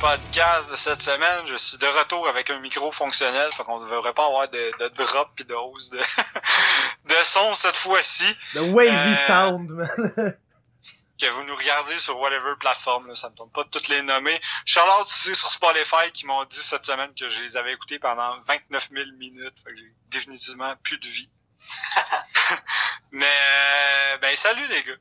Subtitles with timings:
[0.00, 1.46] Podcast de cette semaine.
[1.46, 4.72] Je suis de retour avec un micro fonctionnel, fait qu'on ne devrait pas avoir de,
[4.78, 5.98] de drop pis de hausse de,
[7.04, 8.24] de son cette fois-ci.
[8.54, 10.36] The wavy Euh, sound, man.
[11.20, 14.00] Que vous nous regardiez sur whatever plateforme, là, ça me tombe pas de toutes les
[14.00, 14.40] nommer.
[14.64, 18.40] Charlotte ici sur Spotify qui m'ont dit cette semaine que je les avais écoutés pendant
[18.40, 21.30] 29 000 minutes, fait que j'ai définitivement plus de vie.
[23.12, 24.96] Mais euh, ben salut les gars.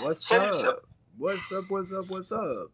[0.00, 0.68] What's Salut, ça.
[0.68, 0.82] up?
[1.18, 2.70] What's up, what's up, what's up?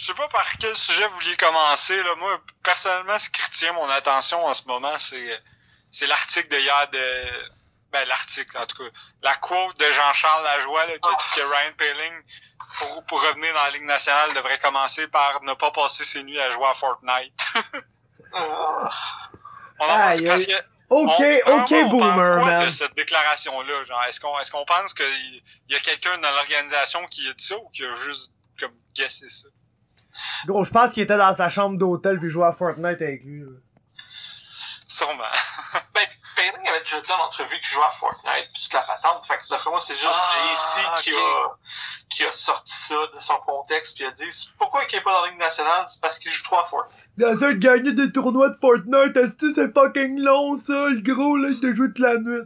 [0.00, 2.02] Je sais pas par quel sujet vous vouliez commencer.
[2.02, 2.14] Là.
[2.16, 5.38] Moi, personnellement, ce qui retient mon attention en ce moment, c'est
[5.90, 7.24] c'est l'article de hier de...
[7.92, 8.90] Ben, l'article, en tout cas.
[9.22, 12.22] La quote de Jean-Charles Lajoie, là, qui a dit que Ryan Paling,
[12.78, 16.40] pour, pour revenir dans la Ligue nationale, devrait commencer par ne pas passer ses nuits
[16.40, 17.34] à jouer à Fortnite.
[18.32, 20.52] On en Aïe, parce que
[20.88, 21.10] Ok,
[21.46, 22.64] on- ok, on boomer, quoi man.
[22.66, 23.84] de cette déclaration-là?
[23.84, 27.44] Genre, est-ce qu'on est-ce qu'on pense qu'il y a quelqu'un dans l'organisation qui a dit
[27.44, 29.48] ça ou qui a juste comme guessé ça?
[30.46, 33.40] Gros, je pense qu'il était dans sa chambre d'hôtel puis jouait à Fortnite avec lui.
[33.40, 33.50] là.
[34.88, 35.24] Sûrement.
[35.94, 39.24] Ben, Payling avait déjà dit en entrevue qu'il jouait à Fortnite, pis toute la patente.
[39.26, 41.48] Fait que d'après moi, c'est juste Ah, JC qui, a,
[42.08, 45.22] qui a sorti ça de son contexte, puis a dit pourquoi il est pas dans
[45.22, 47.06] la Ligue nationale, c'est parce qu'il joue trop à Fortnite.
[47.18, 51.50] Dans gagner des tournois de Fortnite, est-ce que c'est fucking long, ça, le gros, là,
[51.50, 52.42] de jouer toute la nuit?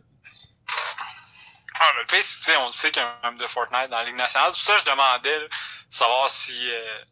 [1.81, 3.42] Ah, mais le pire, c'est, tu sais, on le sait qu'il y a un membre
[3.42, 4.51] de Fortnite dans la Ligue nationale.
[4.53, 5.47] C'est pour ça que je demandais, là,
[5.91, 7.05] savoir si, euh,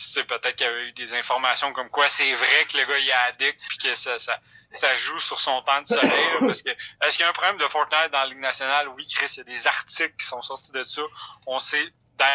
[0.00, 2.98] sais, peut-être qu'il y avait eu des informations comme quoi c'est vrai que le gars
[2.98, 4.38] il est addict puis que ça, ça,
[4.70, 6.10] ça joue sur son temps de soleil.
[6.10, 8.88] là, parce que, est-ce qu'il y a un problème de Fortnite dans la Ligue nationale?
[8.88, 11.02] Oui, Chris, il y a des articles qui sont sortis de ça.
[11.46, 12.26] On sait dans-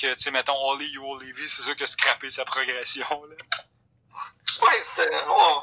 [0.00, 3.36] que, tu sais, mettons, Oli ou Olivier, c'est ça qui a scrappé sa progression, là.
[4.62, 5.62] Ouais, c'était, on,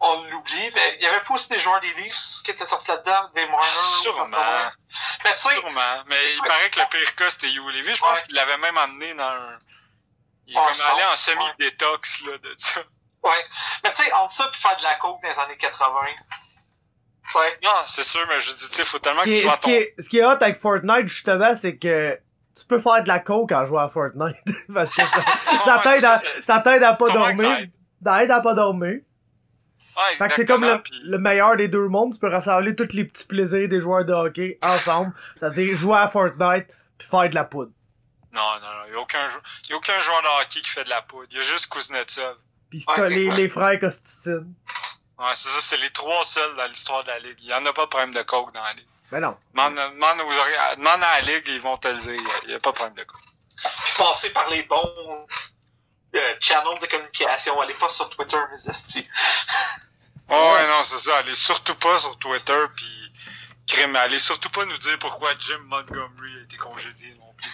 [0.00, 2.88] on l'oublie, mais il y avait pas aussi des joueurs des Leafs qui étaient sortis
[2.90, 3.66] là-dedans, des Marner.
[4.02, 4.70] Sûrement.
[5.24, 6.02] Mais tu sais, Sûrement.
[6.06, 7.94] Mais il paraît que le pire cas, c'était Hugh Levy.
[7.94, 8.22] Je pense Ouais.
[8.24, 9.58] qu'il l'avait même amené dans un...
[10.48, 12.80] Il est comme allé en semi-détox, là, de ça.
[13.22, 13.44] ouais.
[13.84, 15.90] Mais tu sais, entre ça pis faire de la coke dans les années 80.
[16.16, 19.42] Tu sais, Non, c'est sûr, mais je dis, tu sais, faut tellement Ce que qui,
[19.42, 22.18] tu ce, qui est, ce qui est hot avec Fortnite, justement, c'est que
[22.58, 24.36] tu peux faire de la coke en jouant à Fortnite.
[24.74, 27.66] Parce que ça, t'aide à, ça t'aide à pas dormir.
[28.02, 29.00] Ça aide à pas dormir.
[29.96, 32.14] Ouais, Fait que c'est comme le, puis- le meilleur des deux mondes.
[32.14, 35.12] Tu peux rassembler tous les petits plaisirs des joueurs de hockey ensemble.
[35.38, 37.72] C'est-à-dire jouer à Fortnite puis faire de la poudre.
[38.32, 38.84] Non, non, non.
[38.86, 40.88] Il n'y a, aucun jou- il y a aucun joueur de hockey qui fait de
[40.90, 41.26] la poudre.
[41.30, 42.36] Il y a juste Kuznetsov.
[42.70, 44.54] Puis Ouais, les, frères Costicine.
[45.18, 47.38] Ouais, c'est ça, c'est les trois seuls dans l'histoire de la Ligue.
[47.40, 48.86] Il y en a pas de problème de coke dans la Ligue.
[49.10, 49.36] Mais non.
[49.54, 52.20] Demande, demande, aux ori- demande à la Ligue, ils vont te le dire.
[52.42, 53.20] Il n'y a, pas de problème de coke.
[53.56, 55.26] puis passer par les bons
[56.14, 57.58] euh, channels de communication.
[57.60, 59.08] Allez pas sur Twitter, mes estis.
[60.28, 61.16] Ouais, ouais, non, c'est ça.
[61.18, 63.12] Allez surtout pas sur Twitter, puis
[63.66, 63.96] crime.
[63.96, 67.50] Allez surtout pas nous dire pourquoi Jim Montgomery a été congédié non plus.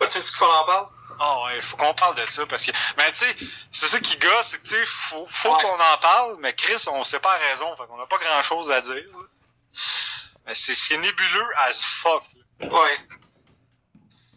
[0.00, 0.88] Ouais, tu sais qu'on en parle?
[1.20, 3.36] Ah ouais, faut qu'on parle de ça parce que, mais tu sais,
[3.72, 5.62] c'est ça qui gosse, c'est que tu sais, faut, faut Ouais.
[5.62, 8.70] qu'on en parle, mais Chris, on sait pas raison, fait qu'on a pas grand chose
[8.70, 8.94] à dire.
[8.94, 9.24] là.
[10.46, 12.22] Mais c'est, c'est nébuleux as fuck.
[12.60, 12.68] là.
[12.68, 12.98] Ouais.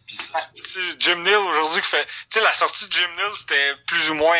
[0.07, 4.09] Sais, Jim Neal aujourd'hui qui fait, tu sais, la sortie de Jim Neal c'était plus
[4.09, 4.35] ou moins,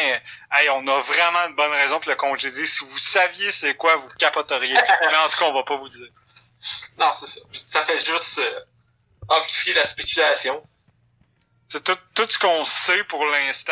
[0.52, 2.66] hey, on a vraiment une bonne raison pour le congédier.
[2.66, 4.74] Si vous saviez c'est quoi, vous capoteriez.
[5.10, 6.08] mais en tout cas, on va pas vous dire.
[6.98, 7.40] Non, c'est ça.
[7.54, 8.60] Ça fait juste euh,
[9.30, 10.62] amplifier la spéculation.
[11.74, 13.72] C'est tout, tout ce qu'on sait pour l'instant.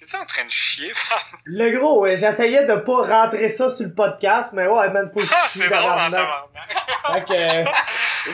[0.00, 1.18] T'es-tu en train de chier, femme?
[1.44, 5.20] Le gros, ouais, j'essayais de pas rentrer ça sur le podcast, mais ouais, man, faut
[5.20, 5.58] que Ah, je chie.
[5.68, 7.64] Fait que, euh,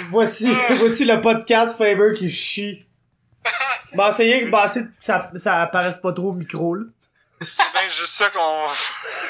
[0.09, 2.87] voici, voici le podcast Faber qui chie.
[3.95, 6.85] Bon, essayez que, c'est- ça, ça apparaisse pas trop au micro, là.
[7.43, 8.69] C'est bien juste ça qu'on...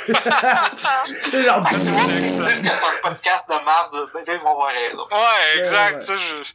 [1.42, 5.04] Genre, Plus que c'est un podcast de merde, ben là, ils vont avoir raison.
[5.10, 6.52] Ouais, exact, Ouais, ça, je...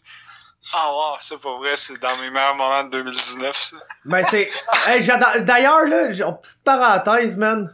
[0.74, 3.78] Ah, wow, c'est pas vrai, c'est dans mes meilleurs moments de 2019, ça.
[4.06, 4.50] Mais c'est.
[4.88, 5.06] Hey,
[5.42, 7.74] D'ailleurs, là, j'ai- petite parenthèse, man.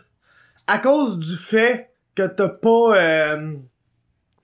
[0.68, 2.96] À cause du fait que t'as pas.
[2.96, 3.54] euh,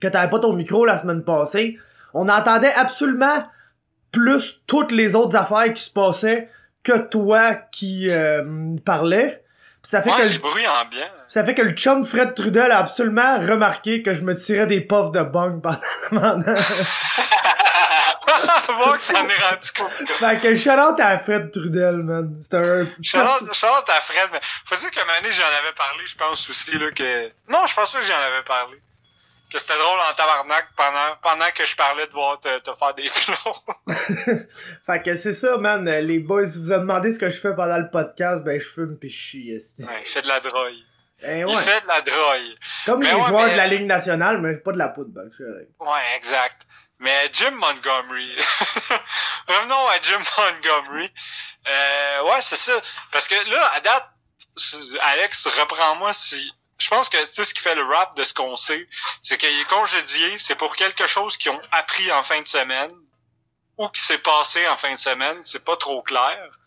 [0.00, 1.78] que t'avais pas ton micro la semaine passée,
[2.12, 3.44] on entendait absolument
[4.10, 6.50] plus toutes les autres affaires qui se passaient
[6.82, 9.41] que toi qui euh, parlais.
[9.84, 11.10] Ça fait Ouais, que le, bruits ambiants.
[11.28, 14.80] ça fait que le chum Fred Trudel a absolument remarqué que je me tirais des
[14.80, 15.80] puffs de bong pendant
[16.10, 16.54] pendant-
[18.74, 19.90] Voir que ça en est rendu compte.
[20.18, 22.40] Fait que shout out à Fred Trudel, man.
[22.40, 22.84] C'est un.
[22.84, 27.26] À Fred, mais faut dire que année j'en avais parlé, je pense aussi, là, que...
[27.50, 28.80] Non, je pense pas que j'en avais parlé.
[29.52, 32.94] Que c'était drôle en tabarnak pendant, pendant que je parlais de voir te, te faire
[32.94, 33.76] des plombs.
[34.86, 35.84] Fait que c'est ça, man.
[35.84, 38.98] Les boys, vous avez demandé ce que je fais pendant le podcast, ben je fume
[38.98, 39.58] pis je chie.
[39.80, 40.72] Ouais, il fait de la drogue.
[41.24, 41.62] Il ouais.
[41.62, 42.56] fait de la drogue.
[42.86, 45.10] Comme Mais les ouais, joueurs mais- de la Ligue nationale, mais pas de la poudre,
[45.12, 45.30] ben.
[45.80, 46.62] Ouais, exact.
[46.98, 48.36] Mais Jim Montgomery.
[49.48, 51.12] Revenons à Jim Montgomery.
[51.68, 52.72] Euh, ouais, c'est ça.
[53.12, 54.08] Parce que là, à date,
[55.02, 56.52] Alex, reprends-moi si...
[56.82, 58.88] Je pense que c'est ce qui fait le rap de ce qu'on sait,
[59.22, 62.92] c'est qu'il est congédié, c'est pour quelque chose qu'ils ont appris en fin de semaine,
[63.78, 66.58] ou qui s'est passé en fin de semaine, c'est pas trop clair.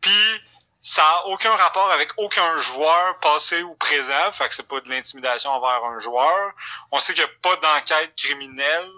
[0.00, 0.42] Puis
[0.80, 4.88] ça a aucun rapport avec aucun joueur passé ou présent, fait que c'est pas de
[4.88, 6.52] l'intimidation envers un joueur.
[6.90, 8.90] On sait qu'il n'y a pas d'enquête criminelle.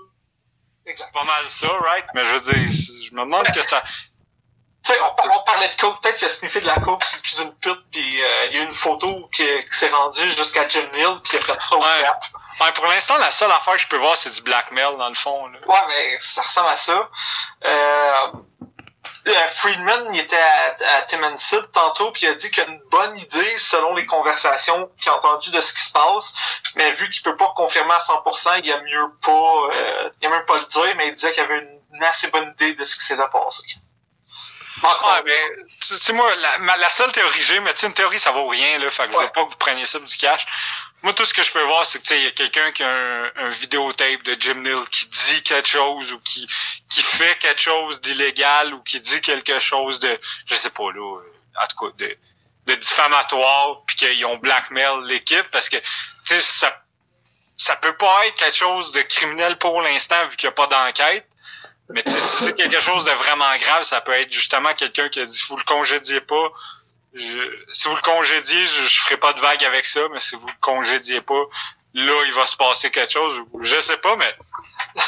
[0.87, 2.07] C'est pas mal ça, right?
[2.15, 2.73] Mais je veux dire,
[3.09, 3.83] je me demande que ça...
[4.89, 7.23] Tu sais, on, parlait de coke, peut-être qu'il a sniffé de la coke sur le
[7.23, 10.67] cul d'une pute, puis euh, il y a une photo qui, qui s'est rendue jusqu'à
[10.67, 12.07] Jim Neal, puis il a fait trop Ouais.
[12.59, 15.15] Ouais, pour l'instant, la seule affaire que je peux voir, c'est du blackmail, dans le
[15.15, 15.47] fond.
[15.49, 15.59] Là.
[15.67, 17.07] Ouais, mais ça ressemble à ça.
[17.67, 18.27] Euh,
[19.27, 22.65] euh, Friedman, il était à, à Tim and Sid tantôt, puis il a dit qu'il
[22.65, 25.93] y a une bonne idée, selon les conversations qu'il a entendues de ce qui se
[25.93, 26.33] passe,
[26.77, 30.31] mais vu qu'il peut pas confirmer à 100%, il a mieux pas, euh, il a
[30.31, 32.73] même pas le dire, mais il disait qu'il y avait une, une assez bonne idée
[32.73, 33.65] de ce qui s'était passé.
[35.09, 37.95] Ouais, mais, tu sais, moi, la, ma- la seule théorie j'ai, mais tu sais, une
[37.95, 40.09] théorie, ça vaut rien, là, fait que je veux pas que vous preniez ça pour
[40.09, 40.45] du cash.
[41.03, 42.73] Moi, tout ce que je peux voir, c'est que, tu sais, il y a quelqu'un
[42.73, 46.49] qui a un, un vidéotape de Jim Neal qui dit quelque chose ou qui,
[46.91, 51.19] qui fait quelque chose d'illégal ou qui dit quelque chose de, je sais pas, là,
[51.21, 52.17] euh, en tout cas, de,
[52.67, 55.85] de diffamatoire puis qu'ils ont blackmail l'équipe parce que, tu
[56.27, 56.83] sais, ça,
[57.57, 60.67] ça peut pas être quelque chose de criminel pour l'instant vu qu'il y a pas
[60.67, 61.28] d'enquête.
[61.91, 65.25] Mais si c'est quelque chose de vraiment grave, ça peut être justement quelqu'un qui a
[65.25, 66.53] dit vous le congédiez pas.
[67.15, 67.39] Je,
[67.73, 70.47] si vous le congédiez, je, je ferai pas de vague avec ça, mais si vous
[70.47, 71.43] le congédiez pas,
[71.95, 73.41] là, il va se passer quelque chose.
[73.63, 74.37] Je sais pas, mais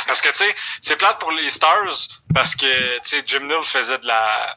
[0.07, 1.99] parce que tu sais, c'est plate pour les Stars
[2.35, 4.57] parce que tu sais, Jim Neal faisait de la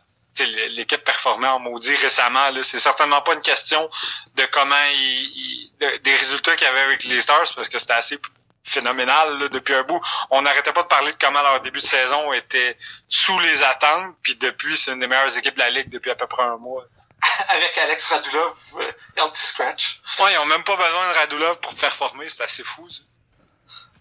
[0.70, 2.50] l'équipe performait en maudit récemment.
[2.50, 3.88] Là, c'est certainement pas une question
[4.36, 4.98] de comment il,
[5.36, 8.18] il- de- des résultats qu'il y avait avec les Stars parce que c'était assez
[8.64, 10.02] phénoménal là, depuis un bout.
[10.32, 12.78] On n'arrêtait pas de parler de comment leur début de saison était
[13.10, 16.16] sous les attentes, puis depuis c'est une des meilleures équipes de la ligue depuis à
[16.16, 16.86] peu près un mois.
[17.50, 20.02] avec Alex Radulov, euh, Healthy Scratch.
[20.20, 22.90] Ouais, ils ont même pas besoin de Radulov pour performer, c'est assez fou.
[22.90, 23.02] ça.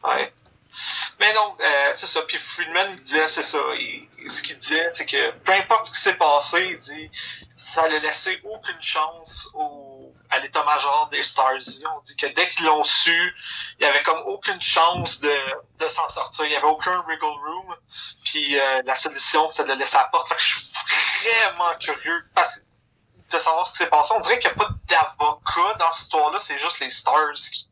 [0.09, 0.33] Ouais.
[1.21, 2.23] Mais non, euh, c'est ça.
[2.23, 3.59] Puis Friedman, il disait, c'est ça.
[3.75, 7.11] Il- il- ce qu'il disait, c'est que peu importe ce qui s'est passé, il dit,
[7.55, 9.92] ça n'a laissé aucune chance au,
[10.33, 11.61] à l'état-major des Stars.
[11.97, 13.35] On dit que dès qu'ils l'ont su,
[13.79, 15.37] il y avait comme aucune chance de,
[15.79, 16.45] de s'en sortir.
[16.47, 17.77] Il y avait aucun wriggle room.
[18.25, 20.29] Puis euh, la solution, c'était de laisser à la porte.
[20.29, 20.73] Fait que je suis
[21.23, 22.61] vraiment curieux parce,
[23.31, 24.13] de savoir ce qui s'est passé.
[24.17, 26.39] On dirait qu'il n'y a pas d'avocat dans cette histoire-là.
[26.41, 27.69] C'est juste les Stars qui,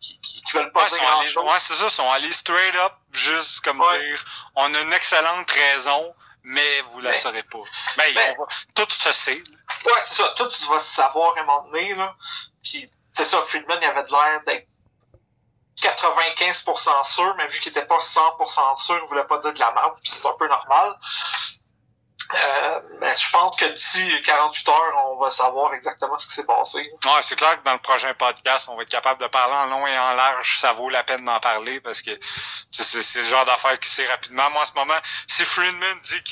[0.00, 2.74] qui, qui, qui veulent pas Ouais, dire allés- ouais, c'est ça, ils sont allés straight
[2.76, 3.98] up, juste comme Ouais.
[4.08, 4.24] dire,
[4.56, 7.58] on a une excellente raison, mais vous la Mais- saurez pas.
[7.96, 9.36] Ben, Ben- on va- tout se sait.
[9.36, 9.56] là.
[9.86, 10.28] Ouais, c'est ça.
[10.36, 12.14] Tout, tu vas savoir à un moment donné, là.
[12.62, 14.66] Puis, c'est ça, Friedman, il avait l'air d'être
[15.82, 19.72] 95% sûr, mais vu qu'il était pas 100% sûr, il voulait pas dire de la
[19.72, 20.94] merde, puis c'est un peu normal.
[22.32, 26.46] Euh, mais je pense que d'ici 48 heures, on va savoir exactement ce qui s'est
[26.46, 26.78] passé.
[27.04, 29.66] Ouais, c'est clair que dans le prochain podcast, on va être capable de parler en
[29.66, 30.60] long et en large.
[30.60, 32.12] Ça vaut la peine d'en parler parce que
[32.70, 34.48] c'est- le genre d'affaire qui sait rapidement.
[34.50, 36.22] Moi, en ce moment, si Friedman dit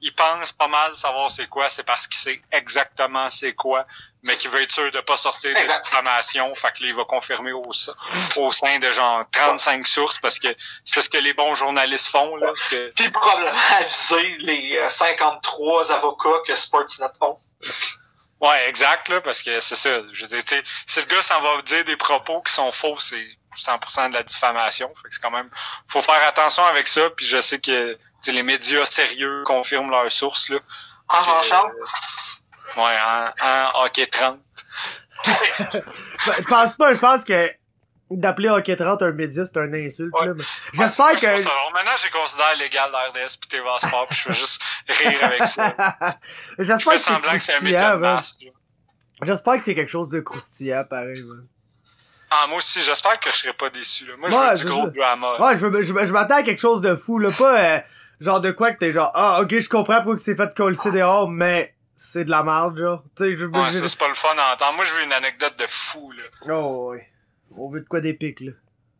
[0.00, 3.86] qu'il pense pas mal savoir c'est quoi, c'est parce qu'il sait exactement c'est quoi,
[4.24, 5.84] mais qu'il veut être sûr de pas sortir de Exact.
[5.84, 6.54] diffamation.
[6.54, 7.90] Fait que là, il va confirmer au, se-
[8.36, 10.48] au sein de genre 35 sources parce que
[10.84, 12.52] c'est ce que les bons journalistes font, là.
[12.70, 17.38] que- Puis probablement aviser les euh, 53 avocats que Sportsnet ont.
[18.40, 20.00] Ouais, exact, là, parce que c'est ça.
[20.12, 22.70] Je veux dire, tu sais, si le gars s'en va dire des propos qui sont
[22.70, 23.26] faux, c'est
[23.56, 24.88] 100% de la diffamation.
[25.02, 25.50] Fait que c'est quand même,
[25.88, 27.10] faut faire attention avec ça.
[27.10, 30.58] Puis je sais que les médias sérieux confirment leurs sources là.
[31.08, 31.72] En Que, Jean-Charles?
[32.76, 32.96] euh, ouais,
[33.42, 33.46] en,
[33.80, 34.38] en hockey 30.
[36.26, 37.50] Ben, je pense pas, je pense que
[38.10, 40.28] d'appeler Hockey 30 un média, c'est un insulte, Ouais.
[40.72, 41.20] J'espère Ouais, que...
[41.42, 41.50] ça.
[41.50, 45.44] Alors, maintenant, j'ai considéré légal l'RDS puis TVA Sport, puis je veux juste rire avec
[45.48, 45.74] ça.
[46.58, 48.38] Je J'espère fais que c'est que c'est un média de masse.
[49.22, 51.46] J'espère que c'est quelque chose de croustillant, pareil, man.
[52.30, 54.06] Ah, moi aussi, j'espère que je serai pas déçu.
[54.06, 54.14] Là.
[54.18, 54.90] Moi, je Ouais, veux du gros ça.
[54.90, 55.40] drama.
[55.40, 57.30] Ouais, je, veux- je, veux- je m'attends à quelque chose de fou, là.
[57.36, 57.80] Pas euh,
[58.20, 60.76] genre de quoi que t'es genre, ah, ok, je comprends pourquoi il s'est fait coller
[60.92, 63.02] dehors, mais c'est de la merde, genre.
[63.16, 64.74] Tu sais, je Ouais, ça, c'est pas le fun à entendre.
[64.76, 66.54] Moi, je veux une anecdote de fou, là.
[66.54, 67.08] Oh, ouais.
[67.56, 68.52] On veut de quoi d'épique, là.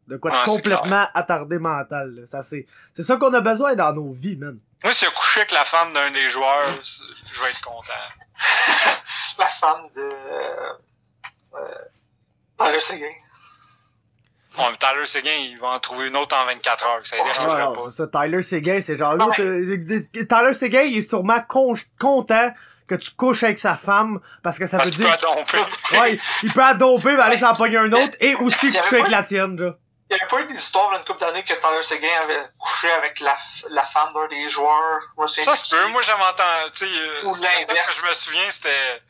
[0.08, 2.22] De quoi de Ouais, c'est complètement attardé mental, là.
[2.26, 4.58] Ça, c'est, c'est ça qu'on a besoin dans nos vies, man.
[4.82, 7.92] Moi, si a couché avec la femme d'un des joueurs, c'est- je vais être content.
[9.38, 10.00] La femme de...
[10.00, 10.72] Euh,
[11.54, 11.74] euh,
[12.56, 13.06] Tyler Seguin.
[14.58, 17.00] Bon, Tyler Seguin, il va en trouver une autre en 24 heures.
[17.06, 17.90] Ça Ouais, pas.
[17.90, 22.52] ça, Tyler Seguin, c'est genre Non, l'autre, euh, Tyler Seguin, il est sûrement con- content
[22.88, 25.64] que tu couches avec sa femme, parce que ça Parce veut qu'il peut dire, domper.
[26.00, 29.10] ouais, il peut adomper, mais aller s'en pogner un autre, et aussi Il coucher avec
[29.10, 29.74] la tienne, genre.
[30.10, 32.90] Il y avait pas eu des histoires d'une couple d'années que Tyler Seguin avait couché
[32.90, 33.36] avec la,
[33.68, 35.00] la femme d'un des joueurs.
[35.18, 35.86] Moi, Ça se peut.
[35.88, 37.88] Moi, j'avais entendu, tu sais, euh, Ou c'est ça l'inverse.
[37.94, 39.02] que je me souviens, c'était,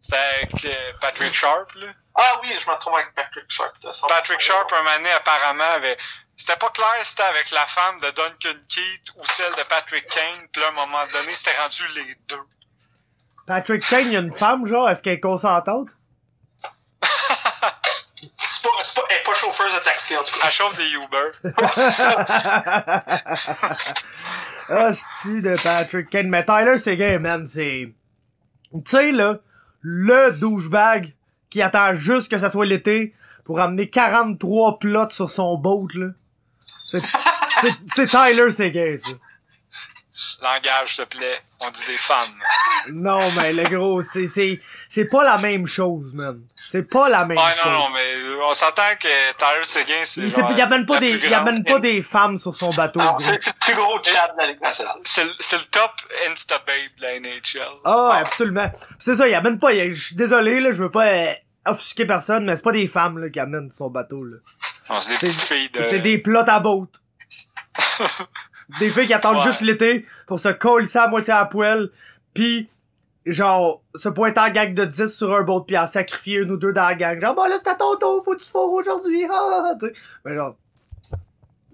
[0.00, 1.86] c'était avec euh, Patrick Sharp, là.
[2.22, 3.72] Ah oui, je me trompe avec Patrick Sharp.
[3.80, 5.96] t'as 100% Patrick Sharp, un moment donné, apparemment, avait,
[6.36, 10.04] c'était pas clair si c'était avec la femme de Duncan Keith ou celle de Patrick
[10.04, 12.42] Kane, puis là, à un moment donné, c'était rendu les deux.
[13.46, 15.88] Patrick Kane, il y a une femme, genre, est-ce qu'elle est consentante?
[18.52, 20.44] C'est pas, c'est pas, elle est pas chauffeuse de taxi, en tout cas.
[20.44, 21.30] Elle chauffe des Uber.
[24.68, 26.28] Hostie de Patrick Kane.
[26.28, 27.90] Mais Tyler Seguin, man, c'est...
[28.72, 29.38] Tu sais, là,
[29.80, 31.14] le douchebag
[31.50, 33.14] qui attend juste que ça soit l'été
[33.44, 36.08] pour amener 43 plots sur son boat, là.
[36.90, 39.10] C'est, Tyler Seguin, ça.
[40.42, 41.40] Langage, s'il te plaît.
[41.60, 42.38] On dit des femmes.
[42.92, 46.42] Non, mais le gros, c'est, c'est, c'est pas la même chose, man.
[46.70, 47.64] C'est pas la même Ouais, chose.
[47.66, 48.14] non, non, mais
[48.48, 50.20] on s'entend que Tyler Seguin, c'est.
[50.20, 53.40] Il, il amène pas des, plus il amène pas des femmes sur son bateau, c'est
[53.42, 54.94] c'est le plus gros chat de la Ligue nationale.
[55.04, 55.90] C'est le- c'est le top
[56.30, 57.80] Insta-Babe de la NHL.
[57.84, 58.70] Ah, absolument.
[59.00, 61.32] C'est ça, il amène pas, il- je suis désolé, là, je veux pas euh,
[61.66, 64.36] offusquer personne, mais c'est pas des femmes, là, qui amènent son bateau, là.
[64.88, 65.82] Non, c'est des C'est- petites filles de.
[65.82, 66.86] C'est des plots à boat.
[68.80, 69.50] des filles qui attendent Ouais.
[69.50, 71.88] juste l'été pour se coller à moitié à la poêle,
[72.34, 72.68] pis
[73.30, 76.56] genre, se pointer en gang de 10 sur un boat, pis en sacrifier une ou
[76.56, 77.20] deux dans la gang.
[77.20, 79.74] Genre, bon là, c'est à ton tour, faut que tu fourres aujourd'hui, ah, ah, ah,
[79.80, 79.92] tu sais.
[80.24, 80.54] Mais genre,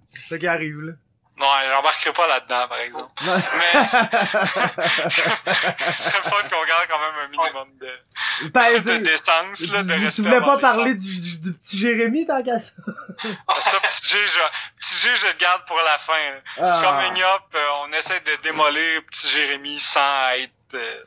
[0.08, 0.92] c'est ça qui arrive, là.
[1.38, 3.12] Non, j'embarquerai pas là-dedans, par exemple.
[3.26, 3.34] Non.
[3.36, 3.72] Mais.
[5.10, 9.56] Ce serait le fun qu'on garde quand même un minimum de, Ben, de tu- décence,
[9.58, 12.42] tu, là, de tu respect voulais envers pas parler du, du, du petit Jérémy, tant
[12.42, 12.72] qu'à ça?
[13.20, 16.14] Ça, petit G, je, petit G, je le garde pour la fin.
[16.14, 16.40] là.
[16.58, 16.80] Ah.
[16.82, 21.02] Coming up, on essaie de démolir petit Jérémy sans être, euh,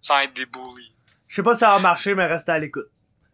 [0.00, 0.46] sans être des.
[1.28, 2.90] Je sais pas si ça va marcher, mais restez à l'écoute.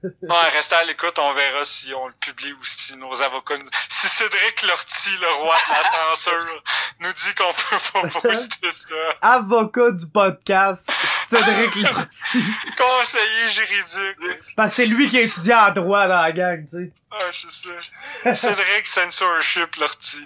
[0.22, 3.66] Ouais, restez à l'écoute, on verra si on le publie ou si nos avocats nous...
[3.88, 6.62] Si Cédric Lortie, le roi de la censure,
[7.00, 8.94] nous dit qu'on peut pas poster ça.
[9.22, 10.88] Avocat du podcast,
[11.28, 12.44] Cédric Lortie.
[12.76, 14.54] Conseiller juridique.
[14.56, 16.92] Parce que c'est lui qui a étudié en droit dans la gang, tu sais.
[17.18, 18.34] Ah, c'est ça.
[18.34, 20.24] Cédric Censorship Lortie.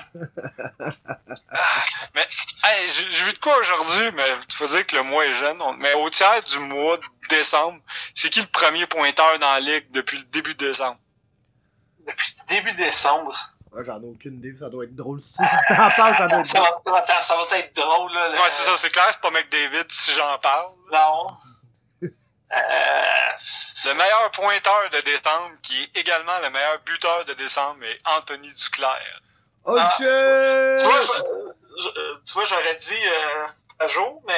[1.52, 1.84] Ah,
[2.14, 2.26] mais,
[2.64, 5.60] hey, j'ai vu de quoi aujourd'hui, mais faut dire que le mois est jeune.
[5.60, 7.80] On- mais au tiers du mois de décembre,
[8.14, 10.98] c'est qui le premier pointeur dans la ligue depuis le début de décembre?
[12.06, 13.34] Depuis début décembre.
[13.72, 15.20] Ouais, J'en ai aucune idée, ça doit être drôle.
[15.22, 16.92] Si t'en parles, ça doit être Ça drôle.
[16.92, 18.28] va, attends, ça va être drôle, là.
[18.30, 20.70] le- Ouais, c'est ça, c'est clair, c'est pas McDavid si j'en parle.
[20.92, 21.36] Non.
[22.52, 23.30] Euh,
[23.84, 28.52] Le meilleur pointeur de décembre, qui est également le meilleur buteur de décembre, est Anthony
[28.52, 29.20] Duclair.
[29.64, 30.06] Oh Ah, vois,
[32.26, 33.46] tu vois, j'aurais dit euh,
[33.84, 34.34] un jour, mais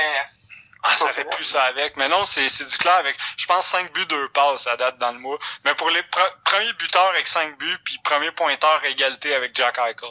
[0.84, 1.96] Ah, ça Ça, fait plus ça avec.
[1.96, 5.12] Mais non, c'est c'est Duclair avec, je pense, 5 buts, 2 passes, ça date dans
[5.12, 5.38] le mois.
[5.64, 9.54] Mais pour les pre- premiers buteurs avec 5 buts, puis premier pointeur à égalité avec
[9.54, 10.10] Jack Eichel.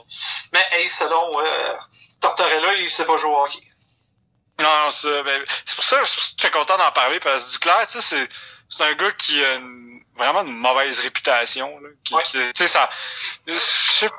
[0.53, 1.75] mais hey, selon euh,
[2.21, 3.61] Tortorella, il sait pas jouer au hockey.
[4.61, 7.51] Non, non, c'est ben, c'est pour ça que je suis content d'en parler, parce que
[7.51, 8.29] Duclair, tu sais, c'est
[8.69, 11.79] c'est un gars qui a une- vraiment une mauvaise réputation.
[11.79, 12.23] Là, qui, Ouais.
[12.23, 12.89] qui- tu sais, ça...
[13.47, 14.09] Je sais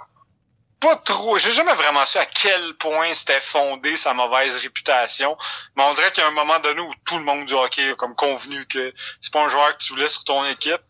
[0.82, 1.38] pas trop...
[1.38, 5.38] J'ai jamais vraiment su à quel point c'était fondé sa mauvaise réputation.
[5.76, 7.90] Mais on dirait qu'il y a un moment donné où tout le monde du hockey
[7.90, 10.82] a comme convenu que c'est pas un joueur que tu voulais sur ton équipe.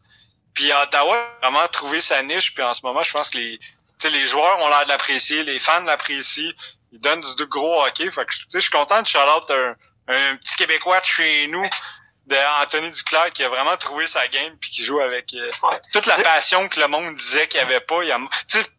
[0.54, 2.54] Puis Ottawa, a vraiment trouvé sa niche.
[2.54, 3.60] Puis en ce moment, je pense que les,
[4.04, 6.52] les joueurs ont l'air de l'apprécier, les fans l'apprécient.
[6.92, 8.10] Ils donnent du gros hockey.
[8.10, 9.74] Fait que je suis content de shout-out un,
[10.08, 11.68] un petit Québécois de chez nous,
[12.26, 15.80] de Anthony Duclair, qui a vraiment trouvé sa game puis qui joue avec euh, Ouais.
[15.92, 18.02] toute la passion que le monde disait qu'il n'y avait pas.
[18.04, 18.18] Il a,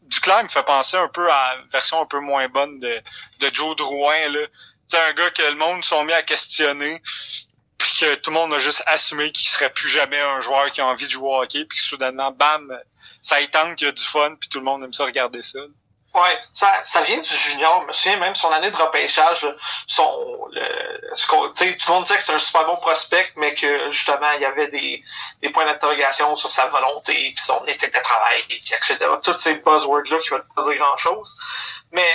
[0.03, 3.01] Duclair me fait penser un peu à la version un peu moins bonne de,
[3.39, 4.39] de Joe Drouin, là.
[4.95, 7.01] Un gars que le monde sont mis à questionner
[7.79, 10.81] puis que tout le monde a juste assumé qu'il serait plus jamais un joueur qui
[10.81, 12.79] a envie de jouer au hockey puis que soudainement, bam,
[13.19, 15.41] ça y tente qu'il y a du fun puis tout le monde aime ça regarder
[15.41, 15.59] ça.
[16.13, 17.81] Ouais, ça, ça vient du junior.
[17.81, 19.47] Je me souviens même son année de repêchage,
[19.87, 20.61] son, le,
[21.15, 23.53] ce qu'on- tu sais, tout le monde disait que c'est un super bon prospect, mais
[23.55, 25.03] que justement il y avait des,
[25.41, 28.97] des points d'interrogation sur sa volonté, puis son éthique de travail, puis etc.
[29.21, 31.37] Tous ces buzzwords là qui veulent pas dire grand chose.
[31.91, 32.09] Mais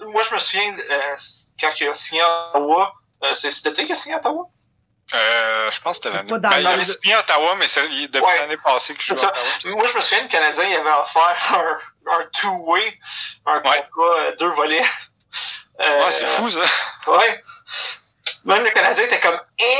[0.00, 1.16] moi je me souviens euh,
[1.60, 2.92] quand il a signé à Ottawa,
[3.24, 4.44] euh, c'est cet été qu'il a signé à Ottawa?
[5.14, 6.32] Euh, je pense que c'était l'année.
[6.38, 8.38] Ben, il avait signé à Ottawa, mais c'est il- depuis Ouais.
[8.38, 9.28] l'année passée qu'il joue C'est à.
[9.30, 9.76] Ottawa.
[9.76, 11.78] Moi je me souviens le Canadien il avait offert un,
[12.18, 12.98] un two-way,
[13.46, 13.62] un Ouais.
[13.92, 14.84] contrat euh, deux volets.
[15.82, 16.60] Euh, Ouais, c'est fou, ça.
[17.08, 17.42] Ouais.
[18.44, 19.78] Même le Canadien était comme, eh,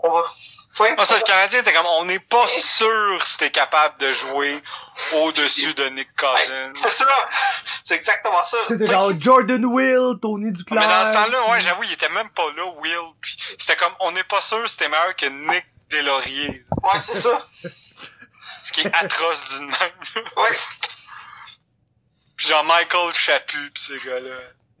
[0.00, 0.94] on va, tu sais.
[0.96, 4.62] Ah, ça, le Canadien était comme, on n'est pas sûr si t'es capable de jouer
[5.14, 6.72] au-dessus de Nick Cousins.
[6.74, 7.06] C'est ça.
[7.84, 8.56] C'est exactement ça.
[8.68, 10.88] C'était genre Jordan Will, Tony Mais Duclair.
[10.88, 13.12] dans ce temps-là, ouais, j'avoue, il était même pas là, Will.
[13.20, 16.64] Puis c'était comme, on n'est pas sûr si t'es meilleur que Nick Deslauriers.
[16.82, 17.38] Ouais, c'est ça.
[18.64, 20.24] Ce qui est atroce d'une même.
[20.36, 20.58] Ouais.
[22.36, 24.36] pis genre Michael Chaput pis ces gars-là.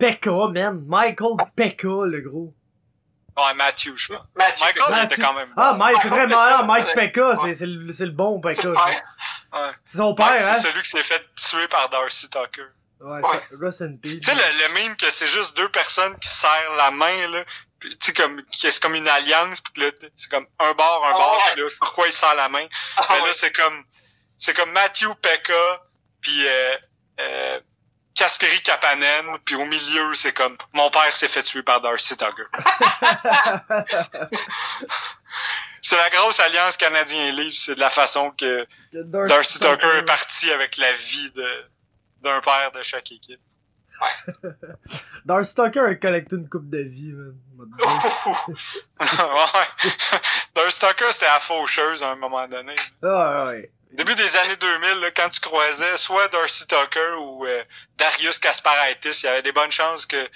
[0.06, 0.84] Pekka, man.
[0.86, 2.54] Michael Pekka, le gros.
[3.36, 4.24] Ouais, Matthew, je pense.
[4.36, 5.52] Matthew Michael, il était quand même.
[5.56, 5.74] Ah.
[5.76, 7.34] Mike, c'est vraiment, ah, Mike Ouais.
[7.42, 8.62] c'est, c'est le, c'est le bon C'est ça.
[8.62, 8.84] père.
[9.52, 9.70] Ouais.
[9.86, 10.54] C'est son Mike, père, hein?
[10.60, 12.62] c'est celui qui s'est fait tuer par Darcy Tucker.
[13.00, 13.40] Ouais, Ouais.
[13.40, 14.20] ça- Rest in peace.
[14.20, 17.44] Tu sais, le, le meme que c'est juste deux personnes qui serrent la main, là.
[17.80, 21.10] Tu sais, comme, c'est comme une alliance, pis que là, c'est comme un bord, un
[21.10, 21.54] Ah bord, ouais.
[21.54, 22.66] pis là, pourquoi ils serrent la main?
[22.96, 23.26] Ah, Ben ouais.
[23.28, 23.84] là, c'est comme,
[24.38, 25.82] c'est comme Matthew Pekka,
[26.20, 26.76] puis euh,
[27.20, 27.60] euh,
[28.14, 32.44] Kasperi Kapanen, puis au milieu, c'est comme, mon père s'est fait tuer par Darcy Tucker.
[35.82, 40.50] c'est la grosse alliance canadien-livre, c'est de la façon que Que Darcy Tucker est parti
[40.52, 41.64] avec la vie de
[42.22, 43.40] d'un père de chaque équipe.
[45.24, 47.36] Darcy Tucker a collecté une coupe de vie, man.
[49.00, 49.66] ouais.
[50.54, 52.74] Darcy Tucker, c'était la faucheuse à un moment donné.
[53.02, 53.70] Ah, ouais.
[53.94, 57.64] Début des années 2000, là, quand tu croisais soit Darcy Tucker ou euh,
[57.96, 60.28] Darius Kasparaitis, il y avait des bonnes chances que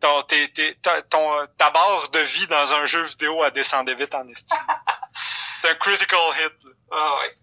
[0.00, 3.94] ton, tes- tes- ta, ton, ta barre de vie dans un jeu vidéo a descendu
[3.94, 4.58] vite en estime.
[5.60, 6.64] C'est un critical hit.
[6.64, 6.70] là.
[6.90, 7.36] Ah, ouais.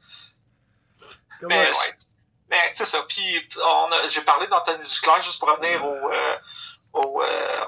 [1.44, 1.76] Mais, ouais.
[2.50, 3.02] Mais, c'est ça.
[3.08, 6.38] Puis, on a- j'ai parlé d'Anthony Duclair juste pour revenir au, euh,
[6.94, 7.66] au, euh,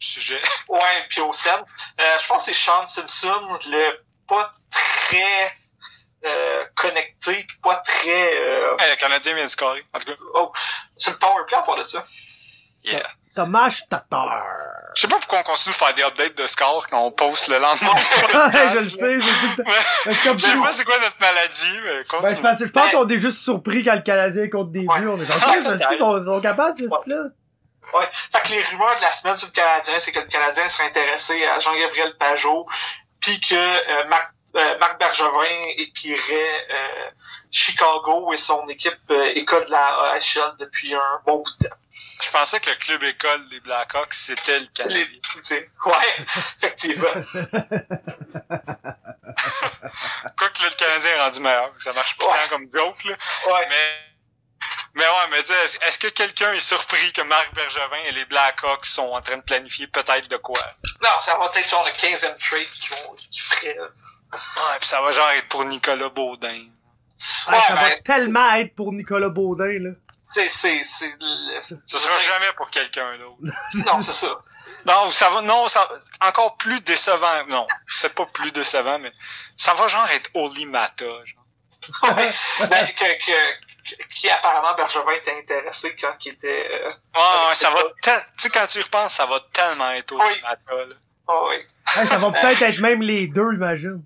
[0.00, 0.40] Sujet.
[0.68, 1.72] ouais, puis au centre.
[2.00, 5.52] Euh, je pense que c'est Sean Simpson, le pas très,
[6.24, 9.84] euh, connecté, puis pas très, euh, Hey, le Canadien vient de scorer.
[9.94, 10.52] En tout cas, oh,
[10.96, 12.04] c'est le power play à part de ça.
[12.84, 13.02] yeah.
[13.34, 14.42] Thomas Tatar.
[14.96, 17.46] Je sais pas pourquoi on continue de faire des updates de score quand on poste
[17.46, 17.94] le lendemain.
[18.74, 19.70] je le sais, c'est tout le temps.
[20.04, 22.34] C'est Je sais pas c'est quoi notre maladie, mais Ben, continue.
[22.34, 24.84] c'est parce que je pense Ben- qu'on est juste surpris quand le Canadien compte des
[24.86, 24.98] Ouais.
[25.00, 25.08] buts.
[25.08, 25.36] On est genre,
[25.88, 26.98] qu'ils sont, ils sont capables, ce Ouais.
[26.98, 27.22] style-là?
[27.94, 28.08] Ouais.
[28.32, 30.86] Fait que les rumeurs de la semaine sur le Canadien, c'est que le Canadien serait
[30.88, 32.66] intéressé à Jean-Gabriel Pajot,
[33.20, 37.10] puis que euh, Marc, euh, Marc Bergevin épierait euh,
[37.50, 41.76] Chicago et son équipe euh, école de la AHL depuis un bon bout de temps.
[42.22, 45.20] Je pensais que le club école des Blackhawks, c'était le Les, Canadien.
[45.42, 46.16] sais, ouais,
[46.62, 47.12] effectivement.
[50.36, 52.32] Quoique le Canadien est rendu meilleur, ça marche plus Ouais.
[52.44, 53.16] tant comme joke, là.
[53.48, 53.66] Ouais.
[53.68, 53.98] Mais,
[54.94, 58.24] mais ouais, mais tu sais, est-ce- que quelqu'un est surpris que Marc Bergevin et les
[58.26, 60.60] Blackhawks sont en train de planifier peut-être de quoi?
[61.02, 63.76] Non, ça va être genre le 15e trade qui, vont, qui ferait.
[64.32, 66.66] Ouais, pis ça va genre être pour Nicolas Baudin.
[67.46, 69.90] Ah, Ouais, ça va ben, tellement être pour Nicolas Baudin, là.
[70.22, 71.10] C'est, c'est, c'est,
[71.62, 73.38] Ce sera jamais pour quelqu'un d'autre.
[73.86, 74.38] Non, c'est ça.
[74.86, 75.88] Non, ça va, non, ça,
[76.20, 77.46] encore plus décevant.
[77.48, 77.66] Non,
[78.00, 79.12] peut-être pas plus décevant, mais
[79.56, 81.44] ça va genre être Oli Mata, genre.
[82.02, 82.32] Ouais.
[82.68, 86.68] Ben, que, que, qui apparemment Bergevin était intéressé quand il était.
[86.72, 86.88] Euh...
[87.14, 88.10] Ouais, ouais, ça va, tu
[88.42, 90.40] sais, quand tu y repenses, ça va tellement être Oli Oui.
[90.42, 90.94] Mata, là.
[91.28, 91.56] Oh, oui.
[91.94, 94.02] Hey, ça va peut-être être même les deux, imagine.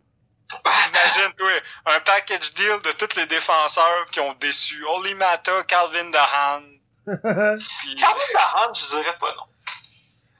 [0.64, 1.50] Imagine, toi,
[1.86, 4.84] un package deal de tous les défenseurs qui ont déçu.
[4.96, 6.62] Oli Mata, Calvin Dahan,
[7.06, 7.94] puis...
[7.96, 9.44] Calvin Dahan, je dirais pas non.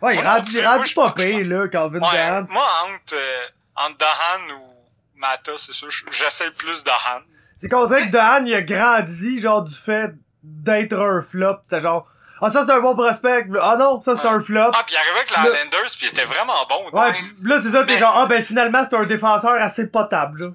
[0.01, 0.27] Ouais, il
[0.66, 2.46] rendu, pas pire, là, Calvin Ouais, Dahan.
[2.48, 3.46] moi, entre, euh,
[3.77, 4.75] entre Dahan ou
[5.16, 7.20] Mata, c'est sûr, j'essaie plus Dahan.
[7.57, 11.59] C'est qu'on dirait que Dahan, il a grandi, genre, du fait d'être un flop.
[11.62, 12.09] C'était genre,
[12.42, 13.46] ah, ça, c'est un bon prospect.
[13.61, 14.28] Ah non, ça, c'est Ouais.
[14.35, 14.70] un flop.
[14.74, 16.90] Ah, puis il arrivait avec la Le- Landers, puis il était vraiment bon.
[16.90, 19.88] Ouais, pis là, c'est ça, t'es Mais- genre, ah, ben, finalement, c'est un défenseur assez
[19.90, 20.46] potable, là.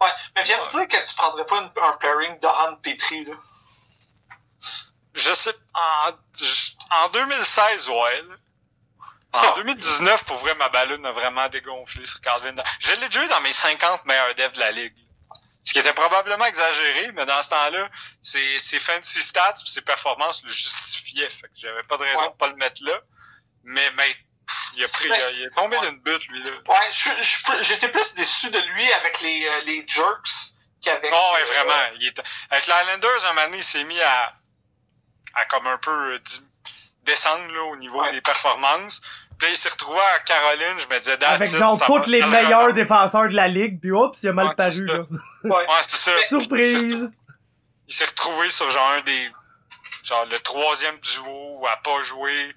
[0.00, 0.12] Ouais.
[0.36, 3.34] Mais viens me dire que tu prendrais pas une- un pairing Dahan Petri, là.
[5.14, 8.22] Je sais, en, je- en 2016, ouais.
[8.28, 8.34] là.
[9.34, 9.52] En Ah.
[9.56, 12.54] 2019, pour vrai, ma ballonne a vraiment dégonflé sur Calvin.
[12.80, 14.94] Je l'ai déjà eu dans mes 50 meilleurs devs de la ligue.
[15.68, 17.90] Ce qui était probablement exagéré, mais dans ce temps-là,
[18.22, 21.28] ses, ses fancy stats et ses performances le justifiaient.
[21.28, 22.30] Fait que j'avais pas de raison Ouais.
[22.30, 22.98] de pas le mettre là.
[23.64, 24.14] Mais, mais
[24.46, 25.90] pff, il a pris, il est tombé Ouais.
[25.90, 26.52] d'une butte, lui, là.
[26.66, 31.10] Ouais, je, je- j'étais plus déçu de lui avec les, euh, les jerks qu'avec.
[31.12, 31.92] Oh, ouais, euh, vraiment.
[32.00, 32.14] Il.
[32.48, 34.32] Avec les Islanders, un moment donné, il s'est mis à,
[35.34, 36.18] à comme un peu euh,
[37.02, 38.12] descendre là, au niveau Ouais.
[38.12, 39.02] des performances.
[39.38, 42.72] Puis là, il s'est retrouvé à Caroline, je me disais, Avec genre tous les meilleurs
[42.72, 44.98] défenseurs de la ligue, pis oups, il a mal paru, là.
[45.44, 45.50] Ouais.
[45.50, 46.12] Ouais, c'est ça.
[46.28, 47.10] Surprise!
[47.86, 49.30] Il s'est retrouvé sur genre un des.
[50.04, 52.54] Genre le troisième duo à pas jouer.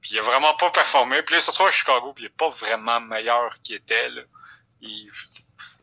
[0.00, 1.22] Puis il a vraiment pas performé.
[1.22, 4.08] Puis là, il se retrouve à Chicago, puis il est pas vraiment meilleur qu'il était,
[4.08, 4.22] là.
[4.80, 5.10] Il-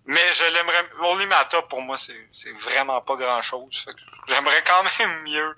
[0.05, 0.89] Mais je l'aimerais.
[1.01, 3.85] Oli Mata, pour moi, c'est c'est vraiment pas grand chose.
[4.27, 5.55] J'aimerais quand même mieux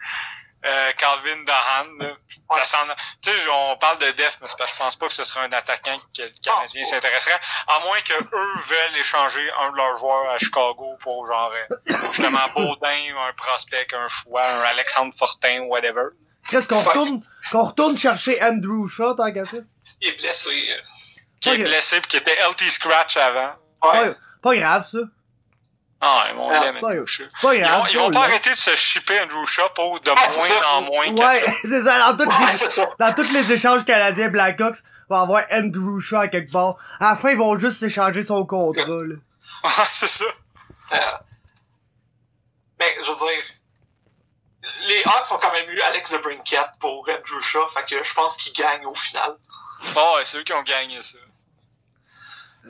[0.66, 2.16] euh, Calvin Dahan.
[3.22, 5.24] Tu sais, on parle de def, mais c'est parce que je pense pas que ce
[5.24, 6.90] serait un attaquant que le Canadien pas.
[6.90, 7.40] s'intéresserait.
[7.68, 11.96] À moins que eux veulent échanger un de leurs joueurs à Chicago pour genre euh,
[12.12, 16.10] justement Baudin, un prospect, un choix, un Alexandre Fortin, whatever.
[16.50, 19.58] Qu'est-ce qu'on retourne, qu'on retourne chercher Andrew Shaw, tant qu'à ça?
[20.02, 20.50] Il est blessé.
[21.42, 23.54] Qui est blessé puis qui était LT Scratch avant.
[23.84, 24.00] Ouais.
[24.00, 24.98] Ouais, pas grave, ça.
[26.02, 28.26] Ah, Ah, Ils grave, vont, ils vont pas là.
[28.26, 31.08] arrêter de se shipper Andrew Shaw pour de Ah, moins en moins.
[31.14, 32.90] Ouais, c'est ça, dans tous Ouais, les, c'est ça.
[32.98, 34.78] dans tous les échanges canadiens Blackhawks,
[35.10, 36.76] va avoir Andrew Shaw à quelque part.
[37.02, 39.16] À la fin, ils vont juste s'échanger son contrat, là.
[39.64, 40.24] Ouais, c'est ça.
[40.94, 40.98] Euh,
[42.80, 43.44] mais je veux dire,
[44.88, 48.14] les Hawks ont quand même eu Alex de Brinket pour Andrew Shaw, fait que je
[48.14, 49.32] pense qu'ils gagnent au final.
[49.98, 51.18] Oh, ouais, c'est eux qui ont gagné ça.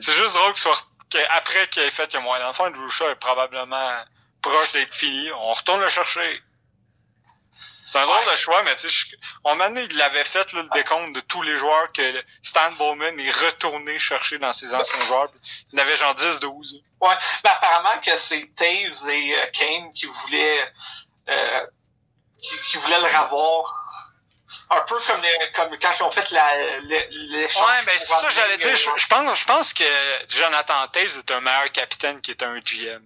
[0.00, 0.58] C'est juste drôle que
[1.10, 4.04] soit, qu'après qu'il ait fait que moi, dans le fond, Andrew Shaw est probablement
[4.42, 5.30] proche d'être fini.
[5.32, 6.42] On retourne le chercher.
[7.84, 8.30] C'est un drôle Ouais.
[8.32, 11.12] de choix, mais tu sais, je- on m'a donné, il l'avait fait, là, le décompte
[11.12, 15.28] de tous les joueurs que Stan Bowman est retourné chercher dans ses anciens joueurs.
[15.72, 16.84] Il y en avait genre 10-12.
[17.00, 20.66] Ouais, mais apparemment que c'est Taves et euh, Kane qui voulaient
[21.28, 21.66] euh,
[22.40, 23.74] qui, qui voulaient le revoir.
[24.72, 27.62] Un peu comme, les- comme quand ils ont fait la- le- l'échange.
[27.68, 28.68] Ouais, ben c'est ça, j'allais dire.
[28.68, 29.84] euh, Je, je pense, je pense que
[30.28, 33.02] Jonathan Taves est un meilleur capitaine qu'il est un GM.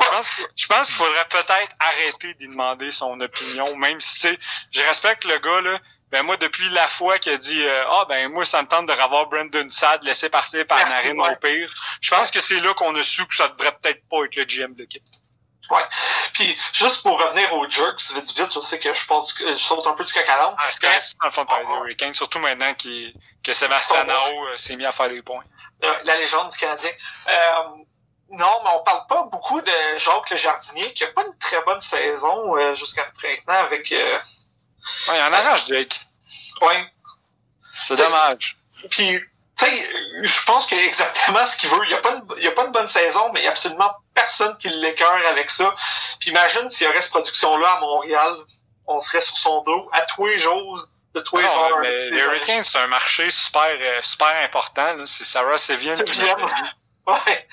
[0.00, 4.14] Je pense, que- je pense qu'il faudrait peut-être arrêter d'y demander son opinion, même si,
[4.14, 4.38] tu sais,
[4.70, 5.78] je respecte le gars, là.
[6.10, 8.86] Ben, moi, depuis la fois qu'il a dit, euh, ah, ben, moi, ça me tente
[8.86, 11.30] de revoir Brandon Sad, laisser partir par Merci, Narine ouais.
[11.32, 11.74] au pire.
[12.02, 14.44] Je pense que c'est là qu'on a su que ça devrait peut-être pas être le
[14.44, 15.02] GM de l'équipe.
[16.34, 19.56] Puis, juste pour revenir aux Jerks, vite vite, je sais que je pense que je
[19.56, 20.54] saute un peu du coq à.
[20.58, 20.80] Ah, c'est
[21.20, 24.76] dans le fond, de parler des Hurricanes, surtout maintenant qu'il- que Sébastien Nao euh, s'est
[24.76, 25.44] mis à faire des points.
[25.84, 26.90] Euh, la légende du Canadien.
[27.28, 27.62] Euh,
[28.30, 31.60] non, mais on parle pas beaucoup de Jacques le jardinier, qui a pas une très
[31.62, 33.90] bonne saison euh, jusqu'à maintenant avec...
[33.92, 34.18] Euh,
[35.08, 36.00] Ouais, il en arrache, Jake.
[36.60, 36.92] ouais.
[37.86, 38.58] C'est dommage.
[38.90, 39.20] Puis,
[39.64, 41.84] tu sais, je pense qu'il a exactement ce qu'il veut.
[41.84, 43.46] Il y a pas une, il y a pas une bonne saison, mais il y
[43.46, 45.74] a absolument personne qui l'écœure avec ça.
[46.20, 48.36] Puis imagine s'il y aurait cette production-là à Montréal,
[48.86, 50.80] on serait sur son dos à tous les jours,
[51.14, 51.78] de tous les Non, heures.
[51.80, 54.96] mais Tu sais, les Hurricanes, c'est un marché super, euh, super important.
[55.06, 56.20] C'est Sarah Sevian qui.
[57.04, 57.48] Ouais.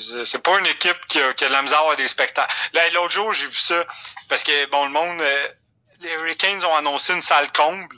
[0.00, 2.08] C'est c'est pas une équipe qui a, qui a de la misère à avoir des
[2.08, 2.54] spectacles.
[2.74, 3.86] Là, l'autre jour, j'ai vu ça,
[4.28, 5.48] parce que, bon, le monde, euh,
[6.00, 7.96] les Hurricanes ont annoncé une salle comble,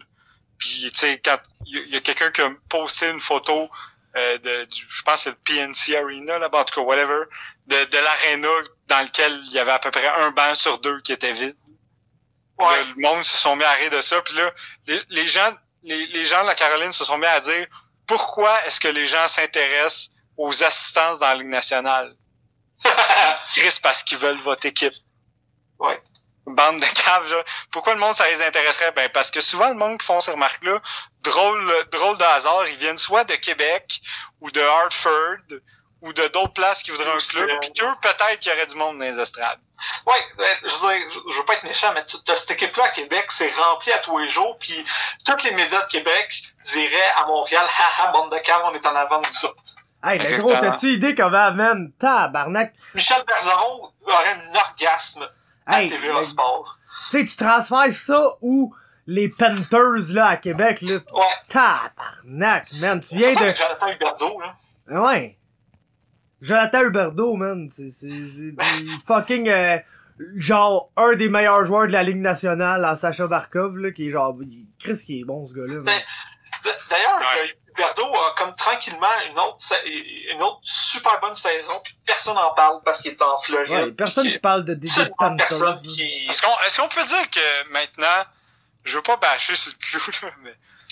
[0.59, 3.71] puis, tu sais, quand il y a- quelqu'un qui a posté une photo
[4.17, 5.37] euh, de, du, je pense que c'est le
[5.73, 7.25] PNC Arena, là-bas, en tout cas, whatever,
[7.67, 8.49] de, de l'aréna
[8.87, 11.57] dans lequel il y avait à peu près un banc sur deux qui était vide.
[12.59, 12.65] Ouais.
[12.67, 14.23] là, le monde se sont mis à rire de ça.
[14.23, 14.53] Puis là,
[14.87, 17.67] les, les gens, les, les gens de la Caroline se sont mis à dire
[18.07, 22.15] pourquoi est-ce que les gens s'intéressent aux assistances dans la Ligue nationale?
[23.57, 24.95] Chris, parce qu'ils veulent votre équipe.
[25.81, 26.01] Ouais.
[26.47, 27.43] Bande de caves, là.
[27.71, 28.93] Pourquoi le monde, ça les intéresserait?
[28.93, 30.79] Ben, parce que souvent, le monde qui font ces remarques-là,
[31.23, 34.01] drôle, drôle de hasard, ils viennent soit de Québec,
[34.43, 35.39] ou de Hartford,
[36.03, 38.75] ou de d'autres places qui voudraient un club, puis qu'eux, peut-être qu'il y aurait du
[38.75, 39.59] monde dans les estrades.
[40.07, 42.85] Ouais, euh, je veux dire, je- veux pas être méchant, mais tu- t'as cette équipe-là
[42.85, 44.85] à Québec, c'est rempli à tous les jours, puis
[45.25, 48.95] tous les médias de Québec diraient à Montréal, haha, bande de caves, on est en
[48.95, 49.63] avant de vous autres.
[50.05, 50.49] Hey, Exactement.
[50.51, 51.91] gros, t'as-tu idée comment, man?
[51.99, 52.75] Tabarnak?
[52.95, 55.27] Michel Bergeron aurait un orgasme
[55.67, 56.79] à Hey, TVA Sport.
[57.11, 58.75] Tu sais, tu transfères ça ou
[59.07, 60.95] les Panthers, là, à Québec, là.
[61.13, 61.23] Ouais.
[61.49, 63.01] Tabarnak, man.
[63.01, 63.55] Tu viens de...
[63.55, 64.57] Jonathan Huberdeau, là.
[64.91, 65.39] Ah Ouais.
[66.41, 67.71] Jonathan Huberdeau, man.
[67.75, 69.79] C'est, c'est, c'est fucking, euh,
[70.37, 74.11] genre, un des meilleurs joueurs de la Ligue nationale en Sacha Barkov, là, qui est
[74.11, 74.37] genre,
[74.79, 75.85] Chris qui est bon, ce gars-là, man.
[76.65, 77.57] D- D'ailleurs, Ouais.
[77.77, 79.59] Huberdeau a comme tranquillement une autre,
[80.31, 83.71] une autre super bonne saison, puis personne n'en parle parce qu'il est en Floride.
[83.71, 85.79] Ouais, personne qui parle de personne là.
[85.83, 86.27] qui...
[86.29, 86.41] Est-ce
[86.79, 88.25] qu'on, peut dire que maintenant,
[88.85, 90.51] je veux pas bâcher sur le clou, là, mais,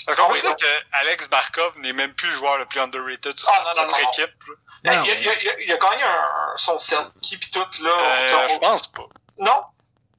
[0.08, 0.56] est-ce qu'on Ah peut oui, dire non.
[0.56, 3.86] que Alex Barkov n'est même plus le joueur le plus underrated sur Ah, non, non,
[3.88, 4.34] notre équipe?
[4.82, 7.60] Ben, il, a, il, a, il a- il a gagné un, son Selkie pis tout,
[7.84, 7.90] là.
[7.90, 9.06] Euh, je on- pense pas.
[9.38, 9.62] Non?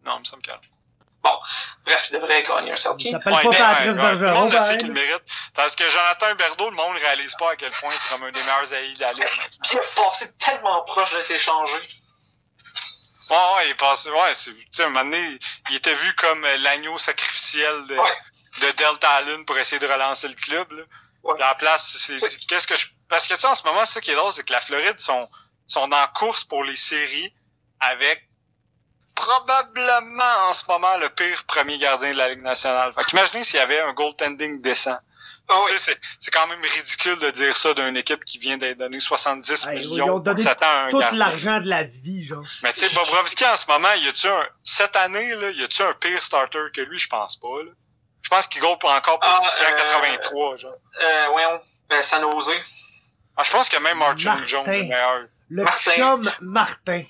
[0.06, 0.52] Non, il me semble que
[1.86, 3.08] Bref, il devrait gagner un Selkie.
[3.08, 4.88] Il s'appelle Ouais, pas mais, Patrice ouais, ouais, Tout le Bergeron, monde le sait qu'il
[4.88, 5.24] le mérite.
[5.54, 8.40] Tandis que Jonathan Huberdeau, le monde réalise pas à quel point c'est comme un des
[8.42, 9.24] meilleurs alliés de la Ligue.
[9.64, 11.74] Qui a passé tellement proche d'être échangé.
[13.30, 15.40] Ouais, ouais, il est passé, ouais, c'est, tu sais, un moment donné,
[15.70, 18.18] il était vu comme euh, l'agneau sacrificiel de, Ouais.
[18.62, 20.84] de Delta Allen pour essayer de relancer le club, là.
[21.24, 21.42] Ouais.
[21.42, 24.00] À la place, c'est, qu'est-ce que je, parce que, tu sais, en ce moment, ce
[24.00, 25.30] qui est drôle, c'est que la Floride sont,
[25.66, 27.34] sont en course pour les séries
[27.80, 28.28] avec
[29.16, 32.94] probablement en ce moment le pire premier gardien de la Ligue nationale.
[32.94, 34.98] Fait qu'imaginez s'il y avait un goaltending décent.
[35.50, 35.72] Ah oui.
[35.72, 38.78] Tu sais, c'est, c'est quand même ridicule de dire ça d'une équipe qui vient d'être
[38.78, 41.84] donnée 70 Hey, ils millions ont donné pour s'attendre à un Tout l'argent de la
[41.84, 42.46] vie, genre.
[42.64, 45.82] Mais tu sais, Bobrovski, en ce moment, y a-tu un, cette année, là, y a-tu
[45.82, 46.98] un pire starter que lui?
[46.98, 47.72] Je pense pas, là.
[48.22, 50.72] Je pense qu'il pour encore pour Ah, le district euh, 83, genre.
[51.02, 51.62] Euh, voyons.
[51.92, 52.52] Euh, San Jose.
[53.36, 54.46] Ah, je pense que même Martin Martin.
[54.48, 55.26] Jones est meilleur.
[55.50, 55.92] Le Martin.
[55.92, 57.04] chum Martin.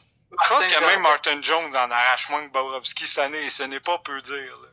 [0.43, 3.61] Je pense que même Martin Jones en arrache moins que Bobrovski cette année, et ce
[3.63, 4.69] n'est pas peu dire, là.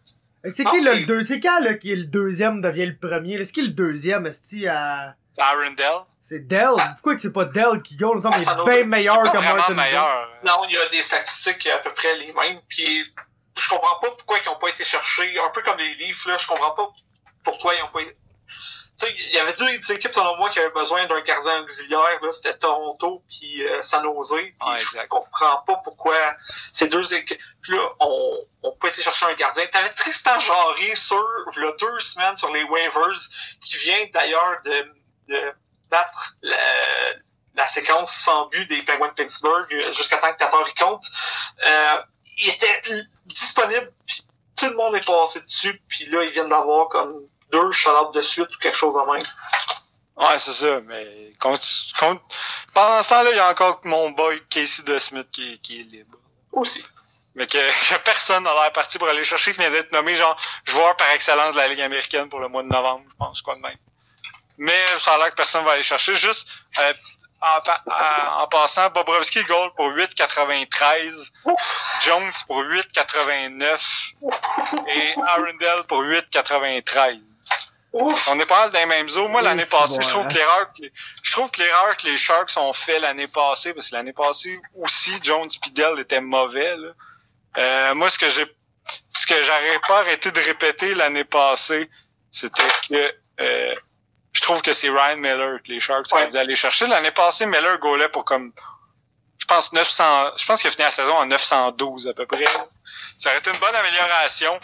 [0.48, 2.96] C'est Ah, qui le et- deux, c'est quand, là, qui est le deuxième devient le
[2.96, 3.36] premier?
[3.36, 3.44] là?
[3.44, 5.14] C'est qui le deuxième, est-ce à...
[5.38, 5.86] Arundel.
[6.22, 6.70] C'est Dell?
[6.94, 8.12] Pourquoi que c'est pas Dell qui goal?
[8.14, 10.28] Il me semble Ah, qu'il est bien meilleur Pas que Martin meilleur.
[10.44, 12.60] Non, il y a des statistiques à peu près les mêmes.
[12.68, 13.04] Puis
[13.58, 15.38] je comprends pas pourquoi ils ont pas été cherchés.
[15.38, 16.88] Un peu comme les Leafs, là, je comprends pas
[17.42, 18.16] pourquoi ils ont pas été.
[19.02, 22.18] Il y avait deux équipes selon moi qui avaient besoin d'un gardien auxiliaire.
[22.22, 24.30] Là, c'était Toronto puis euh, San Jose.
[24.30, 26.16] Puis je comprends pas pourquoi
[26.72, 29.66] ces deux équipes là ont, ont pas été chercher un gardien.
[29.66, 31.24] T'avais Tristan Jarry sur
[31.56, 33.20] le deux semaines sur les waivers,
[33.64, 34.92] qui vient d'ailleurs de,
[35.28, 35.52] de
[35.90, 36.56] battre la,
[37.54, 41.04] la séquence sans but des Penguins de Pittsburgh euh, jusqu'à temps que Tatar y compte.
[41.66, 41.96] Euh,
[42.38, 42.80] il était
[43.26, 44.24] disponible, puis
[44.56, 48.20] tout le monde est passé dessus, puis là, ils viennent d'avoir comme deux shout de
[48.20, 49.24] suite ou quelque chose de même.
[50.16, 55.30] Ouais, c'est ça, mais pendant ce temps-là, il y a encore mon boy Casey DeSmith
[55.30, 56.18] qui, qui est libre.
[56.52, 56.84] Aussi.
[57.34, 57.56] Mais que,
[57.88, 60.36] que personne n'a l'air parti pour aller chercher, qui vient d'être nommé genre
[60.66, 63.54] joueur par excellence de la Ligue américaine pour le mois de novembre, je pense, quoi
[63.54, 63.76] de même.
[64.58, 66.16] Mais ça a l'air que personne va aller chercher.
[66.16, 66.48] Juste
[66.80, 66.92] euh,
[67.40, 71.30] en, pa- en- en passant, Bobrovski goal pour 8,93,
[72.04, 73.78] Jones pour 8,89
[74.88, 77.20] et Arundel pour 8,93.
[77.92, 78.28] Ouf!
[78.28, 79.26] On est pas mal dans les mêmes eaux.
[79.28, 80.28] Moi, Oui, l'année passée, bon, je trouve hein.
[80.28, 83.74] que l'erreur que les, je trouve que l'erreur que les Sharks ont fait l'année passée,
[83.74, 86.92] parce que l'année passée aussi, Jones Pidel était mauvais, là.
[87.58, 88.46] Euh, moi, ce que j'ai,
[89.16, 91.90] ce que j'aurais pas arrêté de répéter l'année passée,
[92.30, 93.74] c'était que, euh,
[94.32, 96.24] je trouve que c'est Ryan Miller que les Sharks Ouais.
[96.26, 96.86] ont dû aller chercher.
[96.86, 98.52] L'année passée, Miller gaulait pour comme,
[99.38, 102.44] je pense 900, je pense qu'il a fini la saison en 912 à peu près.
[103.18, 104.58] Ça aurait été une bonne amélioration.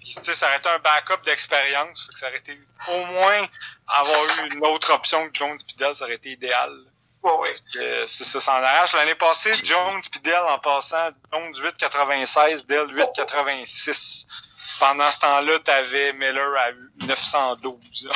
[0.00, 2.08] Puis, tu sais, ça aurait été un backup d'expérience.
[2.12, 3.46] Que ça aurait été au moins
[3.86, 6.72] avoir eu une autre option que Jones Pidel, ça aurait été idéal.
[7.22, 7.54] Ouais, ouais.
[7.76, 8.92] Euh, c'est ça, s'en arrache.
[8.92, 14.26] L'année passée, Jones Pidel en passant, Jones 8,96, Dell 8,86.
[14.78, 16.72] Pendant ce temps-là, t'avais Miller à
[17.06, 18.10] 912.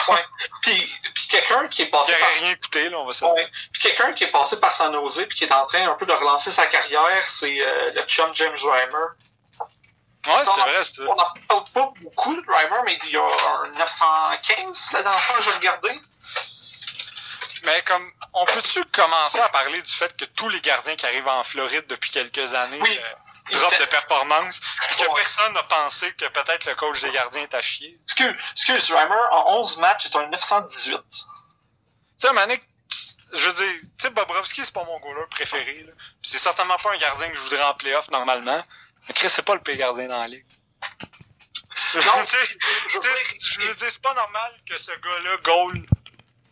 [0.62, 3.24] Puis, puis quelqu'un qui est Qui passé par aurait rien coûté, là, on va se
[3.24, 3.48] Ouais.
[3.72, 6.04] Puis quelqu'un qui est passé par San Jose puis qui est en train un peu
[6.04, 9.06] de relancer sa carrière, c'est euh, le chum James Reimer.
[10.26, 13.22] Ouais, c'est vrai, c'est On n'en parle pas beaucoup de Reimer, mais il y a
[13.22, 16.00] un 915 la dernière fois que j'ai regardé.
[17.64, 21.26] Mais comme, on peut-tu commencer à parler du fait que tous les gardiens qui arrivent
[21.28, 22.98] en Floride depuis quelques années Oui.
[23.02, 25.14] euh, drop Il de fait- performance, puis que Ouais.
[25.16, 27.98] personne n'a pensé que peut-être le coach des gardiens est à chier?
[28.04, 31.00] Excuse, excuse, Reimer, en 11 matchs, est un 918.
[31.10, 31.16] Tu
[32.18, 32.62] sais, Manik,
[33.32, 35.92] je veux dire, tu sais, Bobrovski, c'est pas mon goaler préféré, là.
[36.22, 38.62] C'est certainement pas un gardien que je voudrais en playoff normalement.
[39.06, 40.46] Mais Chris, c'est pas le pire gardien dans la ligue.
[41.94, 42.46] Non, Tu sais,
[42.88, 42.98] je
[43.40, 45.82] je veux dire, c'est pas normal que ce gars-là goal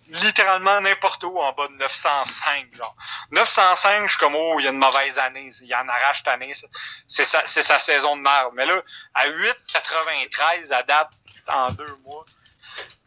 [0.09, 2.95] littéralement n'importe où en bas de 905, genre.
[3.33, 6.29] 905, je suis comme, oh, il y a une mauvaise année, il en arrache cette
[6.29, 6.69] année, c'est-
[7.09, 8.53] c'est sa, c'est sa saison de merde.
[8.55, 8.81] Mais là,
[9.15, 11.11] à 8,93 à date,
[11.49, 12.25] en deux mois,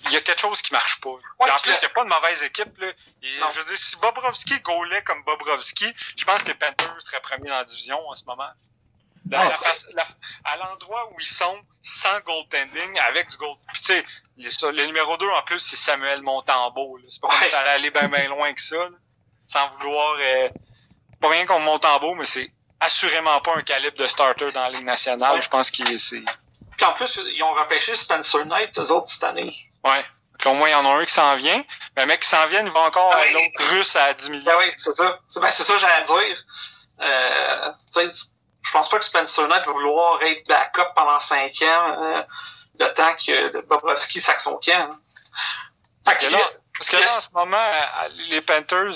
[0.06, 1.10] il y a quelque chose qui marche pas.
[1.40, 2.88] Puis en plus, il n'y a pas de mauvaise équipe, là.
[3.24, 7.22] Et je veux dire, si Bobrovski goalait comme Bobrovski, je pense que les Panthers seraient
[7.22, 8.50] premiers dans la division en ce moment.
[9.30, 10.08] La- Ah, la
[10.46, 13.58] à l'endroit où ils sont, sans goaltending, avec du gold.
[13.74, 14.06] Puis tu sais,
[14.72, 16.98] le, numéro 2, en plus, c'est Samuel Montembeau.
[17.10, 17.54] C'est pas comme Ouais.
[17.54, 18.76] aller bien bien loin que ça.
[18.78, 18.90] là.
[19.46, 20.16] Sans vouloir...
[20.20, 20.50] Euh,
[21.22, 24.86] pas rien contre Montembeau, mais c'est assurément pas un calibre de starter dans la Ligue
[24.86, 25.36] nationale.
[25.36, 25.42] Ouais.
[25.42, 26.24] Je pense qu'il c'est...
[26.78, 29.54] Puis en plus, ils ont repêché Spencer Knight, eux autres, cette année.
[29.84, 30.06] Ouais.
[30.38, 31.62] Puis au moins, il y en a un qui s'en vient.
[31.96, 34.46] Mais le mec qui s'en vient, il va encore Ah l'autre russe à 10 millions.
[34.46, 35.20] Ben oui, c'est ça.
[35.28, 36.44] C'est ben, c'est ça j'allais dire.
[37.02, 37.72] Euh,
[38.70, 42.22] je pense pas que Spencer Knight va vouloir être backup pendant 5 ans, euh,
[42.80, 44.92] le temps que Bobrovski sac son camp.
[46.06, 46.16] hein?
[46.16, 46.40] Que là,
[46.78, 48.94] Parce que là, en ce moment, à- les Panthers,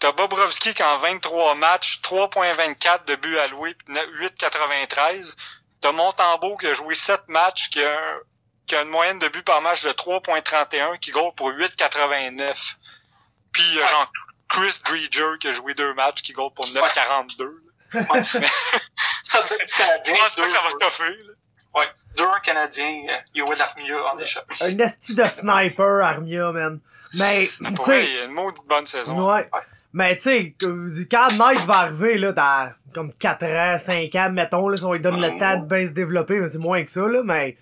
[0.00, 5.34] t'as Bobrovski qui en 23 matchs, 3.24 de buts alloués, puis 8.93.
[5.80, 8.20] T'as Montembeau qui a joué 7 matchs, qui a, un-
[8.66, 12.76] qui a une moyenne de buts par match de 3.31, qui goal pour 8.89.
[13.52, 13.88] Puis Ouais.
[13.88, 14.10] genre
[14.50, 17.44] Chris Dreger qui a joué 2 matchs, qui goal pour 9.42.
[17.46, 17.63] ouais.
[17.94, 20.14] Je Canadien.
[20.20, 21.16] pense pas que ça va toffer.
[21.74, 21.84] Ouais,
[22.16, 24.54] deux un Canadien, euh, Yoel Armia en échappé.
[24.60, 26.80] Un esti de sniper, Armia, man.
[27.14, 29.32] Mais, tu il sais, y a une maudite bonne saison.
[29.32, 29.48] ouais.
[29.92, 34.30] Mais, tu sais, que- quand Knight va arriver, là, dans comme 4 ans, 5 ans,
[34.30, 36.82] mettons, là, si on lui donne le temps de bien se développer, mais c'est moins
[36.84, 37.56] que ça, là, mais,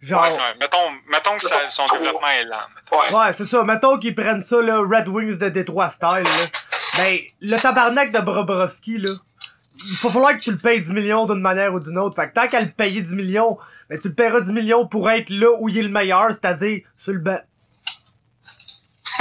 [0.00, 0.54] genre, Ouais, ouais.
[0.60, 2.56] Mettons, mettons que ça- son développement est lent.
[2.92, 3.14] Ouais.
[3.14, 3.62] Ouais, c'est ça.
[3.64, 6.46] Mettons qu'ils prennent ça, là, Red Wings de Détroit style, là.
[6.96, 9.10] Ben, le tabarnak de Bobrovski, là,
[9.86, 12.16] il va falloir que tu le payes 10 millions d'une manière ou d'une autre.
[12.16, 15.10] Fait que tant qu'à le payer 10 millions, ben, tu le paieras 10 millions pour
[15.10, 17.38] être là où il est le meilleur, c'est-à-dire sur le banc.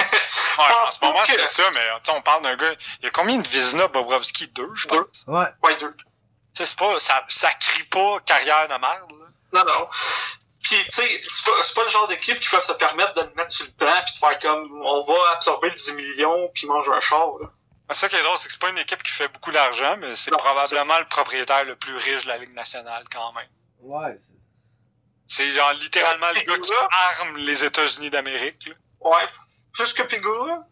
[0.60, 2.73] Ouais, en ce moment, que- c'est ça, mais tu sais, on parle d'un gars.
[3.02, 4.47] Il y a combien de Vizina Bobrovski?
[4.49, 5.04] Deux, je Deux.
[5.04, 5.26] pense.
[5.28, 5.47] Ouais.
[5.63, 5.91] Ouais, deux.
[5.95, 6.06] Tu
[6.54, 6.99] sais, c'est pas.
[6.99, 9.26] Ça, ça crie pas carrière de merde, là.
[9.52, 9.88] Non, non.
[10.62, 11.43] Puis, tu sais, c'est
[11.76, 14.13] pas, le genre d'équipe qui peuvent se permettre de le mettre sur le banc puis
[14.13, 17.47] de faire comme, on va absorber le 10 millions puis manger un char, là.
[17.94, 19.96] C'est ça qui est drôle, c'est que c'est pas une équipe qui fait beaucoup d'argent,
[19.98, 23.48] mais c'est probablement le propriétaire le plus riche de la Ligue nationale quand même.
[23.80, 24.16] Ouais.
[24.18, 24.34] c'est-
[25.46, 26.72] C'est genre littéralement le gars qui
[27.22, 28.66] arme les États-Unis d'Amérique.
[28.68, 28.76] là.
[29.02, 29.28] Ouais.
[29.74, 30.64] Plus que Pigula.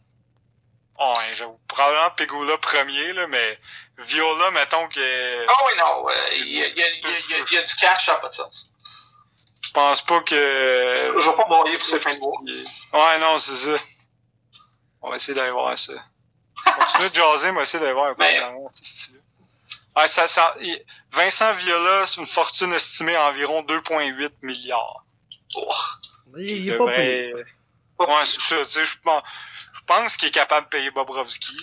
[0.99, 1.59] Ouais, j'avoue.
[1.67, 3.57] Probablement Pegula premier, là, mais
[3.99, 5.45] Viola, mettons que.
[5.47, 8.71] Ah oui, non, il y, a, du cash, ça n'a pas de sens.
[9.63, 11.15] Je pense pas que.
[11.17, 12.41] Je vais pas broyer pour ces fins de mois.
[13.09, 13.77] Ouais, non, c'est ça.
[15.01, 15.93] On va essayer d'aller voir ça.
[16.63, 19.21] Continue de jaser, va essayer d'aller voir un peu Mais- dans ce style-là.
[20.01, 25.05] Ouais, ça, ça, il- Vincent Viola, c'est une fortune estimée à environ 2,8 milliards.
[25.57, 25.73] Oh.
[26.37, 27.33] Il, il est Il pas devrait- payé.
[27.33, 29.21] Ouais, c'est ça, tu sais, je pense,
[29.73, 31.55] je pense qu'il est capable de payer Bobrovski.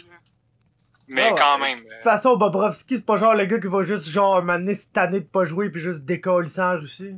[1.10, 1.38] Mais Ah ouais.
[1.40, 1.78] quand même.
[1.80, 4.96] De toute façon, Bobrovski, c'est pas genre le gars qui va juste genre m'amener cette
[4.98, 7.16] année de pas jouer puis juste décoller sans Russie.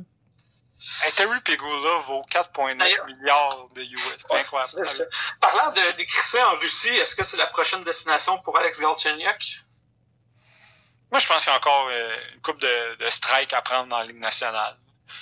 [1.03, 4.15] Hey, Terry Pegula vaut 4,9 D'ailleurs- milliards de US.
[4.17, 4.71] C'est incroyable.
[4.87, 5.03] ça.
[5.39, 9.59] Parlant de d'écrisser en Russie, est-ce que c'est la prochaine destination pour Alex Galchenyuk?
[11.11, 13.87] Moi, je pense qu'il y a encore euh, une coupe de, de strike à prendre
[13.89, 14.77] dans la Ligue nationale.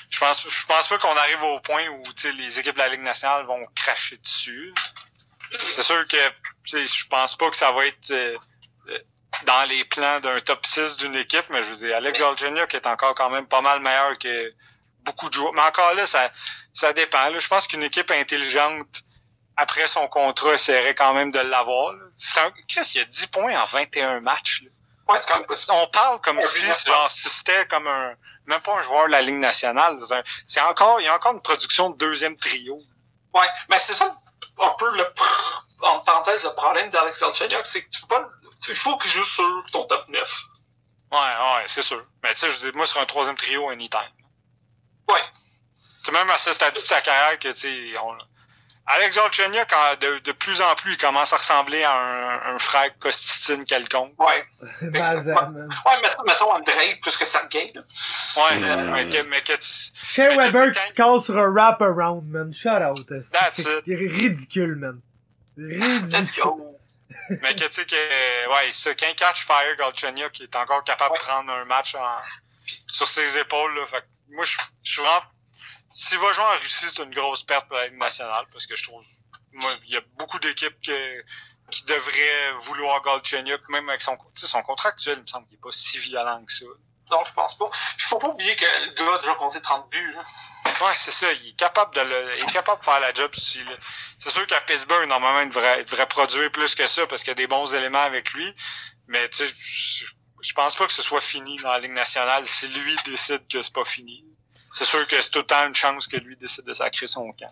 [0.09, 2.03] Je pense, je pense pas qu'on arrive au point où
[2.37, 4.73] les équipes de la Ligue nationale vont cracher dessus.
[5.51, 6.17] C'est sûr que
[6.65, 8.37] je pense pas que ça va être euh,
[8.89, 8.99] euh,
[9.45, 12.85] dans les plans d'un top 6 d'une équipe, mais je veux dire, Alex Galchenyuk est
[12.85, 14.53] encore quand même pas mal meilleur que
[15.03, 15.53] beaucoup de joueurs.
[15.53, 16.31] Mais encore là, ça,
[16.73, 17.29] ça dépend.
[17.29, 17.39] là.
[17.39, 19.03] Je pense qu'une équipe intelligente,
[19.57, 21.93] après son contrat, essaierait quand même de l'avoir.
[21.93, 24.63] un- Chris, il y a 10 points en 21 matchs.
[24.63, 24.69] là.
[25.13, 25.71] Ouais, c'est quand même possible.
[25.73, 28.13] On parle comme si, business genre, si c'était comme un,
[28.45, 29.97] même pas un joueur de la Ligue nationale.
[30.45, 32.79] C'est encore, il y a encore une production de deuxième trio.
[33.33, 34.15] Ouais, mais c'est ça
[34.61, 35.05] un peu le,
[35.81, 38.29] en parenthèse, le problème d'Alex Galchenyuk, c'est que tu peux pas,
[38.67, 40.43] il faut qu'il joue sur ton top 9.
[41.11, 42.05] Ouais, ouais, c'est sûr.
[42.21, 43.99] Mais tu sais, je dire, moi, sur un troisième trio, anytime.
[45.09, 45.21] Ouais.
[46.03, 48.17] C'est même à ce stade de sa carrière que, tu sais, on...
[48.91, 52.57] Alex Galchenyuk, quand de, de plus en plus, il commence à ressembler à un, un
[52.57, 54.13] frère Costitine quelconque.
[54.19, 54.43] Ouais.
[54.89, 55.69] Bazar, man.
[55.85, 57.81] Ouais, mettons, mettons Andrei plus que Sergei, là.
[58.37, 62.23] Ouais, Euh, mais que, mais que tu- Shea Weber qui se casse sur un wrap-around,
[62.31, 62.51] man.
[62.51, 62.97] Shout out.
[63.53, 65.01] C'est ridicule, man.
[65.55, 66.43] Let's Ridicule.
[66.43, 66.75] go.
[67.43, 71.11] mais que tu sais que, ouais, ça, qu'un catch fire Galchenyuk qui est encore capable
[71.11, 71.19] Ouais.
[71.19, 72.05] de prendre un match en,
[72.87, 73.85] sur ses épaules, là.
[73.85, 75.23] Fait que moi, je je suis vraiment,
[75.93, 78.75] s'il va jouer en Russie, c'est une grosse perte pour la Ligue nationale parce que
[78.75, 79.03] je trouve,
[79.53, 81.23] moi, il y a beaucoup d'équipes que,
[81.71, 85.61] qui devraient vouloir Galchenyuk, même avec son, son contrat actuel, il me semble qu'il est
[85.61, 86.65] pas si violent que ça.
[87.11, 87.69] Non, je pense pas.
[87.97, 90.23] Puis faut pas oublier que le gars a déjà compté 30 buts, là.
[90.85, 91.31] Ouais, c'est ça.
[91.33, 93.33] Il est capable de le, il est capable de faire la job.
[93.35, 93.77] si le-
[94.19, 97.29] C'est sûr qu'à Pittsburgh, normalement, il devrait, il devrait produire plus que ça parce qu'il
[97.29, 98.53] y a des bons éléments avec lui.
[99.07, 100.05] Mais tu sais,
[100.41, 103.61] je, pense pas que ce soit fini dans la Ligue nationale si lui décide que
[103.61, 104.25] c'est pas fini.
[104.71, 107.31] C'est sûr que c'est tout le temps une chance que lui décide de sacrer son
[107.31, 107.51] camp.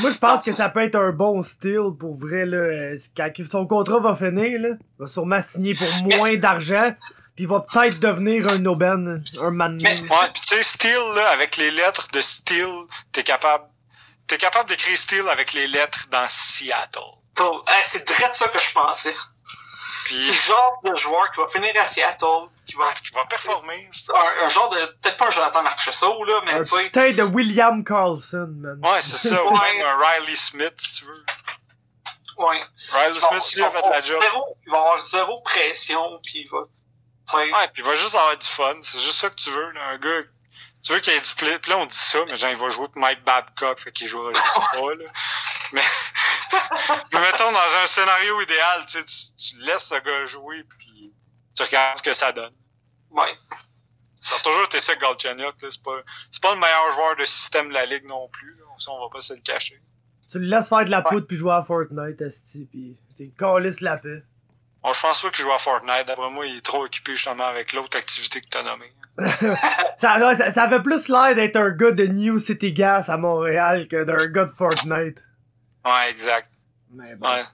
[0.00, 2.56] Moi, je pense que ça peut être un bon style pour vrai, là.
[2.56, 6.92] euh, Quand son contrat va finir, là, il va sûrement signer pour moins d'argent,
[7.34, 9.78] puis il va peut-être devenir un aubaine, un man.
[9.80, 12.68] Mais- Ouais, pis tu sais, là, avec les lettres de Steel,
[13.12, 13.64] t'es capable,
[14.26, 17.00] t'es capable d'écrire Steel avec les lettres dans Seattle.
[17.40, 19.14] Hey, c'est direct ça que je pensais.
[20.08, 23.88] C'est le genre de joueur qui va finir à Seattle, qui va qui va performer.
[24.14, 27.22] un, un genre de peut-être pas un Jonathan Marchessault là mais tu sais putain de
[27.22, 28.80] William Carlson, man.
[28.82, 29.44] Ouais, c'est ça.
[29.44, 29.74] Ou Ouais.
[29.76, 31.24] même un Riley Smith, si tu veux.
[32.38, 32.60] ouais
[32.92, 34.20] Riley Smith, lui, a fait la job.
[34.22, 36.58] zéro, il va avoir zéro pression puis il va
[37.34, 38.76] Ouais, puis il va juste avoir du fun.
[38.82, 39.80] C'est juste ça que tu veux, là.
[39.90, 40.22] Un gars,
[40.82, 41.58] tu veux qu'il ait du play.
[41.58, 44.06] Puis là, on dit ça, mais genre, il va jouer pour Mike Babcock, fait qu'il
[44.08, 45.04] jouera juste pas, là.
[45.72, 45.82] Mais,
[47.12, 51.12] mais mettons, dans un scénario idéal, tu sais, tu, tu laisses ce gars jouer, puis
[51.54, 52.54] tu regardes ce que ça donne.
[53.10, 53.34] ouais
[54.20, 55.68] Ça a toujours été ça, Galchenyuk, là.
[55.70, 56.00] C'est pas,
[56.30, 58.64] c'est pas le meilleur joueur de système de la ligue non plus, là.
[58.78, 59.80] Ça, on va pas se le cacher.
[60.30, 63.80] Tu le laisses faire de la poudre puis jouer à Fortnite, esti, pis c'est calisse
[63.80, 64.22] la paix.
[64.82, 66.06] Bon, je pense pas qu'il joue à Fortnite.
[66.06, 68.92] D'après moi, il est trop occupé justement avec l'autre activité que t'as nommée.
[69.98, 74.04] Ça, ça fait plus l'air d'être un gars de New City Gas à Montréal que
[74.04, 75.20] d'un gars de Fortnite.
[75.84, 76.48] Ouais, exact.
[76.92, 77.28] Mais bon.
[77.28, 77.44] Ouais.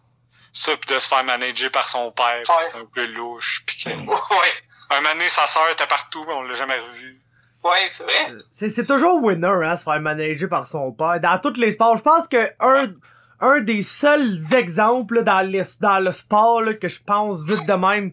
[0.53, 2.65] Ça, pis de se faire manager par son père, Ouais.
[2.71, 3.65] c'est un peu louche.
[3.67, 3.91] Pis que...
[4.07, 4.53] ouais
[4.91, 7.21] Un moment donné, sa sœur était partout, mais on l'a jamais revu.
[7.65, 11.19] ouais c'est vrai C'est, c'est toujours winner, hein, se faire manager par son père.
[11.21, 12.93] Dans tous les sports, je pense que un,
[13.41, 17.67] un des seuls exemples là, dans, les, dans le sport là, que je pense vite
[17.67, 18.13] de même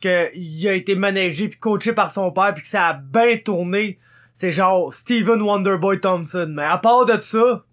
[0.00, 3.98] qu'il a été managé puis coaché par son père puis que ça a bien tourné,
[4.34, 6.46] c'est genre Steven Wonderboy Thompson.
[6.48, 7.64] Mais à part de ça,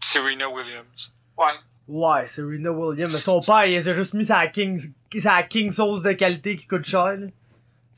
[0.00, 1.12] Serena Williams.
[1.36, 1.52] ouais
[1.88, 3.12] ouais, c'est Rena Williams.
[3.12, 4.80] Mais son père, il a juste mis sa King,
[5.20, 7.16] sa King sauce de qualité qui coûte cher.
[7.16, 7.26] Là.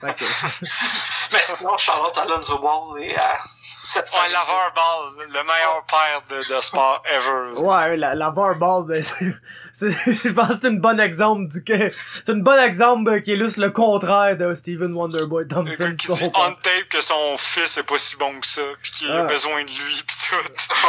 [0.01, 0.25] Fait que-
[1.33, 3.37] Mais sinon, Charlotte Alonso Ball et à
[3.85, 7.61] cette Ouais, Lavar Ball, le meilleur père de, de sport ever.
[7.61, 9.35] Ouais, la, la ball, ben, c'est-
[9.73, 11.91] c'est- je pense que c'est une bonne exemple du que,
[12.25, 15.95] c'est une bonne exemple qui illustre le contraire de Steven Wonderboy Thompson.
[15.99, 19.11] qui dit on tape que son fils est pas si bon que ça, pis qu'il
[19.11, 19.25] a Ah.
[19.25, 20.37] besoin de lui, pis tout.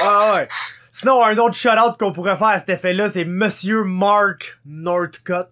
[0.02, 0.48] Ah ouais.
[1.04, 5.50] Sinon, un autre shout-out qu'on pourrait faire à cet effet-là, c'est Monsieur Mark Northcutt.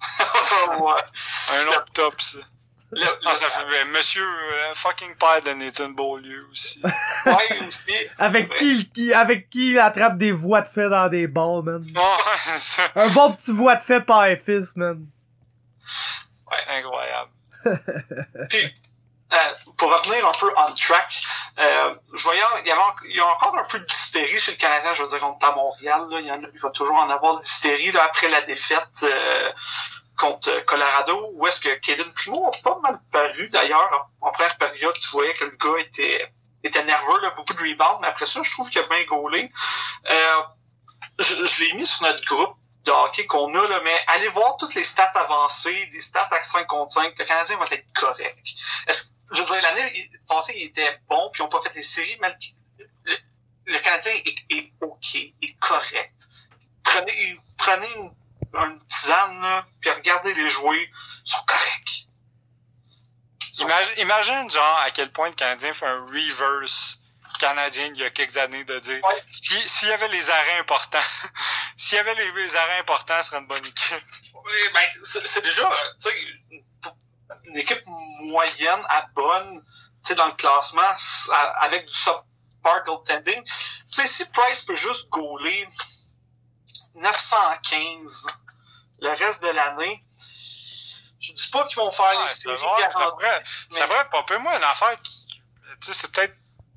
[0.80, 1.02] ouais.
[1.54, 2.38] Un autre top, ça.
[2.90, 6.82] Le, Ah, ça fait, monsieur euh, fucking père de Nathan Beaulieu aussi.
[7.26, 7.92] ouais, aussi.
[8.18, 8.56] Avec Ouais.
[8.58, 11.80] qui, qui, avec qui il attrape des voix de fait dans des balles, man.
[11.80, 12.82] Ouais, c'est ça.
[12.96, 15.06] Un bon petit voix de fait par fils, man.
[16.68, 17.30] Incroyable.
[18.50, 18.68] Puis, euh,
[19.76, 21.22] pour revenir un peu on track,
[21.58, 24.56] euh, je voyais, il y, avait, il y a encore un peu d'hystérie chez le
[24.56, 26.06] Canadien, je veux dire, contre à Montréal.
[26.10, 29.52] Là, il, y en il va toujours en avoir de l'hystérie après la défaite euh,
[30.16, 33.48] contre euh, Colorado, où est-ce que Kaden Primo a pas mal paru.
[33.48, 37.54] D'ailleurs, en, en première période, tu voyais que le gars était, était nerveux, là, beaucoup
[37.54, 39.50] de rebounds, mais après ça, je trouve qu'il a bien gaulé.
[40.10, 40.42] Euh,
[41.18, 44.56] je je l'ai mis sur notre groupe de hockey qu'on a, là, mais allez voir
[44.56, 48.38] toutes les stats avancées, des stats à 5 contre 5, le Canadien va être correct.
[48.86, 51.82] Est-ce, je veux dire, l'année passée, il était bon, puis ils n'ont pas fait des
[51.82, 52.34] séries, mais
[53.66, 56.14] le, Canadien est, est OK, est correct.
[56.84, 58.12] Prenez, prenez une,
[58.54, 60.90] une tisane, là, puis regardez les jouer,
[61.24, 62.06] ils sont corrects.
[63.52, 66.98] Sont- Imagine, imagine, genre, à quel point le Canadien fait un reverse
[67.38, 69.22] canadien il y a quelques années de dire Ouais.
[69.30, 71.00] si s'il y avait les arrêts importants,
[71.76, 74.06] s'il y avait les, les arrêts importants, ce serait une bonne équipe.
[74.34, 75.68] Oui, ben, c'est déjà,
[76.00, 76.64] tu sais,
[77.44, 77.82] une- équipe
[78.20, 79.64] moyenne à bonne,
[80.16, 80.94] dans le classement,
[81.60, 83.42] avec du subpar goaltending.
[83.44, 83.52] Tu
[83.90, 85.68] sais, si Price peut juste goaler
[86.94, 88.26] 915
[89.00, 90.02] le reste de l'année,
[91.20, 94.10] je dis pas qu'ils vont faire Ouais, les séries ça garanties, pourrait, mais- ça pourrait
[94.10, 95.40] pas peu moi une affaire qui,
[95.80, 96.34] tu sais, c'est peut-être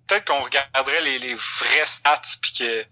[0.07, 2.85] peut-être qu'on regarderait les, les vrais stats puis que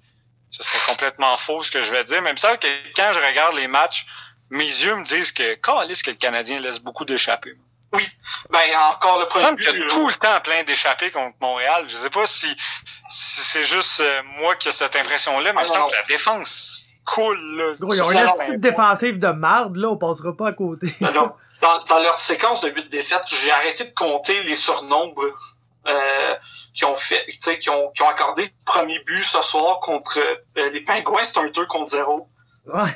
[0.49, 2.23] ce serait complètement faux ce que je vais dire.
[2.23, 4.07] Même ça que quand je regarde les matchs,
[4.53, 7.55] mes yeux me disent que calisse que le Canadien laisse beaucoup d'échappées.
[8.49, 8.59] Ben,
[8.91, 9.65] encore le Il premier but.
[9.67, 11.85] qu'il y a tout le temps plein d'échappées contre Montréal.
[11.87, 12.47] Je sais pas si,
[13.09, 15.83] si c'est juste euh, moi qui ai cette impression-là, mais Ah, il me non, semble
[15.85, 15.89] non.
[15.91, 17.73] que la défense coule, là.
[17.79, 20.95] Gros, ils ont une petite défensive de marde, là, on passera pas à côté.
[21.01, 21.33] Non, non.
[21.61, 25.21] Dans, dans leur séquence de huit défaites, j'ai arrêté de compter les surnombres
[25.87, 26.35] euh,
[26.73, 29.79] qui ont fait, tu sais, qui ont, qui ont accordé le premier but ce soir
[29.81, 30.17] contre
[30.57, 32.27] euh, les Pingouins, c'est un 2 contre 0.
[32.67, 32.89] Ouais.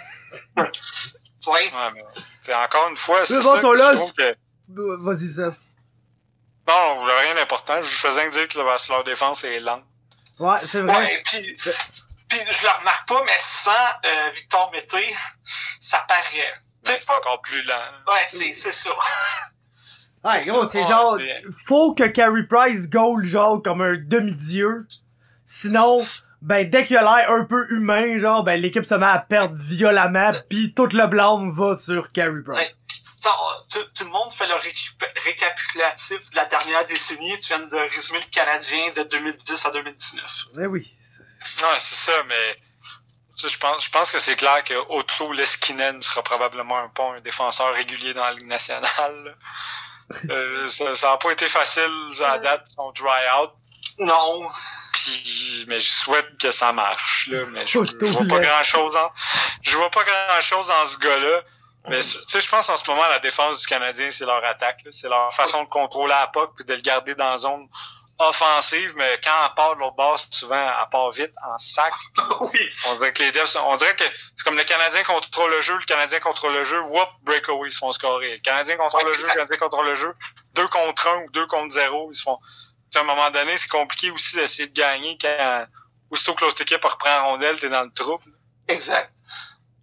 [1.48, 1.72] Ouais.
[1.72, 2.04] Ouais, mais,
[2.42, 4.36] c'est encore une fois, c'est ça bon, que je trouve que...
[4.70, 5.56] Vas-y, ça.
[6.68, 7.82] Non, vous avez rien d'important.
[7.82, 9.84] Je faisais dire que leur- leur défense est lente.
[10.40, 10.98] Ouais, c'est vrai.
[10.98, 11.58] Ouais, puis,
[12.30, 15.16] puis je le remarque pas, mais sans euh, Victor Mété,
[15.80, 16.22] ça paraît.
[16.32, 17.82] Tu sais, Ben, C'est pas- encore plus lent.
[18.08, 18.90] Ouais, c'est, c'est ça.
[20.24, 21.18] Ouais, c'est gros, c'est genre,
[21.68, 24.86] faut que Carey Price goal genre comme un demi-dieu.
[25.46, 26.06] Sinon,
[26.48, 29.56] ben dès qu'il a l'air un peu humain, genre, ben l'équipe se met à perdre
[29.56, 32.58] violemment, pis tout le blâme va sur Carey Price.
[32.58, 32.72] Ouais.
[33.26, 34.54] On- tout, tout le monde fait le
[35.26, 37.38] récapitulatif de la dernière décennie.
[37.40, 40.46] Tu viens de résumer le Canadien de 2010 à 2019.
[40.62, 40.96] Eh oui.
[41.62, 42.56] Non, c'est ça, mais
[43.36, 46.88] tu sais, je pense, je pense que c'est clair que Otto Leskinen sera probablement un
[46.90, 48.88] pas un défenseur régulier dans la Ligue nationale.
[48.98, 49.32] là.
[50.30, 51.84] Euh, ça, ça a pas été facile
[52.26, 53.52] à date son try-out.
[54.00, 54.48] Non.
[54.94, 57.46] Puis, mais je souhaite que ça marche là.
[57.52, 59.12] Mais je, je vois pas grand chose en,
[59.62, 61.42] je vois pas grand chose en ce gars-là.
[61.90, 64.80] Mais tu sais, je pense en ce moment la défense du Canadien c'est leur attaque,
[64.84, 64.92] là.
[64.92, 67.68] c'est leur façon de contrôler la puck puis de le garder dans la zone
[68.20, 68.94] offensive.
[68.98, 71.94] Mais quand elle part de l'autre base, souvent elle part vite en sac.
[72.42, 72.60] oui.
[72.88, 74.04] On dirait que les devs, sont- on dirait que
[74.36, 77.72] c'est comme le Canadien contrôle le jeu, le Canadien contrôle le jeu, whoop, breakaway, ils
[77.72, 78.32] se font scorer.
[78.34, 79.34] Le Canadien contrôle Ouais, le jeu, le.
[79.34, 80.14] Canadien contrôle le jeu,
[80.56, 82.40] deux contre un ou deux contre zéro, ils se font.
[82.90, 85.66] Tu sais, à un moment donné, c'est compliqué aussi d'essayer de gagner quand,
[86.10, 88.32] aussitôt que l'autre équipe reprend la rondelle, t'es dans le trouble.
[88.68, 89.14] Exact.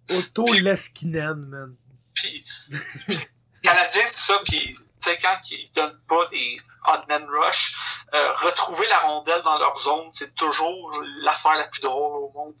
[0.09, 1.75] Otto Leskinen, man.
[2.13, 2.45] Puis,
[3.63, 4.41] Canadien, c'est ça.
[4.45, 7.75] Puis, tu sais, quand ils donnent pas des odd man rush,
[8.13, 12.55] euh, retrouver la rondelle dans leur zone, c'est toujours l'affaire la plus drôle au monde.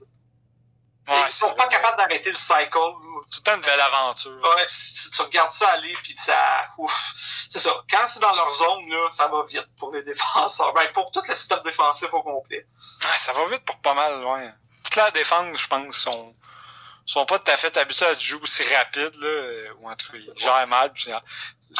[1.07, 2.77] Ouais, ils sont pas capables d'arrêter le cycle.
[3.29, 4.31] C'est une belle aventure.
[4.41, 6.61] Ouais, si tu regardes ça aller, puis ça...
[6.77, 7.13] Ouf.
[7.49, 7.71] C'est ça.
[7.89, 10.73] Quand c'est dans leur zone, là, ça va vite pour les défenseurs.
[10.73, 12.65] Ben, pour tout le système défensif au complet.
[13.03, 14.51] Ouais, ça va vite pour pas mal, ouais.
[14.83, 16.35] Toute la défense, je pense, sont,
[17.05, 20.11] sont pas tout à fait habitués à jouer aussi rapide, là, euh, ou en tout
[20.11, 20.91] cas, ils gèrent mal.
[21.07, 21.19] euh,
[21.69, 21.75] Tu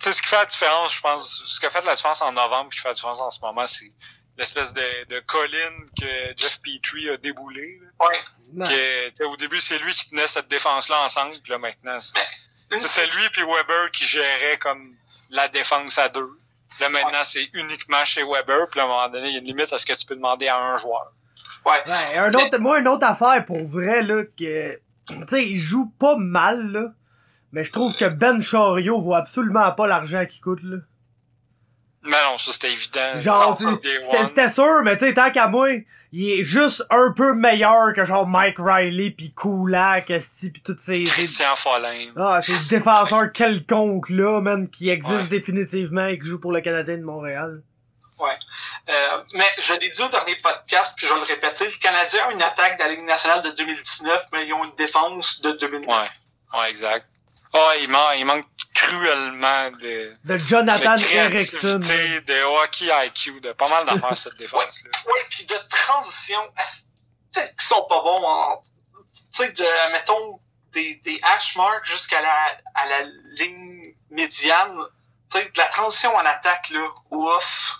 [0.00, 2.32] sais, ce qui fait la différence, je pense, ce qui a fait la différence en
[2.32, 3.92] novembre, qui fait la différence en ce moment, c'est
[4.38, 7.80] l'espèce de, de colline que Jeff Petrie a déboulé.
[7.82, 8.06] là.
[8.06, 8.22] Ouais.
[9.18, 12.18] Que, au début, c'est lui qui tenait cette défense-là ensemble, puis là, maintenant, c'est-
[12.72, 14.94] Une- c'était lui puis Weber qui gérait comme
[15.30, 16.30] la défense à deux.
[16.80, 18.68] Là, maintenant, c'est uniquement chez Weber.
[18.70, 20.14] Puis à un moment donné, il y a une limite à ce que tu peux
[20.14, 21.12] demander à un joueur.
[21.64, 21.82] Ouais.
[21.86, 24.76] Ouais, un autre, moi, une autre affaire pour vrai, là, que,
[25.08, 26.84] tu sais, il joue pas mal, là.
[27.52, 30.76] Mais je trouve que Ben Chariot vaut absolument pas l'argent qu'il coûte, là.
[32.08, 33.18] Mais non, ça, c'était évident.
[33.18, 33.58] Genre,
[34.26, 35.68] c'était sûr, mais tu sais, tant qu'à moi,
[36.10, 40.80] il est juste un peu meilleur que genre Mike Riley pis Kulak, esti, pis toutes
[40.80, 41.04] ces...
[41.04, 42.12] Christian Follin.
[42.16, 45.28] Ah, ces défenseurs quelconques là, man, qui existent Ouais.
[45.28, 47.62] définitivement et qui jouent pour le Canadien de Montréal.
[48.88, 48.92] Euh,
[49.34, 52.32] mais je l'ai dit au dernier podcast, puis je vais le répéter, le Canadien a
[52.32, 55.86] une attaque de la Ligue nationale de 2019, mais ils ont une défense de 2009.
[55.88, 56.58] Ouais.
[56.58, 57.06] Ouais, exact.
[57.54, 61.78] Ah, il, manque, il manque cruellement de, De Jonathan de Erickson.
[61.78, 64.90] de hockey IQ, de pas mal d'affaires, cette défense-là.
[65.06, 66.88] Ouais, puis de transition, ast-
[67.32, 68.62] tu sais, qui sont pas bons en,
[69.34, 70.40] tu sais, de, mettons,
[70.72, 73.02] des, des hash marks jusqu'à la, à la
[73.38, 74.78] ligne médiane,
[75.32, 77.76] tu sais, de la transition en attaque, là, ouf.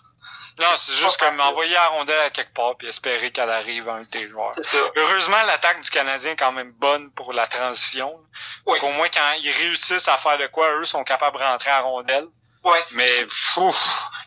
[0.58, 3.94] Non, c'est juste comme envoyer la rondelle à quelque part puis espérer qu'elle arrive à
[3.94, 4.52] un de tes joueurs.
[4.60, 4.78] Ça.
[4.96, 8.18] Heureusement, l'attaque du Canadien est quand même bonne pour la transition.
[8.66, 8.78] Oui.
[8.82, 11.80] Au moins, quand ils réussissent à faire de quoi, eux sont capables de rentrer à
[11.80, 12.26] rondelle.
[12.64, 12.84] Ouais.
[12.92, 13.08] Mais,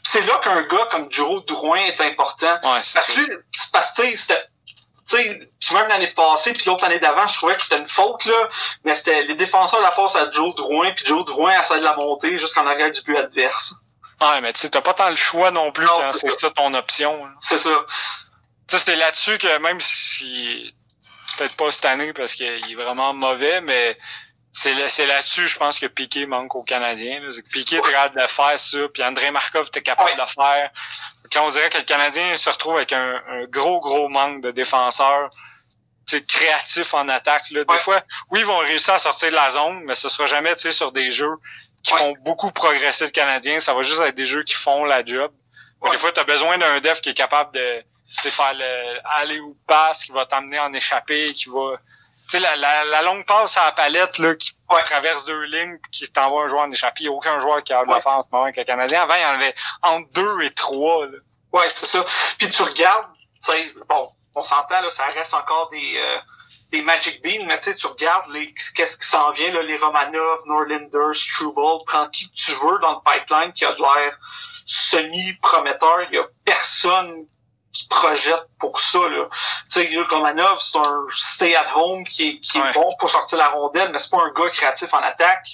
[0.03, 2.59] C'est là qu'un gars comme Joe Drouin est important.
[2.63, 4.45] ouais, c'est Parce que parce que tu sais, c'était,
[5.09, 7.85] tu sais, puis même l'année passée, puis l'autre année d'avant, je trouvais que c'était une
[7.85, 8.47] faute, là,
[8.83, 11.95] mais c'était les défenseurs la passe à Joe Drouin, puis Joe Drouin essaie de la
[11.95, 13.75] monter jusqu'en arrière du but adverse.
[14.21, 16.39] Ouais, mais tu sais, t'as pas tant le choix non plus Non, quand c'est c'est
[16.39, 17.27] ça ton option.
[17.39, 17.71] C'est ça.
[18.67, 20.73] Tu sais, c'était là-dessus que même si
[21.37, 23.97] peut-être pas cette année parce qu'il est vraiment mauvais, mais
[24.51, 27.21] c'est là- c'est là-dessus, je pense que Piqué manque aux Canadiens.
[27.31, 30.15] C'est Piqué était capable de faire ça, puis André Markov était capable Ouais.
[30.15, 30.69] de le faire.
[31.31, 34.51] Quand on dirait que le Canadien se retrouve avec un, un gros, gros manque de
[34.51, 35.29] défenseurs
[36.27, 37.49] créatifs en attaque.
[37.51, 37.63] Là.
[37.63, 37.79] Des Ouais.
[37.79, 40.63] fois, oui, ils vont réussir à sortir de la zone, mais ce sera jamais tu
[40.63, 41.37] sais, sur des jeux
[41.83, 41.99] qui Ouais.
[41.99, 43.59] font beaucoup progresser le Canadien.
[43.59, 45.31] Ça va juste être des jeux qui font la job.
[45.81, 45.91] Ouais.
[45.91, 47.83] Des fois, tu as besoin d'un def qui est capable de
[48.29, 51.77] faire le aller ou passe, qui va t'emmener en échappée, qui va.
[52.29, 54.83] Tu sais, la, la, la longue passe à la palette là, qui Ouais.
[54.83, 57.01] traverse deux lignes qui t'envoie un joueur en échappée.
[57.01, 59.01] Il n'y a aucun joueur qui a de faire en ce moment avec le Canadien.
[59.03, 61.07] Avant, il y en avait entre deux et trois.
[61.07, 61.17] Là.
[61.51, 62.05] Ouais, c'est ça.
[62.37, 63.07] Puis tu regardes,
[63.43, 66.17] tu sais, bon, on s'entend, là, ça reste encore des, euh,
[66.71, 69.77] des Magic Beans, mais tu sais, tu regardes les, qu'est-ce qui s'en vient, là, les
[69.77, 74.17] Romanov, Norlinder, Struble, prends qui tu veux dans le pipeline qui a de l'air
[74.65, 76.03] semi-prometteur.
[76.09, 77.25] Il y a personne
[77.73, 79.27] qui projette pour ça, là.
[79.71, 83.89] Tu sais, Romanov, c'est un stay-at-home qui est, qui est bon pour sortir la rondelle,
[83.91, 85.47] mais c'est pas un gars créatif en attaque.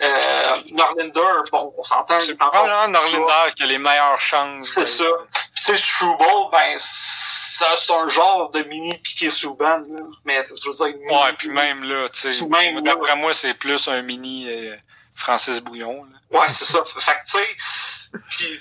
[0.00, 4.68] Euh, Norlinder, bon, on s'entend, C'est probablement Norlinder qui a les meilleures chances.
[4.72, 5.04] c'est de- ça.
[5.32, 10.02] Puis tu sais, Struble, ben, c'est un genre de mini piqué Souban, là.
[10.24, 12.44] Mais, je veux dire, mini- Ouais, puis même là, tu sais.
[12.82, 14.76] D'après moi, c'est plus un mini euh,
[15.14, 16.04] Francis Bouillon.
[16.04, 16.40] Là.
[16.40, 16.82] Ouais, c'est ça.
[16.84, 17.56] Fait que, tu sais,
[18.12, 18.58] puis,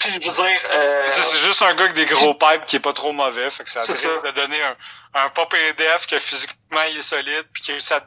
[0.00, 2.92] puis, veux dire, euh, C'est juste un gars avec des gros pipes qui est pas
[2.92, 3.50] trop mauvais.
[3.50, 3.92] Fait que ça ça.
[3.94, 4.76] de donner un,
[5.14, 8.04] un pop EDF que physiquement il est solide puis qui réussit à,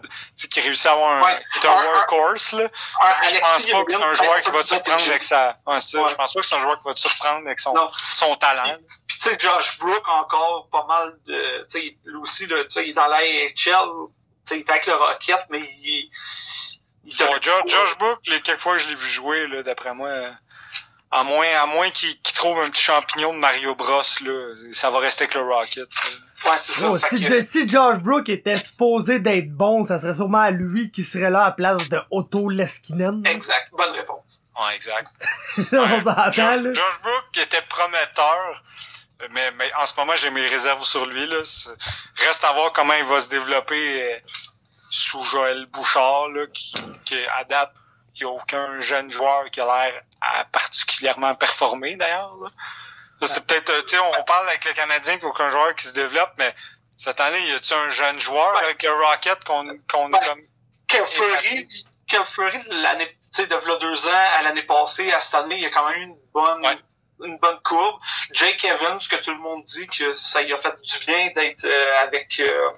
[0.49, 1.41] qui réussit à avoir un, Ouais.
[1.63, 2.53] un Un- workhorse.
[2.53, 2.63] Là.
[3.01, 5.57] un- je pense pas que c'est un joueur qui va te surprendre avec sa.
[5.67, 6.01] Ouais, ça.
[6.01, 6.09] Ouais.
[6.09, 7.89] Je pense pas que c'est un joueur qui va te surprendre avec son, Non.
[8.15, 8.77] son talent.
[9.07, 12.69] Puis tu sais, Josh Brook encore pas mal de, tu sais, lui aussi, là, tu
[12.69, 16.09] sais, il est dans la sais, il est avec le Rocket, mais il,
[17.03, 20.09] il Josh, Josh Book, les quelques fois que je l'ai vu jouer, là, d'après moi,
[21.19, 24.89] à moins, à moins qu'il qu'il trouve un petit champignon de Mario Bros, là, ça
[24.89, 25.87] va rester avec le Rocket.
[25.93, 26.51] là.
[26.51, 26.91] Ouais, c'est ça.
[26.91, 30.91] Oh, si, que- si Josh Brook était supposé d'être bon, ça serait sûrement à lui
[30.91, 33.25] qui serait là à la place de Otto Leskinen.
[33.25, 33.69] Exact.
[33.71, 34.43] Bonne réponse.
[34.59, 35.11] Ouais, exact.
[35.73, 36.73] On s'entend, là.
[36.73, 38.63] Josh Brook était prometteur,
[39.31, 41.25] mais, mais en ce moment, j'ai mes réserves sur lui.
[41.25, 41.37] Là.
[42.17, 44.17] Reste à voir comment il va se développer euh,
[44.91, 47.71] sous Joël Bouchard, là, qui, qui à date,
[48.15, 52.35] il n'y a aucun jeune joueur qui a l'air à particulièrement performer, d'ailleurs.
[53.21, 55.75] C'est peut-être, euh, tu sais, on parle avec le Canadien qu'il n'y a aucun joueur
[55.75, 56.53] qui se développe, mais
[56.95, 58.63] cette année, y a-tu un jeune joueur Ouais.
[58.63, 60.19] avec le Rocket qu'on qu'on Ouais.
[60.21, 60.41] est comme...
[60.87, 65.61] Quel Fleury, l'année, tu sais, de deux ans à l'année passée, à cette année, il
[65.63, 66.77] y a quand même eu une bonne, Ouais.
[67.23, 67.99] une bonne courbe.
[68.31, 71.65] Jake Evans, que tout le monde dit que ça lui a fait du bien d'être
[71.65, 72.69] euh, avec, euh,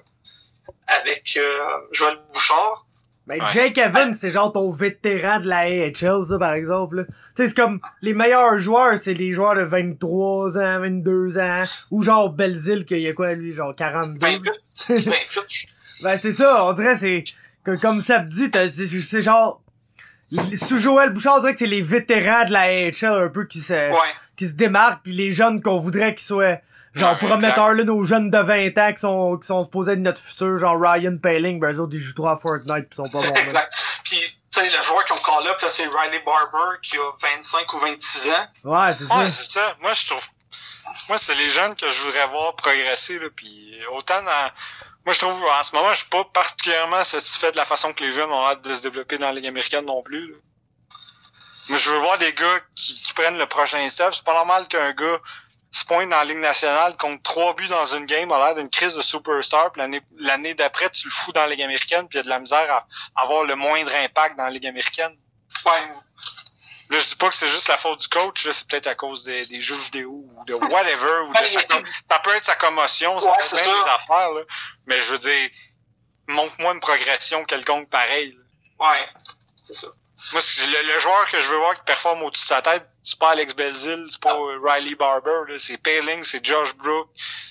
[0.86, 2.86] avec euh, Joël Bouchard.
[3.28, 3.46] Mais Ouais.
[3.52, 7.04] Jake Evans, c'est genre ton vétéran de la AHL, ça, par exemple.
[7.06, 7.12] Tu
[7.42, 12.02] sais, c'est comme, les meilleurs joueurs, c'est les joueurs de 23 ans, 22 ans, ou
[12.02, 14.18] genre Belzile, qu'il y a quoi, lui, genre 42.
[14.26, 14.50] 28.
[14.88, 15.10] 28.
[16.04, 17.24] Ben, c'est ça, on dirait, c'est,
[17.64, 18.50] que, comme ça dit,
[19.02, 19.60] c'est genre,
[20.66, 23.60] sous Joël Bouchard, on dirait que c'est les vétérans de la AHL, un peu, qui
[23.60, 23.96] se, Ouais.
[24.36, 26.58] qui se démarquent, puis les jeunes qu'on voudrait qu'ils soient,
[26.94, 29.98] genre, Ouais, prometteurs, là, nos jeunes de 20 ans qui sont, qui sont supposés être
[29.98, 33.08] notre futur, genre Ryan Paling, ben, eux autres, ils jouent trop à Fortnite, pis sont
[33.08, 33.34] pas bons.
[33.34, 33.72] exact.
[34.04, 37.10] Puis, tu sais, le joueur qui ont call up, là, c'est Riley Barber, qui a
[37.20, 38.32] 25 ou 26 ans.
[38.64, 39.16] Ouais, c'est ça.
[39.18, 39.76] Ouais, c'est ça.
[39.80, 40.26] Moi, je trouve.
[41.10, 43.26] Moi, c'est les jeunes que je voudrais voir progresser, là.
[43.36, 44.50] Puis autant dans.
[45.04, 48.02] Moi, je trouve, en ce moment, je suis pas particulièrement satisfait de la façon que
[48.02, 50.36] les jeunes ont hâte de se développer dans la Ligue américaine non plus, là.
[51.70, 54.14] Mais je veux voir des gars qui, qui prennent le prochain step.
[54.14, 55.18] C'est pas normal qu'un gars
[55.78, 58.70] se pointe dans la Ligue nationale contre trois buts dans une game a l'air d'une
[58.70, 59.72] crise de superstar.
[59.72, 59.82] Puis
[60.18, 62.38] l'année, d'après, tu le fous dans la Ligue américaine, puis il y a de la
[62.38, 62.86] misère à
[63.22, 65.16] avoir le moindre impact dans la Ligue américaine.
[65.66, 65.88] Ouais.
[66.90, 68.94] Là, je dis pas que c'est juste la faute du coach, là, c'est peut-être à
[68.94, 72.56] cause des, des jeux vidéo ou de whatever, ou de sa ça peut être sa
[72.56, 74.40] commotion, ça Ouais, peut être bien des affaires, là.
[74.86, 75.50] Mais je veux dire,
[76.28, 78.34] montre-moi une progression quelconque pareille.
[78.78, 78.90] là.
[78.90, 79.06] Ouais.
[79.62, 79.88] C'est ça.
[80.32, 82.86] Moi, c'est le, le joueur que je veux voir qui performe au-dessus de sa tête,
[83.02, 87.08] c'est pas Alex Belzil, c'est pas euh, Riley Barber, c'est Paling, c'est Josh Brook,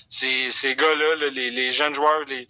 [0.08, 2.46] c'est ces gars-là, là, les, les jeunes joueurs, les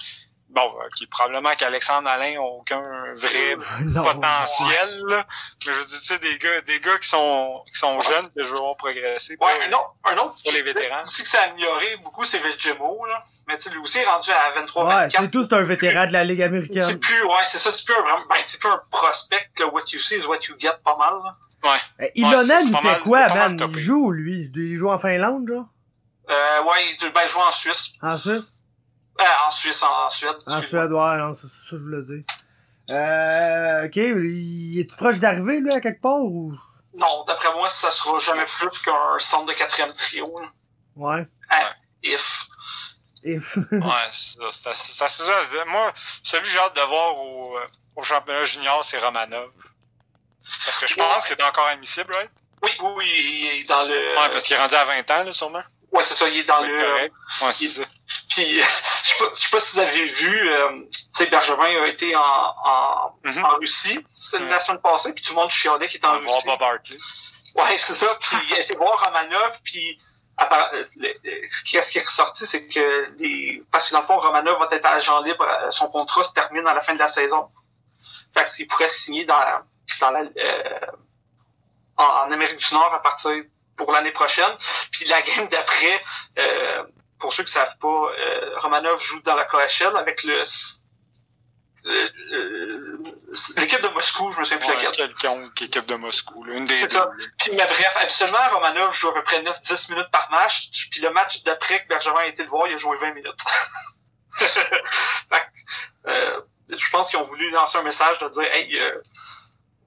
[0.49, 2.81] bon, euh, qui probablement qu'Alexandre Alain a aucun
[3.15, 4.03] vrai non.
[4.03, 5.27] potentiel, là.
[5.67, 8.31] mais je veux dire, tu sais, des gars, des gars qui sont qui sont jeunes
[8.35, 11.05] que je veux voir progresser, Ouais, un autre, un autre pas les vétérans.
[11.05, 13.25] aussi que ça a ignoré beaucoup, c'est Vegemo, là.
[13.49, 15.63] Mais tu sais, lui aussi est rendu à 23 Ouais, 24 c'est tout, c'est un
[15.63, 17.01] vétéran de la Ligue C'est américaine.
[17.01, 19.67] plus, ouais, c'est ça, c'est plus un vraiment, ben, c'est plus un prospect, là.
[19.69, 21.79] What you see is what you get, pas mal, là.
[22.01, 23.59] Eh, Ilonen, c'est il fait mal- quoi, man?
[23.71, 24.51] Il joue, lui?
[24.55, 25.65] Il joue en Finlande, genre?
[26.31, 27.93] Euh, ouais, il ben, il joue en Suisse.
[28.03, 28.53] En Suisse?
[29.21, 30.37] Euh, en Suisse, en, en Suède.
[30.47, 30.61] En.
[30.61, 32.23] Suède, ouais, non, c'est ça que je voulais dire.
[32.91, 36.53] Euh, ok, il est-tu proche d'arriver, lui, à quelque part, ou?
[36.95, 40.49] Non, d'après moi, ça sera jamais plus qu'un centre de quatrième trio, là.
[40.97, 41.27] Ouais.
[42.03, 42.47] If.
[43.29, 43.39] Et...
[43.73, 44.39] Ouais, c'est
[44.75, 45.45] ça, ça.
[45.67, 47.67] Moi, celui que j'ai hâte de voir au, euh,
[47.97, 49.51] au championnat junior, c'est Romanov.
[50.65, 52.31] Parce que je pense qu'il est encore admissible, right?
[52.63, 53.07] Oui, oui, oui,
[53.55, 53.95] il est dans le...
[54.17, 55.63] Ouais, parce qu'il est rendu à 20 ans, là, sûrement.
[55.93, 56.81] Ouais, c'est ça, il est dans le...
[56.83, 57.15] correct.
[57.43, 57.83] Ouais, c'est il- ça.
[58.31, 58.61] Puis,
[59.03, 61.87] je sais pas, je sais pas si vous avez vu, euh, tu sais, Bergevin a
[61.87, 63.45] été en, en, Mhm.
[63.45, 64.49] en Russie, c'est Ouais.
[64.49, 66.47] la semaine passée, puis tout le monde chialait qu'il était On en va voir Russie.
[66.47, 66.97] Bob Hartley.
[67.57, 68.19] Ouais, c'est ça.
[68.21, 69.99] Puis il a été voir Romanov, puis
[70.41, 70.85] euh,
[71.51, 74.87] ce qui est ressorti, c'est que les parce que dans le fond, Romanov va être
[74.87, 77.49] agent libre, euh, son contrat se termine à la fin de la saison.
[78.35, 79.63] Fait qu'il pourrait signer dans la,
[80.01, 80.87] dans la euh,
[81.97, 83.33] en, Amérique du Nord à partir
[83.77, 84.53] pour l'année prochaine.
[84.93, 86.01] Puis la game d'après,
[86.39, 86.85] euh,
[87.19, 90.43] pour ceux qui savent pas, euh, Romanov joue dans la KHL avec le
[91.85, 93.18] le-
[93.57, 95.15] l'équipe de Moscou, je me souviens plus Ouais, laquelle.
[95.15, 96.55] quelqu'un équipe de Moscou, là.
[96.55, 97.11] Une des C'est ça.
[97.39, 100.71] Puis, mais bref, habituellement, Romanov joue à peu près 9-10 minutes par match.
[100.91, 103.41] Puis le match d'après que Bergevin a été le voir, il a joué 20 minutes.
[104.39, 104.47] Fait
[105.31, 109.03] que, euh, je pense qu'ils ont voulu lancer un message de dire Hey, euh,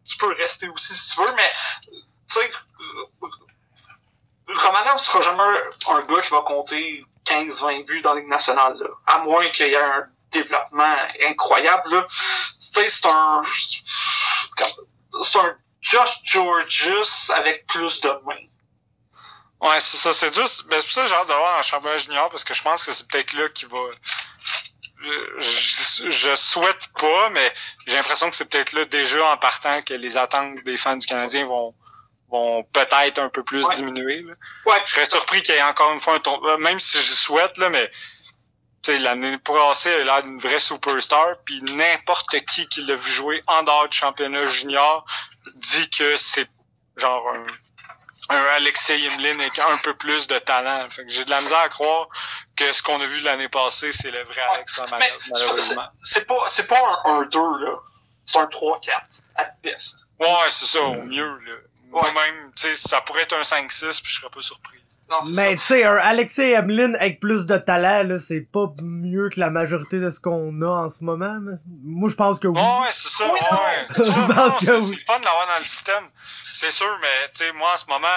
[0.07, 1.51] tu peux rester aussi si tu veux, mais
[2.31, 2.51] tu sais,
[4.47, 8.77] Romanov sera jamais un, un gars qui va compter 15-20 buts dans la Ligue nationale.
[8.77, 8.87] Là.
[9.07, 11.93] À moins qu'il y ait un développement incroyable.
[11.93, 12.07] Là.
[12.61, 13.41] C'est un.
[15.23, 18.47] C'est un Josh Georges avec plus de mains.
[19.61, 21.61] Ouais, c'est ça, c'est juste, ben, c'est pour ça que j'ai hâte de voir en
[21.61, 23.77] championnat junior, parce que je pense que c'est peut-être là qu'il va,
[25.39, 27.53] je, je, souhaite pas, mais
[27.85, 31.05] j'ai l'impression que c'est peut-être là déjà en partant que les attentes des fans du
[31.05, 31.75] Canadien vont,
[32.29, 33.75] vont peut-être un peu plus Ouais.
[33.75, 34.33] diminuer, là.
[34.65, 34.81] Ouais.
[34.85, 37.57] Je serais surpris qu'il y ait encore une fois un tournoi, même si je souhaite,
[37.59, 37.91] là, mais,
[38.83, 43.11] sais, l'année passée, elle a l'air d'une vraie superstar, puis n'importe qui qui l'a vu
[43.11, 45.05] jouer en dehors du championnat junior
[45.55, 46.49] dit que c'est
[46.97, 50.89] genre un, un Alexei Yemlin avec un peu plus de talent.
[50.89, 52.07] Fait que j'ai de la misère à croire
[52.55, 55.87] que ce qu'on a vu l'année passée, c'est le vrai Alex Romanov, c'est- malheureusement.
[56.03, 57.77] c'est pas, c'est pas un 1-2, là.
[58.23, 60.05] C'est un 3-4, at best.
[60.19, 61.53] Ouais, c'est ça, au mieux, là.
[61.91, 62.01] Ouais.
[62.13, 64.77] Moi-même, tu sais, ça pourrait être un 5-6, puis je serais pas surpris.
[65.11, 69.29] Non, Mais tu sais, un Alexei Emeline avec plus de talent, là, c'est pas mieux
[69.29, 71.37] que la majorité de ce qu'on a en ce moment.
[71.41, 72.59] mais Moi, je pense que oui.
[72.59, 73.57] Ouais, c'est ça, Oui, non.
[73.57, 73.85] ouais.
[73.89, 74.95] C'est ça, Je non, pense que oui.
[74.97, 76.07] c'est fun de l'avoir dans le système.
[76.53, 78.07] C'est sûr, mais, tu sais, moi, en ce moment,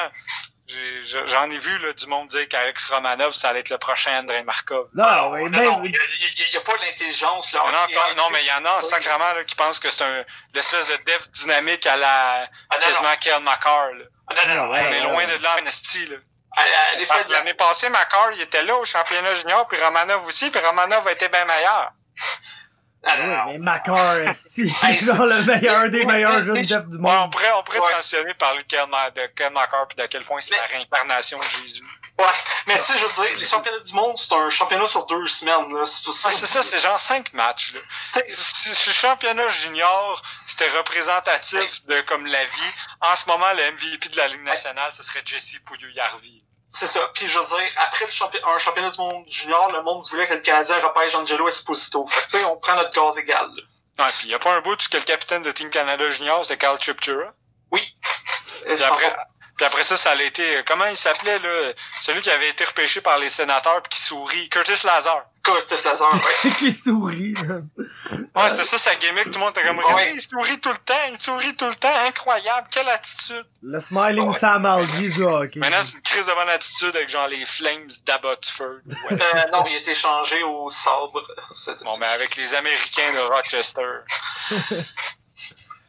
[0.67, 4.19] j'ai- j'en ai vu, là, du monde dire qu'Alex Romanov, ça allait être le prochain
[4.21, 4.89] André Markov.
[4.95, 7.61] Non, Alors, mais non, non, il y a, a- pas l'intelligence, là.
[7.71, 8.31] Non, ok.
[8.33, 10.25] mais il y en a en sacrament là, qui pensent que c'est un
[10.55, 12.87] l'espèce de dev dynamique à la Ah, non, non.
[12.87, 13.93] quasiment Kel McCarr.
[13.99, 14.05] Là.
[14.29, 14.73] Ah, non, non, non.
[14.73, 15.39] Ouais, On est loin ouais.
[15.39, 16.07] de là en esti,
[17.09, 20.51] Parce de que l'année passée, McCarr, il était là au championnat junior, puis Romanov aussi,
[20.51, 21.91] puis Romanov a été bien meilleur.
[23.07, 23.17] Ah,
[23.49, 27.19] mais Macar, si, Hey, c'est genre le meilleur des meilleurs jeunes chefs du Ouais, on
[27.21, 27.33] monde.
[27.33, 27.91] pourrait, on pourrait Ouais.
[27.93, 30.67] transitionner parler de Kel, Ma- de Kel McCarr, puis d'à quel point c'est Mais- la
[30.67, 31.83] réincarnation de Jésus.
[32.19, 32.25] Ouais,
[32.69, 35.27] mais tu sais, je veux dire, les championnats du monde, c'est un championnat sur deux
[35.27, 35.85] semaines, là.
[35.85, 36.09] C'est.
[36.29, 37.75] Ouais, c'est ça, c'est genre cinq matchs.
[37.75, 37.81] Là.
[38.15, 38.25] Tu sais,
[38.75, 44.09] Si, le championnat junior, c'était représentatif de comme la vie, en ce moment, le MVP
[44.11, 46.44] de la Ligue nationale, ce serait Jesse Pouillou-Yarvi.
[46.77, 47.01] C'est ça.
[47.15, 50.27] Puis je veux dire, après le champi- un championnat du monde junior, le monde voulait
[50.27, 52.05] que le Canadien repêche Angelo Esposito.
[52.07, 53.49] Fait que tu sais, on prend notre gaz égal.
[53.55, 54.05] là.
[54.05, 56.59] Ouais, puis y a pas un bout que le capitaine de Team Canada Junior, c'était
[56.59, 57.33] Carl Chipchura?
[58.67, 59.13] Euh, Puis après,
[59.57, 60.63] puis après ça, ça a été...
[60.67, 61.73] Comment il s'appelait, là?
[62.03, 64.49] Celui qui avait été repêché par les sénateurs puis qui sourit.
[64.49, 65.23] Curtis Lazar.
[65.45, 66.51] Curtis Lazar, ouais.
[66.59, 67.69] qui sourit, man.
[68.35, 69.25] Ouais, c'était ça sa gimmick.
[69.25, 69.79] Tout le monde était comme...
[69.79, 70.15] Ouais.
[70.15, 70.95] Il sourit tout le temps.
[71.13, 71.95] Il sourit tout le temps.
[72.07, 72.67] Incroyable.
[72.71, 73.45] Quelle attitude.
[73.63, 74.39] Le smiling Ouais.
[74.39, 75.61] Sam Alvey du hockey.
[75.61, 78.81] Maintenant, c'est une crise de bonne attitude avec genre les Flames d'Abbotsford.
[78.87, 79.19] Ouais.
[79.35, 81.21] Euh, non, il a été changé au sabre.
[81.85, 83.83] Bon, mais avec les Américains de Rochester.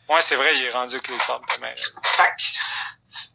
[0.07, 1.45] Ouais, c'est vrai, il est rendu avec les Sabres.
[1.61, 1.73] Mais...
[2.03, 2.43] Fait que,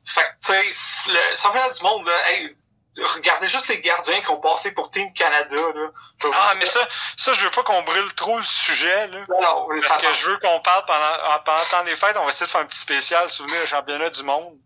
[0.05, 2.55] fait que, tu sais, le championnat du monde, là, hey,
[2.99, 5.91] regardez juste les gardiens qui ont passé pour Team Canada, là.
[6.35, 6.81] Ah, mais ça,
[7.17, 9.21] ça, je veux pas qu'on brûle trop le sujet, là.
[9.29, 12.17] Non, non, Parce que je veux qu'on parle pendant, en- pendant le temps des fêtes.
[12.17, 14.59] On va essayer de faire un petit spécial souvenir du championnat du monde.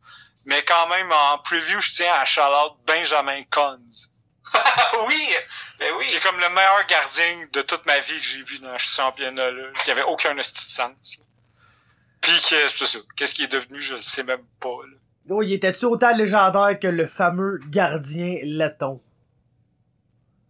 [0.46, 2.42] Mais quand même, en preview, je tiens à shout
[2.86, 3.78] Benjamin Cons.
[5.06, 5.34] oui,
[5.78, 6.14] Qui oui.
[6.14, 9.68] est comme le meilleur gardien de toute ma vie que j'ai vu dans ce championnat-là.
[9.84, 11.18] Qui avait aucun esti de sens.
[12.20, 12.98] Puis que, c'est ça.
[13.16, 14.96] Qu'est-ce qui est devenu, je le sais même pas, là.
[15.30, 19.00] Oh, il était-tu autant légendaire que le fameux gardien letton?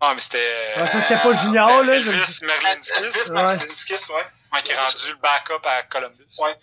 [0.01, 0.73] Ah, mais c'était...
[0.77, 1.99] Ah, ça, c'était pas junior, là.
[1.99, 3.43] je- Elvis Merlinskis, Elvis Ouais.
[3.43, 4.27] Martinskis, ouais.
[4.53, 6.27] ouais, qui est rendu le backup à Columbus.
[6.39, 6.57] Ouais.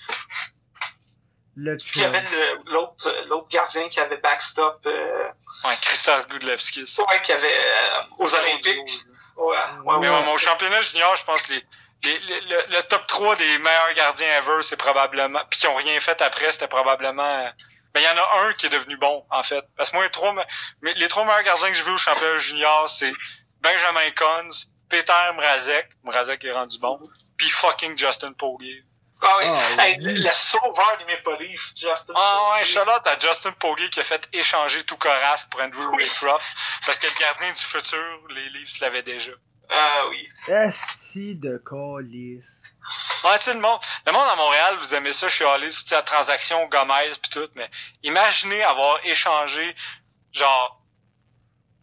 [1.55, 2.21] Le Puis il y avait
[2.67, 5.27] l'autre euh, l'autre gardien qui avait backstop, euh,
[5.65, 6.95] Ouais, Christophe Gudlevskis.
[6.99, 9.01] ouais, qui avait euh, aux Olympiques.
[9.35, 9.47] Ouais,
[9.83, 10.15] ouais, Mais ouais.
[10.15, 11.63] ouais, mon championnat junior, je pense que les,
[12.03, 15.41] les, les- le, le top 3 des meilleurs gardiens ever, c'est probablement.
[15.49, 17.49] Puis qui ont rien fait après, c'était probablement.
[17.93, 19.63] Ben, il y en a un qui est devenu bon, en fait.
[19.75, 20.43] Parce que moi, les trois, me-
[20.81, 23.11] mais les trois meilleurs gardiens que j'ai vus au championnat junior, c'est
[23.59, 24.49] Benjamin Cons,
[24.89, 26.99] Peter Mrazek, Mrazek est rendu bon,
[27.37, 28.65] puis fucking Justin Pogge.
[29.23, 29.45] Ah oui.
[29.79, 30.03] Hey, oui.
[30.03, 32.13] le, le sauveur des Maple Leafs, Justin.
[32.15, 32.73] Ah ouais, Pogge.
[32.73, 36.03] Charlotte à Justin Pogge qui a fait échanger tout Coras pour Andrew Oui.
[36.03, 36.47] Raycroft.
[36.85, 39.31] Parce que le gardien du futur, les Leafs l'avaient déjà.
[39.69, 40.27] Ah oui.
[40.47, 42.60] Esti de calice.
[43.23, 46.01] Ouais, le monde, le monde à Montréal, vous aimez ça chialer sur tu sais, la
[46.01, 47.69] transaction Gomez pis tout, mais
[48.03, 49.75] imaginez avoir échangé,
[50.33, 50.80] genre,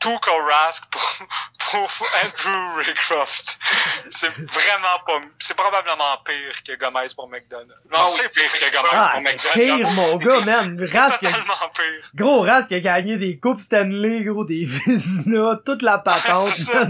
[0.01, 0.19] tout
[0.49, 1.03] Rask pour,
[1.71, 3.59] pour Andrew Raycroft.
[4.11, 7.75] C'est vraiment pas, c'est probablement pire que Gomez pour McDonald's.
[7.91, 8.71] Non, Ah c'est pire que.
[8.77, 9.53] Gomez Ah, pour McDonald's.
[9.53, 10.79] pire, mon gars, man.
[10.81, 12.11] Rask, a- Totalement pire.
[12.15, 16.87] gros Rask a gagné des coupes Stanley, gros, des Vizina, toute la patente, C'est un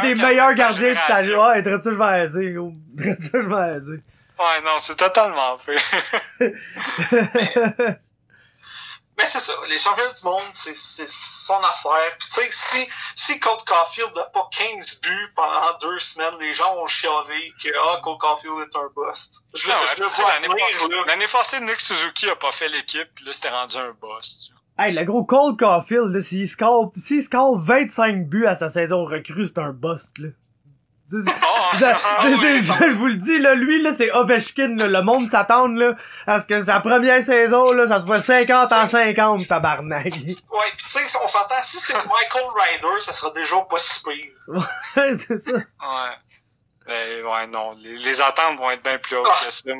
[0.00, 1.22] des des meilleurs gardiens de sa
[1.56, 2.72] être-tu je vais dire, gros?
[2.96, 3.16] Vais
[3.80, 4.00] dire.
[4.38, 5.80] Ouais, non, c'est totalement pire.
[9.18, 12.16] Mais c'est ça, les championnats du monde, c'est c'est son affaire.
[12.18, 16.52] Puis tu sais, si, si Cole Caulfield n'a pas 15 buts pendant deux semaines, les
[16.54, 19.44] gens vont chialer que ah, Cole Caulfield est un bust.
[19.54, 21.04] Je, Non, je le vois l'année venir, passée- là.
[21.06, 24.50] L'année passée, Nick Suzuki a pas fait l'équipe, pis là, c'était rendu un vois.
[24.78, 29.04] Hey, le gros Cole Caulfield, là, s'il score, s'il score 25 buts à sa saison
[29.04, 30.28] recrue, c'est un bust, là.
[31.12, 33.92] C'est- c'est- Ah, Je, ah, je- oui, je- je vous le dis, là, lui, là,
[33.96, 35.92] c'est Ovechkin, là, le monde s'attend, là,
[36.26, 40.06] à ce que sa première saison, là, ça soit 50 en 50, tabarnak.
[40.06, 44.02] Ouais, pis tu sais, on s'entend, si c'est Michael Ryder, ça sera déjà pas si
[44.02, 44.32] pire.
[44.94, 45.56] c'est ça.
[45.56, 46.14] Ouais.
[46.86, 47.76] Mais, ouais, non.
[47.80, 49.44] Les, les attentes vont être bien plus hautes Ah.
[49.46, 49.70] que ça.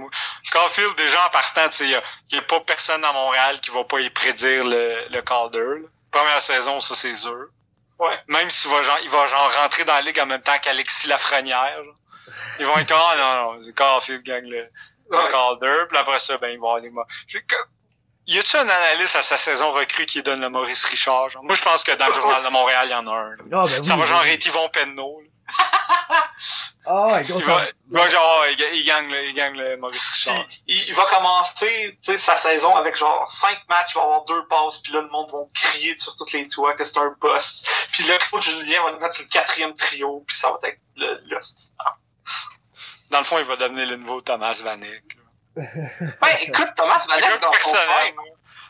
[0.52, 2.02] Caulfield, déjà, en partant, tu sais, il y a,
[2.32, 5.88] y a pas personne à Montréal qui va pas y prédire le, le Calder, là.
[6.10, 7.46] Première saison, ça, c'est sûr.
[7.98, 8.18] Ouais.
[8.28, 11.08] Même s'il va genre, il va genre rentrer dans la ligue en même temps qu'Alexis
[11.08, 11.92] Lafrenière, là.
[12.58, 14.68] Ils vont être comme, ah, non, non, Caulfield gagne le,
[15.10, 15.30] le Ouais.
[15.30, 17.54] Calder, puis après ça, ben, il va avoir des mo- J'ai que-
[18.26, 21.28] Y a-tu un analyste à sa saison recrue qui donne le Maurice Richard?
[21.30, 21.42] genre?
[21.44, 23.32] Moi, je pense que dans le Journal de Montréal, il y en a un.
[23.32, 23.84] Ah, ben oui.
[23.84, 24.30] Ça va genre oui.
[24.30, 25.28] être Yvon Penneau, là.
[26.84, 30.02] Ah, Il va, il va genre, il, ga- il gagne le, il gagne le Maurice
[30.14, 30.44] Richard.
[30.46, 34.02] Puis, il, il va commencer, tu sais, sa saison avec genre 5 matchs, il va
[34.02, 36.98] avoir deux passes, puis là, le monde va crier sur toutes les toits que c'est
[36.98, 37.68] un bust.
[37.92, 41.20] Puis là, Julien va le mettre sur le quatrième trio, puis ça va être le,
[41.24, 41.38] le
[43.10, 45.04] Dans le fond, il va devenir le nouveau Thomas Vanek.
[45.56, 48.14] Ouais, écoute, Thomas Le gars Vanek dans son personnel.
[48.16, 48.24] moi.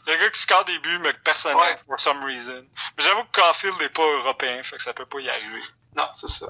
[0.04, 1.76] Le gars qui score des buts, mais que personnel, Ouais.
[1.86, 2.66] for some reason.
[2.98, 5.62] Mais j'avoue que Caulfield n'est pas européen, fait que ça peut pas y arriver.
[5.96, 6.46] Non, c'est ça.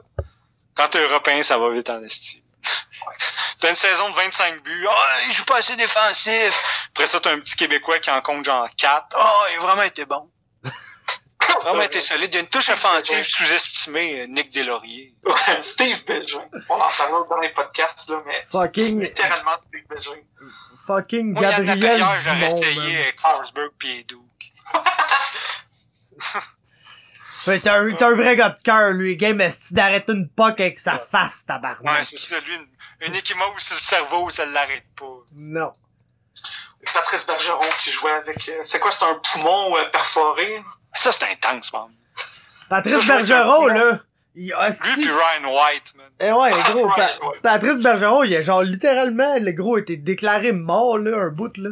[0.74, 2.42] Quand t'es européen, ça va vite en esti.
[3.60, 4.86] T'as une saison de 25 buts.
[4.88, 6.54] Ah, il joue pas assez défensif.
[6.94, 9.06] Après ça, t'as un petit Québécois qui en compte genre 4.
[9.14, 10.30] Ah, il a vraiment été bon.
[11.62, 12.30] Vraiment été solide.
[12.32, 15.14] Il y a une touche offensive sous-estimée, euh, Nick Deslauriers.
[15.24, 16.48] Ouais, Steve Belgin.
[16.68, 20.22] On en parlera dans les podcasts, là, mais Fucking- c'est littéralement Steve Belgin.
[20.86, 24.20] Fucking Moi, Yann Gabriel Lapierre, j'aurais essayé avec Forsberg pis Duke.
[27.46, 29.16] Ouais, T'es un, t'es un vrai gars de cœur, lui.
[29.16, 31.82] Game, est d'arrêter une puck avec sa face, tabarnak?
[31.98, 35.06] Ouais, c'est ça, lui, une, une où c'est le cerveau, ça l'arrête pas.
[35.36, 35.72] Non.
[36.92, 38.48] Patrice Bergeron qui jouait avec...
[38.48, 40.62] euh, c'est quoi, c'est un poumon euh, perforé?
[40.94, 41.88] Ça, c'est intense, man.
[42.68, 43.98] Patrice Ça, Bergeron, a- là,
[44.34, 46.06] Il, ah, Lui si- puis Ryan White, man.
[46.20, 47.38] Eh ouais, gros, Ouais, Pa- ouais.
[47.42, 51.70] Patrice Bergeron, il a genre littéralement, le gros était déclaré mort, là, un bout, là.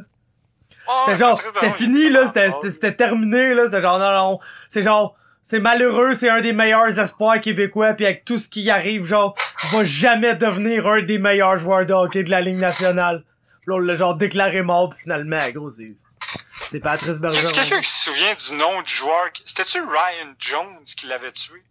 [0.89, 2.27] Oh, C'était genre, c'était fini, là,
[2.71, 5.15] c'était terminé, là, c'est genre, non, non, c'est genre,
[5.51, 9.35] c'est malheureux, c'est un des meilleurs espoirs québécois, puis avec tout ce qui arrive, genre,
[9.65, 13.25] il va jamais devenir un des meilleurs joueurs de hockey de la Ligue nationale.
[13.67, 15.93] Là, on l'a genre déclaré mort, puis finalement, gros, c'est,
[16.71, 17.53] c'est Patrice C'est Bergeron.
[17.53, 19.33] quelqu'un qui se souvient du nom du joueur?
[19.33, 21.63] qui- C'était-tu Ryan Jones qui l'avait tué?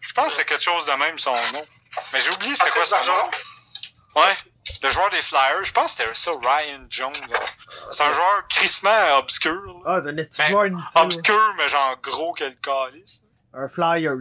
[0.00, 1.64] Je pense que c'était quelque chose de même son nom.
[2.12, 3.30] Mais j'ai oublié c'était quoi son nom.
[4.22, 4.34] Ouais.
[4.82, 7.12] Le joueur des Flyers, je pense que c'était ça, Ryan Jones.
[7.30, 7.38] là.
[7.92, 9.52] C'est un joueur crissement obscur.
[9.52, 9.72] là.
[9.86, 10.86] Ah, d'un Ben, joueur inutile.
[11.00, 13.20] Obscur, mais genre gros que le calice.
[13.52, 14.12] Un Flyers.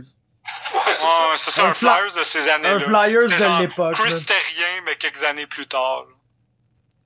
[0.74, 1.06] Ouais, c'est ça.
[1.08, 2.76] Ouais, c'est ça, Un un Fly- Flyers de ces années-là.
[2.76, 4.26] un Flyers de l'époque, Chris.
[4.26, 6.06] Terrien, mais quelques années plus tard.
[6.08, 6.16] là.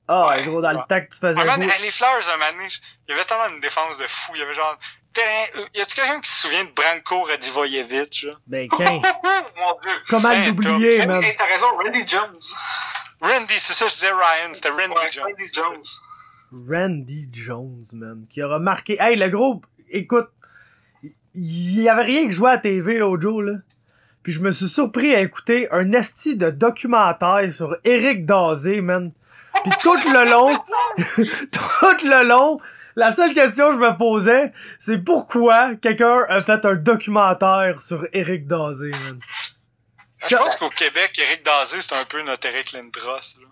[0.08, 2.52] Ah, Ouais, gros, dans le temps que tu faisais Ouais, man, les Flyers, un moment
[2.54, 2.68] donné,
[3.08, 4.34] il y avait tellement une défense de fou.
[4.36, 4.78] Il y avait genre...
[5.18, 8.34] euh, Y a-tu quelqu'un qui se souvient de Branko Radivojevic, là?
[8.48, 8.92] Ben, qu'un.
[9.58, 9.92] Mon dieu.
[10.10, 11.24] Comment Hey, l'oublier, man?
[11.38, 12.40] t'as raison, Randy Jones.
[13.22, 15.24] Randy, c'est ça, je disais Ryan, c'était Randy Ouais, Jones.
[15.26, 16.68] Randy Jones.
[16.70, 18.98] Randy Jones, man, qui aura marqué.
[19.00, 20.30] Hey, le gros, écoute,
[21.34, 23.54] il y avait rien que jouer à la TV l'autre jour, là.
[24.22, 29.12] Puis je me suis surpris à écouter un esti de documentaire sur Eric Dazé, man.
[29.64, 30.58] Puis tout le long,
[31.52, 32.60] tout le long,
[32.96, 38.06] la seule question que je me posais, c'est pourquoi quelqu'un a fait un documentaire sur
[38.14, 39.20] Eric Dazé, man?
[40.28, 43.48] Je pense qu'au Québec, Eric Dazé, c'est un peu notre Eric Lindros, là.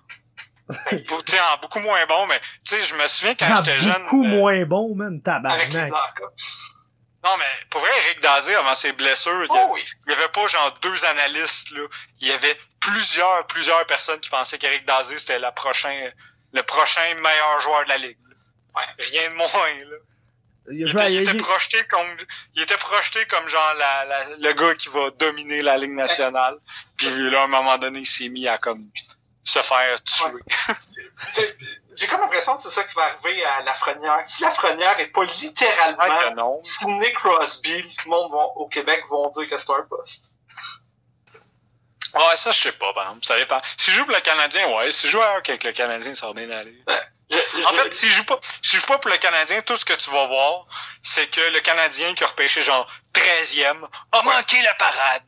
[0.69, 4.03] En beaucoup moins bon, mais tu sais, je me souviens quand Ah, j'étais jeune.
[4.03, 5.73] beaucoup euh, moins bon, les tabarnak.
[7.23, 9.83] Non, mais pour vrai, Eric Dazé, avant ses blessures, il y Oh avait- oui.
[10.07, 11.83] il y avait pas genre deux analystes, là.
[12.19, 16.09] Il y avait plusieurs, plusieurs personnes qui pensaient qu'Eric Dazé, c'était la prochain,
[16.53, 18.17] le prochain meilleur joueur de la Ligue.
[18.27, 18.35] là.
[18.81, 18.87] Ouais.
[19.05, 19.97] Rien de moins, là.
[20.71, 22.17] Il était, il projeté comme,
[22.55, 26.57] il était projeté comme genre la, la- le gars qui va dominer la Ligue nationale.
[26.97, 28.89] Puis là, à un moment donné, il s'est mis à comme
[29.43, 30.41] se faire tuer.
[31.95, 34.21] J'ai comme l'impression que c'est ça qui va arriver à Lafrenière.
[34.25, 36.63] Si Lafrenière est pas littéralement non.
[36.63, 40.30] Sidney Crosby, le monde va- au Québec vont dire que c'est un poste.
[42.13, 43.25] Ouais, ça, je sais pas, par exemple.
[43.25, 43.61] Ça dépend.
[43.77, 44.91] S'il joue pour le Canadien, ouais.
[44.91, 46.75] S'il joue ailleurs qu'avec le Canadien, ça va bien aller.
[47.29, 49.85] Je, je- En fait, s'il joue pas, s'il joue pas pour le Canadien, tout ce
[49.85, 50.65] que tu vas voir,
[51.01, 55.23] c'est que le Canadien qui a repêché genre 13e a manqué la parade.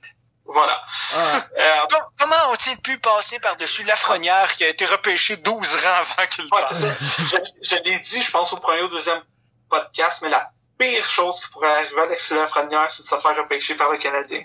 [0.45, 0.83] voilà.
[1.15, 5.93] Ah, Euh, Com- Comment ont-ils pu passer par-dessus Lafrenière qui a été repêché 12 rangs
[6.01, 6.87] avant qu'il ouais, ça.
[7.19, 9.21] Je, je l'ai dit, je pense, au premier ou deuxième
[9.69, 13.37] podcast, mais la pire chose qui pourrait arriver à Alexis Lafrenière, c'est de se faire
[13.37, 14.43] repêcher par le Canadien.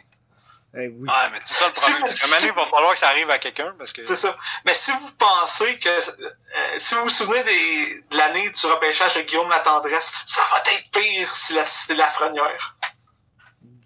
[0.74, 1.08] Eh oui.
[1.08, 2.08] Ouais, mais c'est ça le problème.
[2.14, 4.04] Si- donné, il va falloir que ça arrive à quelqu'un parce que.
[4.04, 4.36] C'est ça.
[4.66, 6.30] Mais si vous pensez que, euh,
[6.78, 10.90] si vous vous souvenez des, de l'année du repêchage de Guillaume Latendresse, ça va être
[10.90, 12.76] pire si la, si Lafrenière.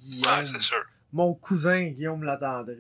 [0.01, 0.39] Guillaume.
[0.39, 0.83] Ouais, c'est sûr.
[1.13, 2.79] Mon cousin Guillaume Latendresse.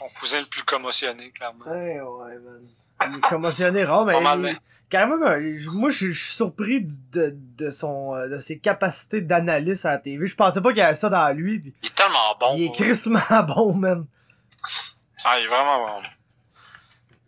[0.00, 1.64] Mon cousin le plus commotionné, clairement.
[1.66, 2.68] Ouais, ouais, man.
[3.08, 4.58] Il est commotionné rare, mais
[4.90, 6.82] Quand même, euh, moi, je suis surpris
[7.12, 10.26] de, de son, euh, de ses capacités d'analyse à la TV.
[10.28, 12.54] Je pensais pas qu'il y avait ça dans lui, pis Il est tellement bon.
[12.56, 14.06] il est crissement bon, man.
[15.24, 16.02] Ah, il est vraiment bon.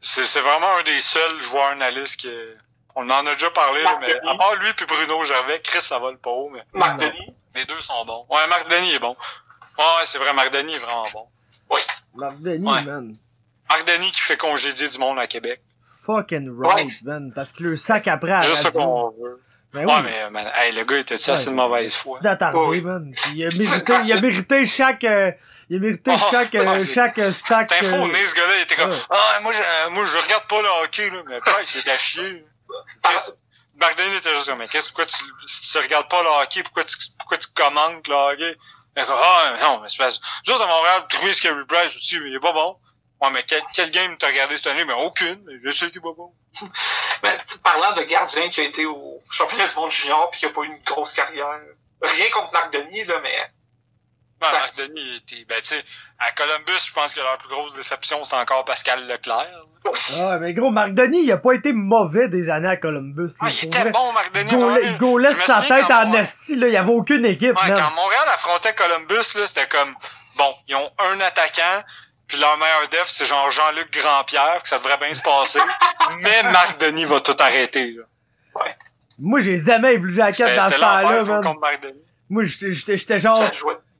[0.00, 2.56] C'est, c'est vraiment un des seuls joueurs analystes que.
[3.00, 4.28] On en a déjà parlé, Marc mais Denis.
[4.28, 7.06] à part lui puis Bruno Gervais, Chris, ça va le pas haut, mais Marc Non.
[7.08, 7.32] Denis.
[7.54, 8.26] les deux sont bons.
[8.28, 9.16] Ouais, Marc Denis est bon.
[9.78, 11.26] Ouais, c'est vrai, Marc Denis est vraiment bon.
[12.14, 12.82] Marc Denis, Ouais.
[12.82, 13.12] man.
[13.68, 15.60] Marc Denis qui fait congédier du monde à Québec.
[16.08, 17.32] Fucking right, man.
[17.34, 19.42] Parce que le sac après à Juste ce qu'on veut.
[19.74, 20.02] Ben Ouais, oui.
[20.04, 22.18] mais, man, hey, le gars était-tu Ouais, assez de mauvaise foi?
[22.22, 22.80] C'est Oui.
[22.80, 23.12] man.
[23.34, 25.30] Il a mérité, il a mérité chaque, euh,
[25.68, 27.68] il a mérité Oh, chaque, euh, ouais, c'est- chaque euh, sac.
[27.68, 27.90] T'es euh,
[28.26, 28.96] ce gars-là, il était comme, ouais.
[29.10, 32.42] ah, moi, je, moi, je regarde pas le hockey, là, mais pas, c'est à chier.
[33.78, 36.62] Marc Denis était juste comme, mais qu'est-ce, pourquoi tu, si tu regardes pas le hockey,
[36.62, 38.56] pourquoi tu, pourquoi tu commentes le hockey?
[38.96, 40.04] Il ah, non, mais c'est que,
[40.48, 42.76] nous autres, à Montréal, trouver Carey Price aussi, mais il est pas bon.
[43.20, 44.84] Ouais, mais quel, quel game t'as regardé cette année?
[44.84, 46.32] Mais aucune, mais je sais qu'il est pas bon.
[47.22, 50.40] Mais, tu sais, parlant de gardien qui a été au championnat du monde junior puis
[50.40, 51.58] qui a pas eu une grosse carrière.
[52.00, 53.36] Rien contre Marc Denis, là, mais.
[54.40, 55.84] Ouais, Ça- Marc Denis, était, ben, tu sais,
[56.20, 59.48] à Columbus, je pense que leur plus grosse déception, c'est encore Pascal Leclerc.
[59.50, 59.90] là.
[60.20, 63.32] Ah, mais gros, Marc Denis, il a pas été mauvais des années à Columbus.
[63.40, 63.90] Ah, il était vrai.
[63.90, 64.50] bon, Marc Denis.
[64.50, 66.68] Je me sa tête en esti, là.
[66.68, 69.94] Il y avait aucune équipe, Ouais, quand Montréal affrontait Columbus, là, c'était comme,
[70.36, 71.82] bon, ils ont un attaquant,
[72.28, 75.58] puis leur meilleur def, c'est genre Jean-Luc Grandpierre, que ça devrait bien se passer.
[76.20, 78.02] mais Marc Denis va tout arrêter, là.
[79.18, 81.42] Moi, j'ai jamais les Blue Jackets C'était dans ce temps-là.
[82.30, 83.50] Moi, j'étais j'étais- j'étais genre...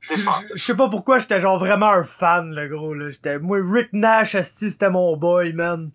[0.01, 3.09] Je sais pas pourquoi j'étais genre vraiment un fan, le gros, là.
[3.09, 5.91] J'étais, moi, Rick Nash, c'était mon boy, man.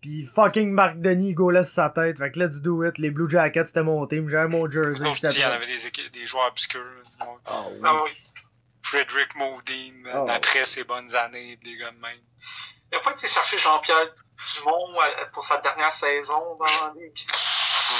[0.00, 2.18] Pis fucking Marc Denis, gaulait sur sa tête.
[2.18, 2.98] Fait que let's do it.
[2.98, 4.28] Les Blue Jackets, c'était mon team.
[4.28, 4.98] J'avais mon jersey.
[5.02, 6.80] Comme je dis, il y en avait des, des joueurs obscurs.
[7.20, 7.26] Ah
[7.70, 7.80] oui.
[7.84, 8.10] Ah oui.
[8.82, 10.26] Frederick Modine, Oh.
[10.30, 12.18] après ses bonnes années, les gars de même.
[12.90, 14.08] Il a pas été chercher Jean-Pierre
[14.56, 17.16] Dumont euh, pour sa dernière saison dans la ligue?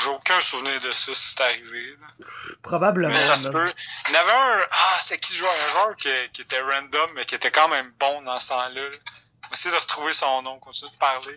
[0.03, 1.97] J'ai aucun souvenir de ça si c'est arrivé.
[2.01, 2.27] là.
[2.63, 3.13] Probablement.
[3.15, 3.53] Mais ça se man.
[3.67, 3.73] peut.
[4.09, 4.67] Il y avait un.
[4.71, 5.53] Ah, c'est qui le joueur?
[5.53, 8.69] Un joueur qui, qui était random, mais qui était quand même bon dans ce temps-là.
[8.71, 8.91] là.
[8.91, 11.37] Je vais essayer de retrouver son nom, continue de parler.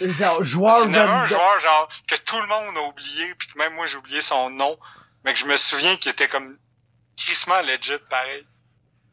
[0.00, 3.48] Genre, joueur Il y avait un joueur, genre, que tout le monde a oublié, puis
[3.48, 4.78] que même moi j'ai oublié son nom,
[5.24, 6.56] mais que je me souviens qu'il était comme
[7.18, 8.46] crissement legit, pareil.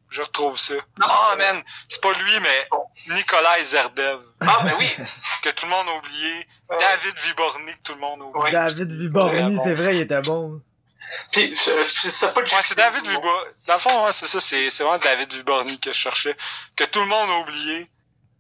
[0.10, 0.76] Je retrouve ça.
[0.76, 2.68] Non, Ah, mais- man, c'est pas lui, mais.
[3.10, 4.88] Nicolas Zerdev, Ah, mais oui.
[5.44, 6.48] que tout le monde a oublié.
[6.80, 8.52] David Viborny, que tout le monde a oublié.
[8.52, 10.62] David Viborny, Ouais, c'est vrai, il était bon.
[11.32, 13.50] Puis, c'est pas Ouais, c'est David Viborny.
[13.68, 16.38] Dans le fond, ouais, c'est ça, c'est vraiment David Viborny que je cherchais.
[16.76, 17.90] Que tout le monde a oublié,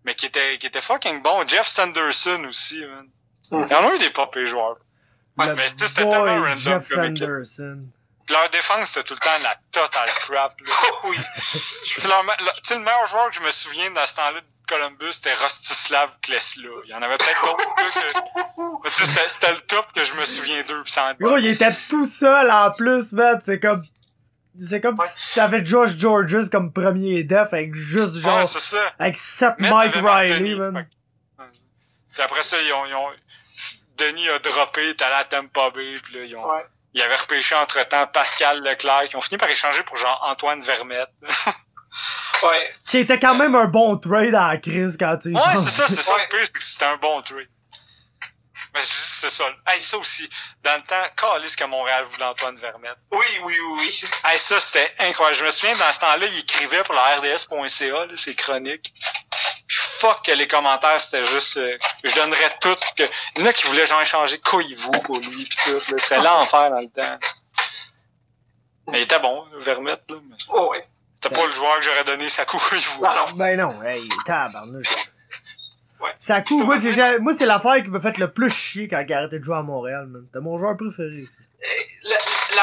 [0.05, 1.45] mais qui était, qui était fucking bon.
[1.47, 3.07] Jeff Sanderson aussi, man.
[3.51, 3.67] Mhm.
[3.69, 4.77] Il y en a eu des pas pires joueurs.
[5.37, 7.75] Ouais, le mais tu sais, c'était tellement random Jeff équipe.
[8.29, 10.73] Leur défense, c'était tout le temps la totale crap, là.
[11.03, 11.17] Oh, oui.
[12.07, 14.45] Leur le, tu sais, le meilleur joueur que je me souviens dans ce temps-là de
[14.67, 16.69] Columbus, c'était Rostislav Klesla.
[16.85, 18.81] Il y en avait peut-être d'autres là, que...
[18.83, 20.83] Mais tu sais, c'était- c'était le top que je me souviens d'eux.
[20.83, 20.93] pis.
[21.19, 23.39] Gros, il était tout seul en plus, man.
[23.45, 23.83] C'est comme.
[24.59, 25.05] C'est comme Ouais.
[25.15, 28.39] si t'avais Josh Georges comme premier def avec juste genre.
[28.39, 28.93] Ouais, c'est ça.
[28.97, 30.87] avec 7 Mais Mike Riley, man.
[32.11, 33.09] Puis après ça, ils ont, ils ont...
[33.97, 36.49] Denis a droppé, est allé à Tampa Bay, puis là, ils ont...
[36.49, 36.65] Ouais.
[36.95, 41.09] Ils avaient repêché entre-temps Pascal Leclerc, qui ont fini par échanger pour genre Antoine Vermette.
[42.43, 42.73] Ouais.
[42.85, 45.87] Qui était quand même un bon trade à la crise quand tu Ouais, c'est ça,
[45.87, 46.23] c'est ça Ouais.
[46.23, 47.47] le pire, c'est que c'était un bon trade.
[48.73, 49.45] Mais c'est ça.
[49.65, 50.29] Hey, ça aussi,
[50.61, 52.97] dans le temps, calisse que Montréal voulait Antoine Vermette.
[53.13, 53.73] Oui, oui, oui,
[54.03, 54.09] oui.
[54.25, 55.39] Hey, ça, c'était incroyable.
[55.39, 58.93] Je me souviens, dans ce temps-là, il écrivait pour la RDS.ca, là, ses chroniques.
[60.05, 63.03] Fuck que les commentaires, c'était juste, euh, je donnerais tout, que,
[63.35, 65.79] il y en a qui voulaient genre échanger Koivu pour lui, pis tout.
[65.97, 67.17] C'était l'enfer dans le temps.
[68.91, 70.17] Mais il était bon, Vermette, là.
[70.29, 70.85] mais Oh, ouais.
[71.15, 73.31] C'était pas le joueur que j'aurais donné sa non.
[73.35, 74.93] Ben non, hey, tabarnouche.
[75.99, 76.11] Ouais.
[76.19, 79.03] Ça coûte, moi, j'ai jamais- moi c'est l'affaire qui m'a fait le plus chier quand
[79.07, 80.23] il a arrêté de jouer à Montréal, man.
[80.27, 81.39] C'était mon joueur préféré, ici.
[82.03, 82.17] La,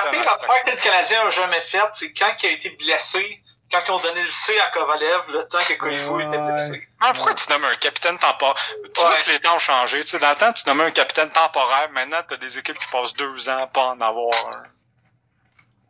[0.05, 3.42] la pire affaire que le Canadien a jamais faite, c'est quand il a été blessé,
[3.73, 6.25] quand ils ont donné le C à Kovalev, le temps que Koivu Ouais.
[6.27, 6.89] était blessé.
[7.01, 8.57] Ah, pourquoi tu nommes un capitaine temporaire?
[8.95, 10.03] Tu vois que les temps ont changé.
[10.03, 11.89] Tu sais, dans le temps, tu nommais un capitaine temporaire.
[11.91, 14.63] Maintenant, t'as des équipes qui passent deux ans à pas en avoir un.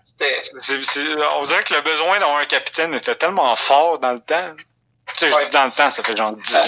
[0.03, 0.43] C'était.
[1.39, 4.55] On dirait que le besoin d'avoir un capitaine était tellement fort dans le temps.
[5.09, 6.61] Tu sais, je dis dans le temps, ça fait genre 10 ans.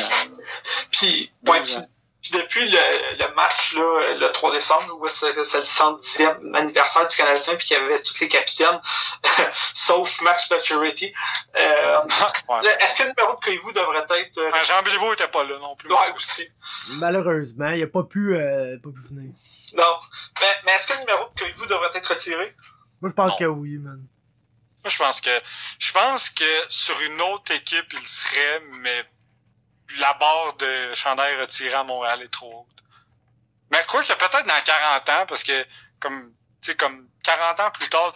[0.91, 1.87] Puis, ouais, puis, ans.
[2.25, 2.79] Puis depuis le,
[3.19, 7.67] le match, là, le 3 décembre, où c'est c'est le 110e anniversaire du Canadien, puis
[7.69, 8.81] qu'il y avait tous les capitaines,
[9.75, 11.13] sauf Max Pacioretty.
[11.57, 12.01] Euh,
[12.49, 12.67] Ouais.
[12.81, 14.39] Est-ce que le numéro de Koivu devrait être...
[14.39, 15.89] euh, Jean Béliveau était pas là non plus.
[15.91, 16.49] ouais, aussi.
[16.99, 19.33] Malheureusement, il a pas pu, euh, pas pu finir.
[19.77, 19.97] Non.
[20.41, 22.55] Mais, mais est-ce que le numéro de Koivu devrait être retiré?
[23.01, 23.39] Moi, je pense Non.
[23.39, 24.03] que oui, man.
[24.83, 25.31] Moi, je pense que,
[25.79, 29.05] je pense que sur une autre équipe, il serait, mais
[29.99, 32.85] la barre de chandail retiré à Montréal est trop haute.
[33.71, 35.65] Mais quoi que peut-être dans 40 ans, parce que,
[36.01, 36.33] comme,
[36.63, 38.13] tu sais, comme 40 ans plus tard,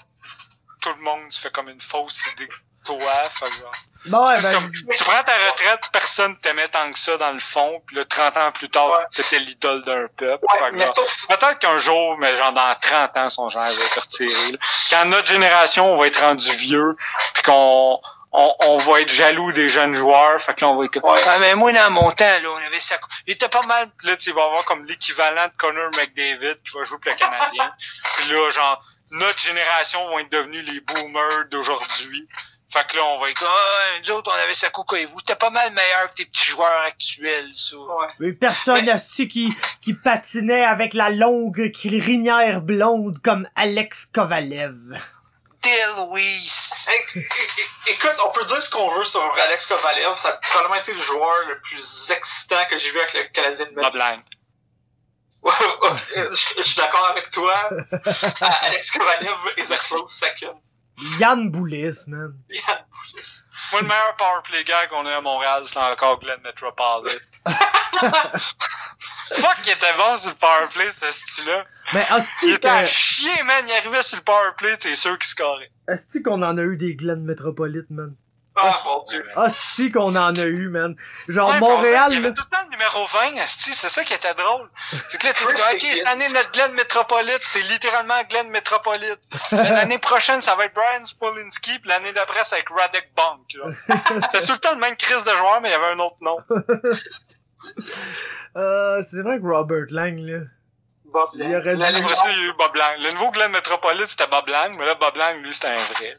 [0.81, 2.53] tout le monde se fait comme une fausse idée de
[2.85, 3.73] toi, fait que genre,
[4.07, 7.41] Bon, ouais, ben, comme, tu prends ta retraite, personne t'aimait tant que ça dans le
[7.41, 9.05] fond, puis là, 30 ans plus tard, Ouais.
[9.13, 10.45] t'étais l'idole d'un peuple.
[10.77, 11.27] Ouais, sauf...
[11.27, 14.53] Peut-être qu'un jour, mais genre dans 30 ans, son genre va être retiré.
[14.53, 14.59] là.
[14.91, 16.97] Quand notre génération, on va être rendu vieux,
[17.35, 18.01] puis qu'on
[18.33, 21.21] on, on va être jaloux des jeunes joueurs, fait que là, on va être Ouais.
[21.27, 22.97] ah, mais moi, dans mon temps, là, on avait ça.
[23.27, 23.89] Il était pas mal.
[23.99, 27.17] Puis Là, tu vas avoir comme l'équivalent de Connor McDavid qui va jouer pour le
[27.19, 27.73] Canadien.
[28.17, 32.29] puis là, genre, notre génération va être devenus les boomers d'aujourd'hui.
[32.71, 35.19] Fait que là, on va être comme, ah, nous autres, on avait ça et vous.
[35.21, 37.77] C'était pas mal meilleur que tes petits joueurs actuels, ça.
[37.79, 38.07] Ouais.
[38.19, 45.01] mais personne asti, qui, qui patinait avec la longue crinière blonde comme Alex Kovalev.
[46.89, 50.15] É- é- écoute, on peut dire ce qu'on veut sur Alex Kovalev.
[50.15, 53.67] Ça a probablement été le joueur le plus excitant que j'ai vu avec le Canadien
[53.67, 54.21] de Bob Lang.
[55.41, 55.53] Ouais,
[55.83, 57.71] ouais, je, je suis d'accord avec toi.
[58.41, 60.61] Alex Kovalev is a close second.
[61.19, 62.35] Yann Boulis, man.
[62.51, 63.45] Yann Boulis.
[63.73, 67.19] Moi, le meilleur powerplay gars qu'on a à Montréal, c'est encore Glenn Metropolitan.
[69.31, 71.65] Fuck, il était bon sur le powerplay, ce style-là.
[71.93, 73.65] Mais Il asti était à chier, man.
[73.67, 75.71] Il arrivait sur le powerplay, c'est sûr qu'il scorait.
[75.87, 78.17] asti qu'on en a eu des Glen Metropolites, man.
[78.61, 79.25] Ah, mon dieu.
[79.37, 80.97] Asti qu'on en a eu, man.
[81.29, 84.05] Genre, Ouais, Montréal, Il y avait tout le temps le numéro 20, asti, c'est ça
[84.05, 84.69] qui était drôle.
[85.09, 89.21] C'est que là, tu dis, ok, cette année, notre Glenn Metropolite, c'est littéralement Glenn Metropolite.
[89.53, 93.11] Mais L'année prochaine, ça va être Brian Spolinski, puis l'année d'après, ça va être Radek
[93.17, 93.41] Bank.
[93.55, 93.95] là.
[94.33, 96.17] C'était tout le temps le même crise de joueur, mais il y avait un autre
[96.21, 96.37] nom.
[98.57, 100.39] Euh, c'est vrai que Robert Lang, là.
[101.09, 102.99] Bob il y a eu Bob Lang.
[103.01, 106.19] Le nouveau Glenn Metropolis, c'était Bob Lang, mais là, Bob Lang, lui, c'était un vrai.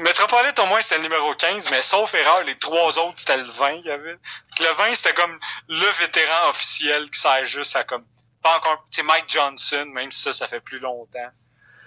[0.00, 3.44] Metropolis, au moins, c'était le numéro 15, mais sauf erreur, les trois autres, c'était le
[3.44, 4.16] 20 qu'il y avait.
[4.60, 8.04] Le 20, c'était comme le vétéran officiel qui sert juste à comme...
[8.42, 8.86] Pas encore...
[8.90, 11.30] C'est Mike Johnson, même si ça, ça fait plus longtemps.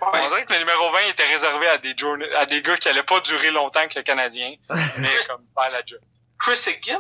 [0.02, 2.26] On dirait que le numéro 20 était réservé à des, journa...
[2.38, 4.56] à des gars qui allaient pas durer longtemps que le Canadien,
[4.98, 5.82] mais comme la.
[6.40, 7.00] Chris Higgins,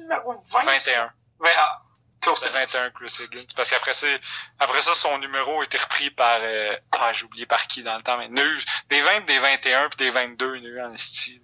[0.00, 0.62] numéro 20?
[0.64, 1.12] 21.
[1.38, 1.89] 21.
[2.22, 3.46] C'est ben, 21 Chris Higgins.
[3.56, 4.06] Parce qu'après ça,
[4.58, 7.96] après ça, son numéro a été repris par euh, Ah, j'ai oublié par qui dans
[7.96, 10.96] le temps, mais des 20, des 21 puis des 22, il y a eu en
[10.96, 11.40] style.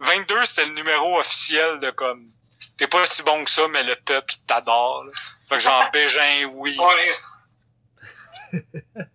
[0.00, 2.30] 22, c'était le numéro officiel de comme
[2.78, 5.04] T'es pas si bon que ça, mais le peuple t'adore.
[5.48, 6.76] Fait que genre Bégin, oui.
[6.78, 8.62] Ouais.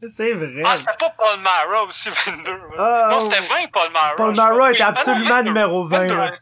[0.10, 0.62] c'est vrai.
[0.66, 2.62] Ah, c'était pas Paul Mara aussi, 22.
[2.78, 4.16] Ah, non, oh, c'était 20, Paul Mara.
[4.16, 6.08] Paul Mara était absolument numéro 20.
[6.08, 6.38] 22.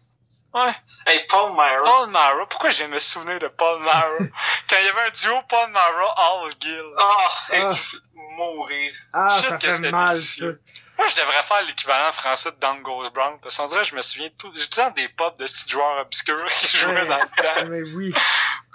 [0.54, 0.74] Ouais.
[1.06, 1.82] Hey, Paul Myra.
[1.84, 2.45] Paul Mara.
[2.50, 4.18] Pourquoi j'ai me souvenir de Paul Mara?
[4.70, 6.84] Quand il y avait un duo Paul Mara, All Gill.
[6.97, 7.72] Ah, hey, Ah.
[7.74, 8.04] je vais
[8.38, 8.91] mourir.
[9.14, 10.45] Ah, Shit, ça que fait c'était mal, ça.
[10.45, 14.02] Moi, je devrais faire l'équivalent français de Goes Brown, parce qu'on dirait que je me
[14.02, 17.08] souviens tout, j'ai tout le temps des pop de petits joueurs obscurs qui jouaient Ouais.
[17.08, 17.70] dans le temps.
[17.70, 18.14] Mais oui.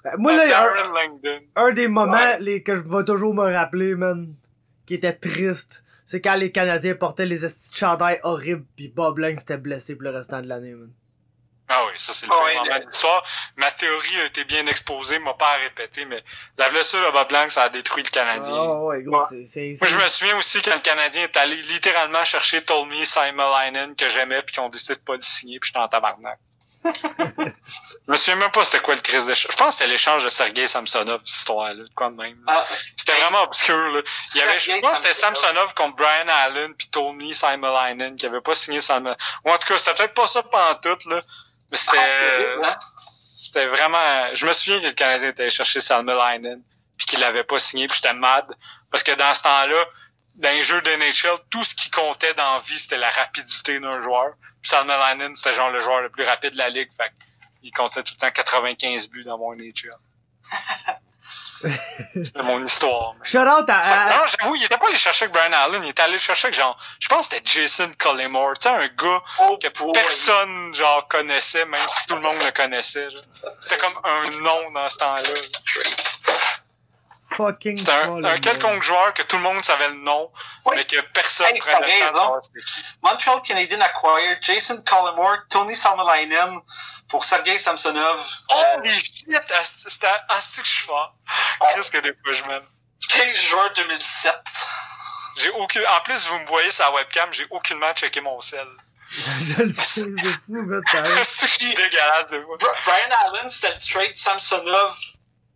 [0.06, 1.40] Euh, Moi, là, un, Langdon.
[1.56, 2.38] un des moments Ouais.
[2.40, 4.34] les, que je vais toujours me rappeler, man,
[4.86, 9.18] qui était triste, c'est quand les Canadiens portaient les estis de chandail horribles pis Bob
[9.18, 10.90] Lang s'était blessé pour le restant de l'année, man.
[11.68, 13.24] Ah oui, ça c'est le Ah le- de l'histoire.
[13.56, 16.22] Ma théorie a été bien exposée, m'a pas à répéter, mais
[16.58, 18.54] la blessure de Bob Lang, ça a détruit le Canadien.
[18.54, 19.24] Ah ouais, gros, Ouais.
[19.30, 19.46] c'est...
[19.46, 23.96] c'est- Moi, je me souviens aussi quand le Canadien est allé littéralement chercher Tolmy Simulainen
[23.96, 26.38] que j'aimais puis qu'ils ont décidé de pas le signer puis j'étais en tabarnak.
[26.84, 29.50] je me souviens même pas c'était quoi le crise d'échange.
[29.52, 32.36] Je pense que c'était l'échange de Sergei Samsonov, cette histoire-là, de quoi de même.
[32.46, 34.02] Ah, C'était vraiment obscur, là.
[34.34, 35.72] Il y avait, je pense que c'était Samsonov.
[35.72, 39.16] Contre Brian Allen puis Tolmy Simulainen qui avait pas signé Simon.
[39.46, 41.22] Ou en tout cas, c'était peut-être pas ça pendant tout, là.
[41.74, 42.78] Mais c'était, Ah, hein?
[43.02, 46.62] c'était vraiment, je me souviens que le Canadien était allé chercher Simulainen
[46.96, 48.46] puis qu'il l'avait pas signé puis j'étais mad.
[48.92, 49.84] Parce que dans ce temps-là,
[50.36, 53.80] dans les jeux de NHL, tout ce qui comptait dans la vie, c'était la rapidité
[53.80, 54.34] d'un joueur.
[54.62, 56.90] Puis Salmelainen, c'était genre le joueur le plus rapide de la ligue.
[56.96, 57.10] Fait
[57.62, 59.90] il comptait tout le temps 95 buts dans mon NHL.
[62.22, 63.14] C'était mon histoire.
[63.20, 64.06] mais- Shout out à...
[64.18, 66.58] Non, j'avoue, il était pas allé chercher avec Brian Allen, il était allé chercher avec
[66.58, 69.92] genre, je pense que c'était Jason Cullimore, tu sais, un gars oh, que boy.
[69.92, 73.08] personne, genre, connaissait, même si tout le monde le connaissait.
[73.60, 75.30] C'était comme un nom dans ce temps-là.
[77.30, 80.30] Fucking C'était un, quelconque joueur que tout le monde savait le nom,
[80.64, 80.76] Oui.
[80.76, 82.60] mais que personne Hey, prenait le temps de.
[83.02, 86.60] Montreal Canadiens acquired Jason Collymore, Tony Salmelainen
[87.08, 88.20] pour Sergei Samsonov.
[88.50, 89.26] euh, Holy shit!
[89.88, 91.14] C'était assez que je suis fort.
[91.74, 92.64] Qu'est-ce que des fois je m'aime?
[93.08, 94.34] 15 joueurs 2007.
[95.36, 98.66] J'ai aucun, en plus, vous me voyez sur la webcam, j'ai aucunement checké mon sel.
[99.16, 100.78] Je le sais, c'est fou, mais.
[101.24, 102.56] C'est dégueulasse fois.
[102.58, 104.96] Bri- Brian Allen, c'était le trade Samsonov.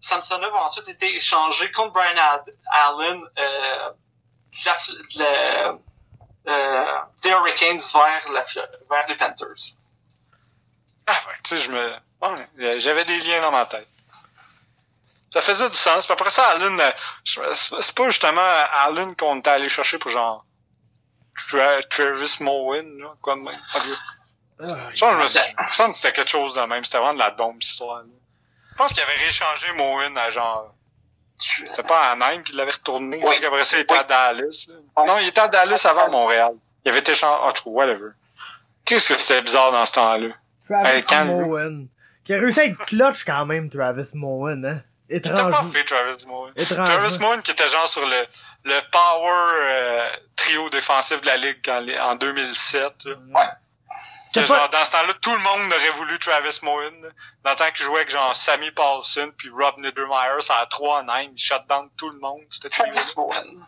[0.00, 3.90] Samsonov a ensuite été échangé contre Brian Ad- Allen, euh,
[5.16, 5.78] la,
[6.48, 8.42] euh, des Hurricanes vers, la,
[8.88, 9.74] vers les Panthers.
[11.06, 11.94] Ah ouais, tu sais, je me...
[12.20, 13.88] ouais, j'avais des liens dans ma tête.
[15.30, 16.06] Ça faisait du sens.
[16.06, 16.92] Puis après ça, Allen, euh,
[17.54, 20.44] c'est pas justement Allen qu'on était allé chercher pour genre
[21.36, 23.60] Tra- Travis Mowen, là, quoi de même.
[23.74, 23.80] Ah,
[24.96, 26.84] Ça, je me suis- il me semble que c'était quelque chose de même.
[26.84, 27.98] C'était vraiment de la dombe, histoire.
[27.98, 28.04] là.
[28.78, 30.72] Je pense qu'il avait rééchangé Mowen à genre.
[31.36, 33.20] C'était pas à Nîmes qu'il l'avait retourné.
[33.24, 33.40] Oui.
[33.40, 33.98] Qu'après ça, il était Oui.
[34.00, 34.66] à Dallas.
[34.68, 35.04] là.
[35.04, 36.52] Non, il était à Dallas avant Montréal.
[36.84, 37.42] Il avait été changé.
[37.44, 38.10] Ah, trou, whatever.
[38.84, 40.28] Qu'est-ce que c'était bizarre dans ce temps-là?
[40.64, 41.24] Travis.
[41.26, 41.88] Mowen.
[42.22, 44.82] Qui a réussi à être clutch quand même, Travis Mowen, hein.
[45.10, 45.72] Il était pas Étrange.
[45.72, 46.52] fait, Travis Mowen.
[46.54, 46.86] Étrange.
[46.88, 48.26] Travis Moon qui était genre sur le,
[48.64, 53.04] le power euh, trio défensif de la ligue en, en 2007.
[53.06, 53.14] là.
[53.34, 53.48] Ouais.
[54.34, 56.80] Que genre, dans ce temps-là, tout le monde aurait voulu Travis Moon.
[57.02, 57.08] là.
[57.44, 61.00] Dans le temps qu'il jouait avec genre Sammy Paulson puis Rob Niedermeyer, ça a 3
[61.00, 62.42] en 9, il shut down tout le monde.
[62.50, 62.68] C'était.
[62.70, 63.66] Travis Moen.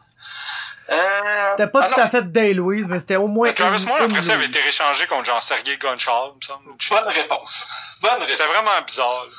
[0.91, 3.55] Euh, C'était pas ah tout non, à fait Day Louise, mais c'était au moins Mais
[3.55, 6.65] Travis une après ça, avait été réchangé contre genre Sergei Gonchar, il me semble.
[7.05, 7.69] Bonne réponse.
[8.03, 8.31] Bonne réponse.
[8.31, 9.25] C'était vraiment bizarre.
[9.27, 9.31] là.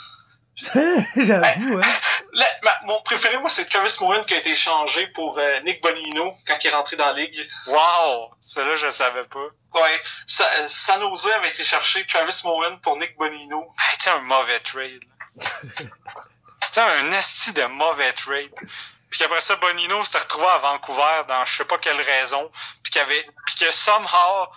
[1.16, 1.94] J'avoue, hein.
[2.34, 5.82] La- ma- mon préféré, moi, c'est Travis Moen qui a été échangé pour euh, Nick
[5.82, 7.50] Bonino quand il est rentré dans la ligue.
[7.68, 8.34] Wow!
[8.42, 9.48] Celle-là, je savais pas.
[9.80, 10.02] Ouais.
[10.26, 13.74] Sa, euh, San Jose avait été chercher Travis Moen pour Nick Bonino.
[13.80, 15.02] Hey, tu sais, un mauvais trade.
[16.72, 18.52] sais, un esti de mauvais trade.
[19.10, 22.50] Puis qu'après ça, Bonino s'était retrouvé à Vancouver dans je sais pas quelle raison.
[22.84, 24.48] Puis qu'il avait, puis que somehow,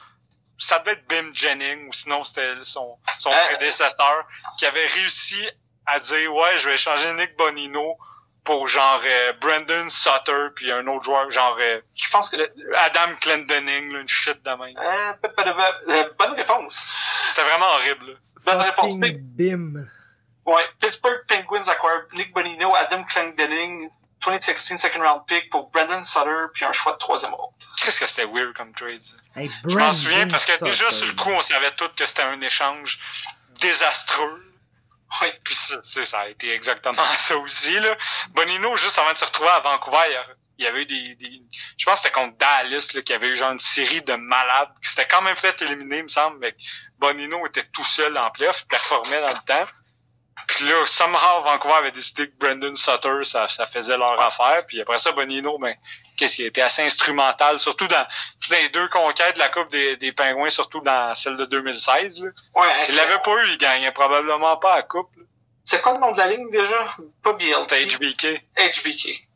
[0.59, 3.45] ça devait être Bim Jennings ou sinon c'était son, son Euh.
[3.47, 4.27] prédécesseur
[4.59, 5.49] qui avait réussi
[5.87, 7.97] à dire ouais, je vais échanger Nick Bonino
[8.45, 12.37] pour genre euh, Brandon Sutter puis un autre joueur genre euh, Je pense que...
[12.77, 14.77] Adam Clendening, là, une shit de même.
[14.77, 15.13] Euh,
[15.89, 16.87] euh, bonne réponse.
[17.29, 18.07] C'était vraiment horrible.
[18.11, 18.15] là.
[18.45, 18.93] Bonne réponse.
[18.99, 19.87] Bim.
[20.45, 20.63] Ouais.
[20.79, 23.89] Pittsburgh Penguins acquired Nick Bonino, Adam Clendening,
[24.27, 27.53] 2016 second round pick pour Brandon Sutter, puis un choix de troisième ronde.
[27.83, 29.01] Qu'est-ce que c'était weird comme trade?
[29.37, 32.23] Hey, Je m'en souviens parce que déjà sur le coup, on savait tous que c'était
[32.23, 32.99] un échange
[33.61, 34.54] désastreux.
[35.23, 35.29] Oui.
[35.45, 37.79] Puis ça, a été exactement ça aussi.
[37.79, 37.97] Là.
[38.31, 39.99] Bonino, juste avant de se retrouver à Vancouver,
[40.59, 41.43] il y avait eu des, des-
[41.77, 44.15] Je pense que c'était contre Dallas là, qu'il y avait eu genre une série de
[44.15, 46.55] malades qui s'était quand même fait éliminer, il me semble, mais
[46.99, 49.67] Bonino était tout seul en playoff, il performait dans le temps.
[50.47, 54.65] Puis là, somehow, Vancouver avait décidé que Brandon Sutter, ça, ça faisait leur affaire.
[54.67, 55.75] Puis après ça, Bonino, ben,
[56.17, 58.07] qu'est-ce qui a été assez instrumental, surtout dans,
[58.51, 62.23] dans les deux conquêtes de la Coupe des, des Pingouins, surtout dans celle de 2016.
[62.25, 62.31] Là.
[62.55, 65.11] Ouais, S'il l'avait pas eu, il gagnait probablement pas la Coupe.
[65.63, 66.95] C'est quoi le nom de la ligne déjà?
[67.23, 67.63] Pas BLT.
[67.63, 68.45] C'était HBK.
[68.57, 69.29] HBK.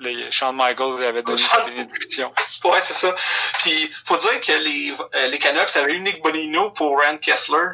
[0.00, 2.32] Le Shawn Michaels avait donné sa bénédiction.
[2.64, 3.14] Ouais, c'est ça.
[3.58, 7.66] Puis, faut dire que les, euh, les Canucks avaient eu Nick Bonino pour Rand Kessler.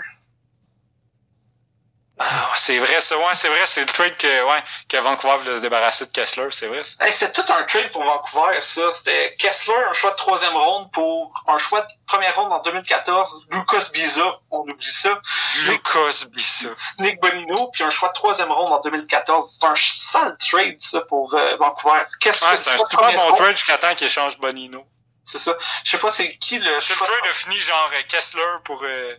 [2.16, 5.56] Ah, c'est vrai, c'est ouais, c'est vrai, c'est le trade que, ouais, que Vancouver voulait
[5.56, 6.82] se débarrasser de Kessler, c'est vrai.
[7.00, 8.92] Hey, c'était tout un trade pour Vancouver, ça.
[8.92, 13.48] C'était Kessler, un choix de troisième ronde pour un choix de première ronde en 2014.
[13.50, 15.20] Lucas Biza, on oublie ça.
[15.64, 16.68] Lucas Bissa.
[17.00, 19.58] Nick Bonino, puis un choix de troisième ronde en 2014.
[19.60, 22.02] C'est un sale trade, ça, pour euh, Vancouver.
[22.20, 23.36] Qu'est-ce Ouais, c'est un super bon ronde?
[23.38, 24.84] trade jusqu'à temps qu'il échange Bonino.
[25.24, 25.56] C'est ça.
[25.82, 27.06] Je sais pas c'est qui le C'est le choix.
[27.08, 29.14] trade a fini genre euh, Kessler pour, euh,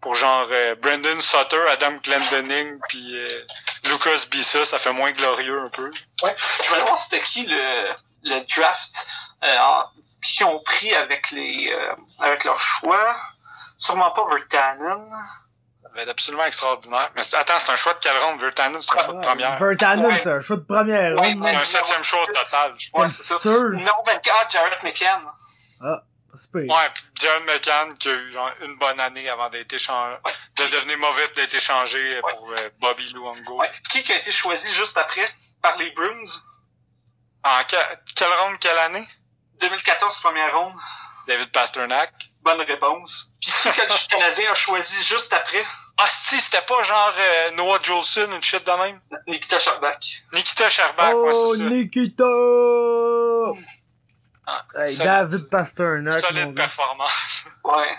[0.00, 3.42] pour genre euh, Brandon Sutter, Adam Glendening, puis euh,
[3.88, 5.90] Lucas Bissa, ça fait moins glorieux un peu.
[6.22, 6.34] Ouais.
[6.64, 7.92] Je me demande c'était qui le,
[8.24, 9.06] le draft
[9.44, 9.84] euh, en-
[10.22, 13.14] qui ont pris avec les euh, avec leur choix.
[13.78, 15.10] Sûrement pas Vertanen.
[15.82, 17.10] Ça va être absolument extraordinaire.
[17.16, 18.40] Mais attends, c'est un choix de quelle ronde?
[18.40, 19.58] Vertanen, c'est un choix de première.
[19.58, 20.20] Vertanen, Ouais.
[20.22, 22.74] c'est un choix de première Ouais, C'est un septième choix au total.
[22.78, 23.40] je Ouais, C'était c'est ça.
[23.40, 23.62] sûr.
[23.70, 25.22] Numéro 24, Jared McCann.
[26.40, 26.58] C'est.
[26.60, 30.32] Ouais, puis John McCann qui a eu genre une bonne année avant d'être échangé, Ouais.
[30.56, 32.32] de devenir mauvais puis d'être échangé Ouais.
[32.32, 33.58] pour euh, Bobby Luongo.
[33.60, 33.70] Ouais.
[33.92, 35.28] Qui qui a été choisi juste après
[35.62, 36.24] par les Bruins?
[37.44, 39.06] En que- quelle ronde, quelle année?
[39.60, 40.74] 2014, première ronde.
[41.26, 42.12] David Pasternak.
[42.42, 43.32] Bonne réponse.
[43.40, 45.64] Puis qui que le Canadien a choisi juste après?
[45.98, 49.00] Ah, si, c'était pas genre euh, Noah Jolson, une shit de même?
[49.26, 50.02] Nikita Sherbak.
[50.32, 51.68] Nikita Sherbak, ouais, Oh, c'est ça.
[51.68, 52.24] Nikita!
[54.74, 55.04] Hey, solide.
[55.04, 57.44] David Pasternak, Solide performance.
[57.64, 57.96] Ouais.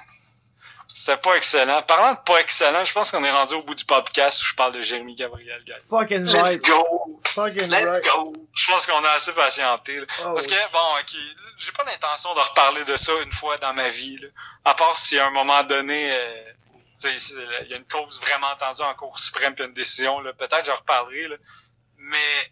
[0.87, 1.81] C'était pas excellent.
[1.83, 4.53] Parlant de pas excellent, je pense qu'on est rendu au bout du podcast où je
[4.55, 5.73] parle de Jérémy Gabriel, guys.
[5.89, 6.61] Fucking Let's right.
[6.63, 7.19] go.
[7.27, 8.03] Fucking Let's right.
[8.03, 8.33] go.
[8.55, 9.97] Je pense qu'on a assez patienté.
[9.99, 10.05] là.
[10.19, 11.15] Oh, Parce que, bon, ok,
[11.57, 14.27] j'ai pas l'intention de reparler de ça une fois dans ma vie, là.
[14.65, 16.51] À part si à un moment donné, euh,
[17.03, 20.75] il y a une cause vraiment entendue en Cour suprême puis une décision, peut-être j'en
[20.75, 21.35] reparlerai, là.
[21.97, 22.51] Mais,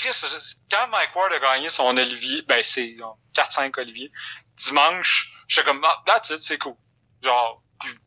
[0.00, 4.12] Chris, quand Mike Ward a gagné son Olivier, ben, c'est genre, 4-5 Olivier,
[4.56, 6.76] dimanche, j'étais comme, ah, that's it, c'est cool.
[7.22, 7.62] Genre,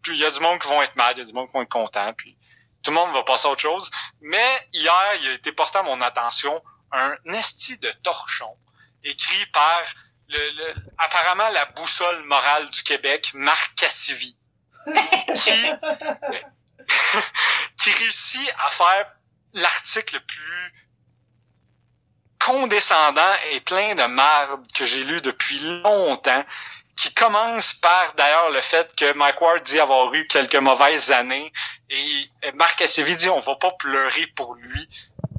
[0.08, 1.54] il y a du monde qui vont être mad, il y a du monde qui
[1.54, 2.38] vont être content, puis
[2.84, 3.92] tout le monde va passer à autre chose.
[4.22, 6.62] Mais hier, il a été porté à mon attention
[6.92, 8.58] un esti de torchon
[9.04, 9.82] écrit par
[10.28, 14.38] le, le- apparemment la boussole morale du Québec, Marc Cassivi,
[15.36, 15.52] qui,
[17.82, 19.12] qui réussit à faire
[19.54, 20.74] l'article le plus
[22.46, 26.44] condescendant et plein de marde que j'ai lu depuis longtemps,
[26.96, 31.52] qui commence par d'ailleurs le fait que Mike Ward dit avoir eu quelques mauvaises années
[31.90, 34.88] et Marc Cassivi dit on va pas pleurer pour lui.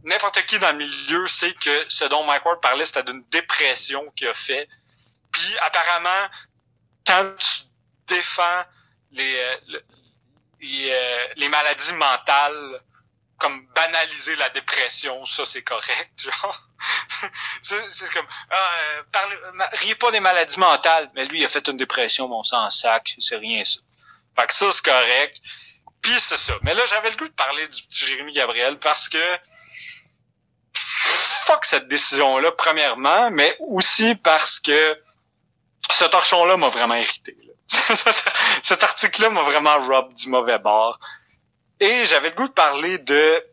[0.04, 4.10] N'importe qui dans le milieu sait que ce dont Mike Ward parlait c'était d'une dépression
[4.16, 4.68] qu'il a fait.
[5.30, 6.28] Puis apparemment
[7.06, 7.62] quand tu
[8.08, 8.62] défends
[9.12, 9.84] les euh, le-
[10.60, 12.80] les, euh, les maladies mentales
[13.43, 16.62] comme banaliser la dépression, ça c'est correct, genre.
[17.60, 18.70] c'est comme ah,
[19.16, 22.44] euh, ma- riez pas des maladies mentales, mais lui il a fait une dépression, mon
[22.44, 23.81] sang en sac, c'est rien ça.
[24.39, 25.39] Fait que ça c'est correct.
[26.02, 26.55] Puis c'est ça.
[26.62, 29.39] Mais là j'avais le goût de parler du petit Jérémy Gabriel parce que
[31.44, 35.02] fuck cette décision là premièrement, mais aussi parce que
[35.90, 37.36] ce torchon là m'a vraiment irrité.
[38.62, 41.01] Cet article là m'a vraiment rob du mauvais bord.
[41.82, 43.44] Et j'avais le goût de parler de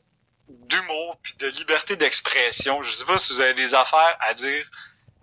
[0.50, 2.84] d'humour puis de liberté d'expression.
[2.84, 4.70] Je sais pas si vous avez des affaires à dire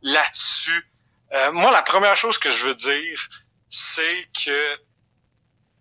[0.03, 0.91] là-dessus.
[1.33, 3.29] Euh, moi, la première chose que je veux dire,
[3.69, 4.81] c'est que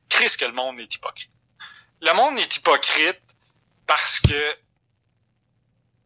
[0.08, 1.32] Chris que le monde est hypocrite.
[2.00, 3.24] Le monde est hypocrite
[3.88, 4.58] parce que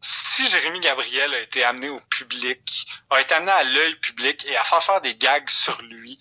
[0.00, 4.56] si Jérémy Gabriel a été amené au public, a été amené à l'œil public et
[4.56, 6.18] à faire faire des gags sur lui,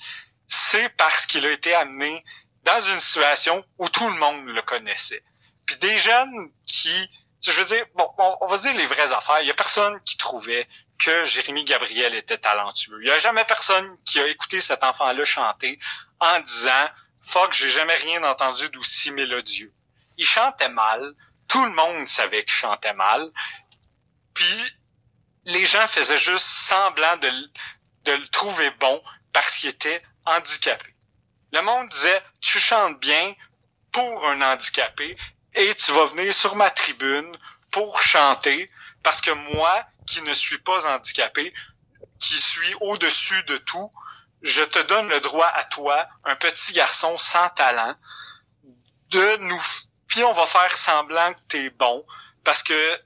[0.49, 2.21] c'est parce qu'il a été amené
[2.69, 5.23] dans une situation où tout le monde le connaissait.
[5.65, 7.09] Puis des jeunes qui,
[7.43, 9.41] je veux dire, bon, on, va dire les vraies affaires.
[9.41, 10.67] Il y a personne qui trouvait
[10.99, 12.99] que Jérémy Gabriel était talentueux.
[13.01, 15.79] Il y a jamais personne qui a écouté cet enfant-là chanter
[16.19, 16.89] en disant
[17.23, 19.73] Fuck, j'ai jamais rien entendu d'aussi mélodieux.
[20.17, 21.13] Il chantait mal.
[21.47, 23.31] Tout le monde savait qu'il chantait mal.
[24.35, 24.77] Puis
[25.45, 27.31] les gens faisaient juste semblant de,
[28.03, 29.01] de le trouver bon
[29.33, 30.93] parce qu'il était handicapé.
[31.51, 33.33] Le monde disait, tu chantes bien
[33.91, 35.17] pour un handicapé
[35.55, 37.37] et tu vas venir sur ma tribune
[37.71, 38.69] pour chanter
[39.03, 41.53] parce que moi, qui ne suis pas handicapé,
[42.19, 43.91] qui suis au-dessus de tout,
[44.41, 47.95] je te donne le droit à toi, un petit garçon sans talent,
[49.09, 49.63] de nous,
[50.07, 52.05] puis on va faire semblant que t'es bon,
[52.43, 53.01] parce que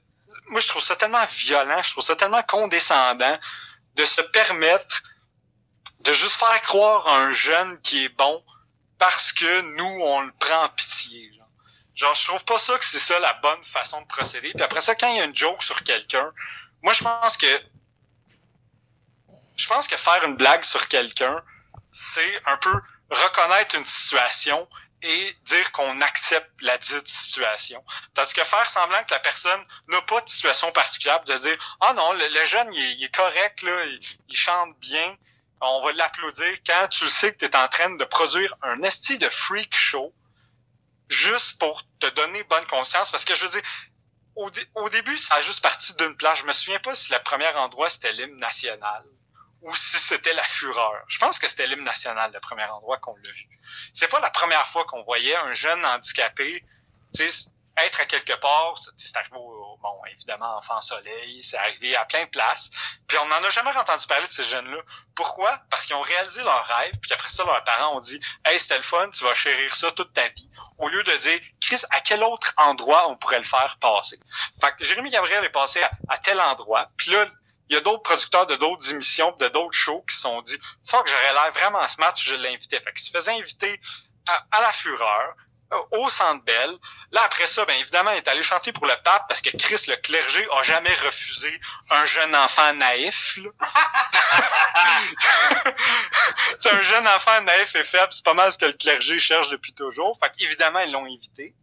[0.48, 3.38] moi je trouve ça tellement violent, je trouve ça tellement condescendant
[3.94, 5.02] de se permettre
[6.04, 8.44] de juste faire croire à un jeune qui est bon
[8.98, 11.30] parce que nous on le prend en pitié.
[11.34, 11.48] Genre,
[11.94, 14.52] genre je trouve pas ça que c'est ça la bonne façon de procéder.
[14.52, 16.32] Puis après ça, quand il y a une joke sur quelqu'un,
[16.82, 17.60] moi je pense que
[19.56, 21.42] je pense que faire une blague sur quelqu'un,
[21.92, 22.72] c'est un peu
[23.10, 24.68] reconnaître une situation
[25.02, 27.84] et dire qu'on accepte la dite situation.
[28.14, 31.92] Parce que faire semblant que la personne n'a pas de situation particulière, de dire ah
[31.94, 33.84] non le, jeune il est, correct là,
[34.28, 35.16] il, chante bien,
[35.60, 39.18] on va l'applaudir quand tu sais que tu es en train de produire un esti
[39.18, 40.14] de freak show
[41.08, 43.68] juste pour te donner bonne conscience parce que je veux dire
[44.36, 46.40] au, au début ça a juste parti d'une plage.
[46.40, 49.04] Je me souviens pas si le premier endroit c'était l'hymne national
[49.62, 51.02] ou si c'était la fureur.
[51.08, 53.48] Je pense que c'était l'hymne national, le premier endroit qu'on l'a vu.
[53.92, 56.62] C'est pas la première fois qu'on voyait un jeune handicapé,
[57.78, 62.24] être à quelque part, c'est arrivé au, bon, évidemment, Enfant Soleil, c'est arrivé à plein
[62.24, 62.70] de places,
[63.06, 64.78] puis on n'en a jamais entendu parler de ces jeunes-là.
[65.14, 65.60] Pourquoi?
[65.70, 68.76] Parce qu'ils ont réalisé leur rêve, puis après ça, leurs parents ont dit «Hey, c'était
[68.76, 70.48] le fun, tu vas chérir ça toute ta vie.»
[70.78, 74.18] Au lieu de dire «Chris, à quel autre endroit on pourrait le faire passer?»
[74.60, 77.26] Fait que Jérémy Gabriel est passé à, tel endroit, puis là,
[77.70, 80.58] il y a d'autres producteurs de d'autres émissions, de d'autres shows qui se sont dit
[80.86, 82.78] fuck, j'aurais l'air vraiment smart si je l'invitais.
[82.80, 83.80] Fait qu'il se faisait inviter
[84.26, 85.34] à, la fureur,
[85.92, 86.76] au Centre Bell.
[87.12, 89.84] Là, après ça, ben évidemment, il est allé chanter pour le pape parce que Chris,
[89.88, 91.60] le clergé, a jamais refusé
[91.90, 93.38] un jeune enfant naïf.
[96.58, 99.48] c'est un jeune enfant naïf et faible, c'est pas mal ce que le clergé cherche
[99.50, 100.18] depuis toujours.
[100.22, 101.54] Fait qu'évidemment, ils l'ont invité.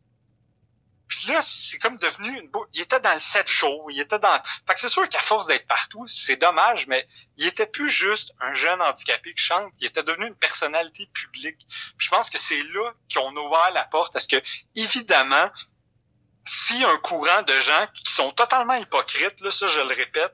[1.11, 2.49] Puis là, c'est comme devenu une.
[2.73, 4.41] Il était dans le 7 jours, il était dans...
[4.65, 7.05] Fait que c'est sûr qu'à force d'être partout, c'est dommage, mais
[7.35, 11.67] il était plus juste un jeune handicapé qui chante, il était devenu une personnalité publique.
[11.97, 14.41] Puis je pense que c'est là qu'on a ouvert la porte, parce que,
[14.73, 15.51] évidemment,
[16.85, 20.33] a un courant de gens qui sont totalement hypocrites, là, ça je le répète,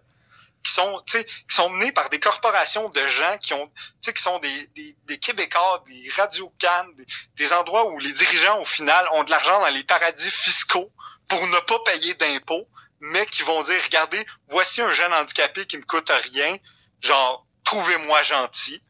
[0.64, 3.72] qui sont, qui sont menés par des corporations de gens qui ont,
[4.02, 6.54] qui sont des, des, des Québécois, des radio
[6.96, 7.06] des,
[7.36, 10.92] des endroits où les dirigeants, au final, ont de l'argent dans les paradis fiscaux
[11.28, 12.68] pour ne pas payer d'impôts,
[13.00, 16.58] mais qui vont dire, regardez, voici un jeune handicapé qui me coûte rien,
[17.02, 18.82] genre, trouvez-moi gentil.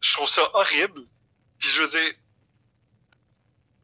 [0.00, 1.02] Je trouve ça horrible.
[1.58, 2.14] Puis je veux dire,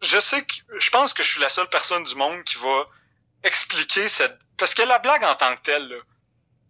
[0.02, 2.86] je sais que, je pense que je suis la seule personne du monde qui va
[3.42, 5.96] expliquer cette, parce que la blague en tant que telle, là,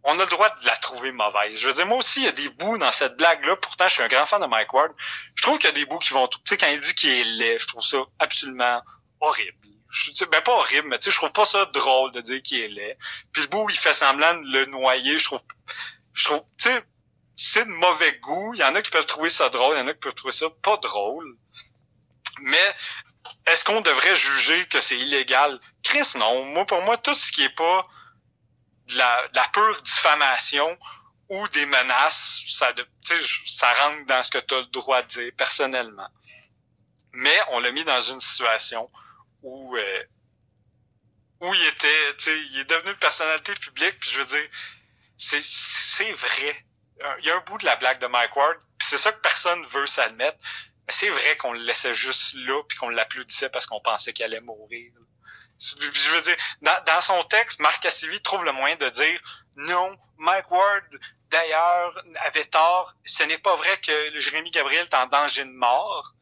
[0.04, 1.58] on a le droit de la trouver mauvaise.
[1.58, 3.56] Je veux dire, moi aussi, il y a des bouts dans cette blague-là.
[3.56, 4.92] Pourtant, je suis un grand fan de Mike Ward.
[5.34, 6.28] Je trouve qu'il y a des bouts qui vont...
[6.28, 8.80] Tu sais, quand il dit qu'il est laid, je trouve ça absolument
[9.20, 9.56] horrible.
[9.90, 12.60] Je, ben pas horrible, mais tu sais, je trouve pas ça drôle de dire qu'il
[12.60, 12.98] est laid.
[13.32, 15.42] Puis le bout il fait semblant de le noyer, je trouve...
[16.14, 16.82] Je trouve, tu sais,
[17.36, 18.52] c'est de mauvais goût.
[18.54, 20.14] Il y en a qui peuvent trouver ça drôle, il y en a qui peuvent
[20.14, 21.36] trouver ça pas drôle.
[22.40, 22.74] Mais
[23.46, 25.60] est-ce qu'on devrait juger que c'est illégal?
[25.82, 26.44] Chris, non.
[26.44, 27.88] Moi, pour moi, tout ce qui est pas
[28.88, 30.76] de la, pure diffamation
[31.28, 36.08] ou des menaces, ça, rentre dans ce que tu as le droit de dire personnellement.
[37.12, 38.90] Mais on l'a mis dans une situation
[39.42, 40.02] où euh,
[41.40, 44.48] où il était, il est devenu une personnalité publique, puis je veux dire,
[45.16, 46.64] c'est c'est vrai.
[47.20, 49.20] Il y a un bout de la blague de Mike Ward, puis c'est ça que
[49.20, 50.38] personne veut s'admettre.
[50.86, 54.24] Mais c'est vrai qu'on le laissait juste là, puis qu'on l'applaudissait parce qu'on pensait qu'il
[54.24, 54.92] allait mourir.
[55.58, 59.20] Je veux dire, dans, son texte, Marc Cassivi trouve le moyen de dire
[59.56, 60.84] non, Mike Ward,
[61.30, 62.94] d'ailleurs, avait tort.
[63.04, 66.14] Ce n'est pas vrai que Jérémy Gabriel est en danger de mort.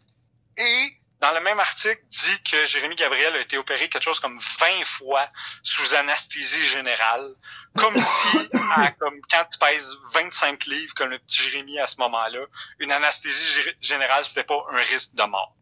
[0.57, 4.39] Et dans le même article, dit que Jérémy Gabriel a été opéré quelque chose comme
[4.39, 5.29] 20 fois
[5.63, 7.35] sous anesthésie générale.
[7.77, 8.51] Comme si,
[8.99, 12.41] comme quand tu pèses 25 livres comme le petit Jérémy à ce moment-là,
[12.79, 15.55] une anesthésie générale, c'était pas un risque de mort.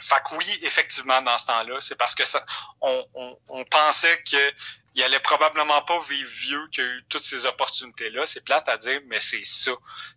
[0.00, 2.44] Fait que oui, effectivement, dans ce temps-là, c'est parce que ça,
[2.80, 3.04] on,
[3.48, 4.52] on, pensait que
[4.94, 8.24] il allait probablement pas vivre vieux qu'il a eu toutes ces opportunités-là.
[8.26, 9.72] C'est plate à dire, mais c'est ça.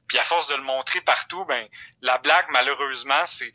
[0.07, 1.67] Puis à force de le montrer partout, ben
[2.01, 3.53] la blague, malheureusement, c'est.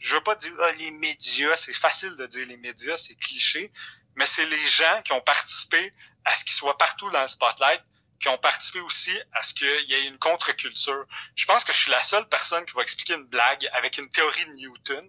[0.00, 3.72] Je veux pas dire ah, les médias, c'est facile de dire les médias, c'est cliché,
[4.16, 5.92] mais c'est les gens qui ont participé
[6.24, 7.82] à ce qu'il soit partout dans le spotlight,
[8.20, 11.04] qui ont participé aussi à ce qu'il y ait une contre-culture.
[11.36, 14.10] Je pense que je suis la seule personne qui va expliquer une blague avec une
[14.10, 15.08] théorie de Newton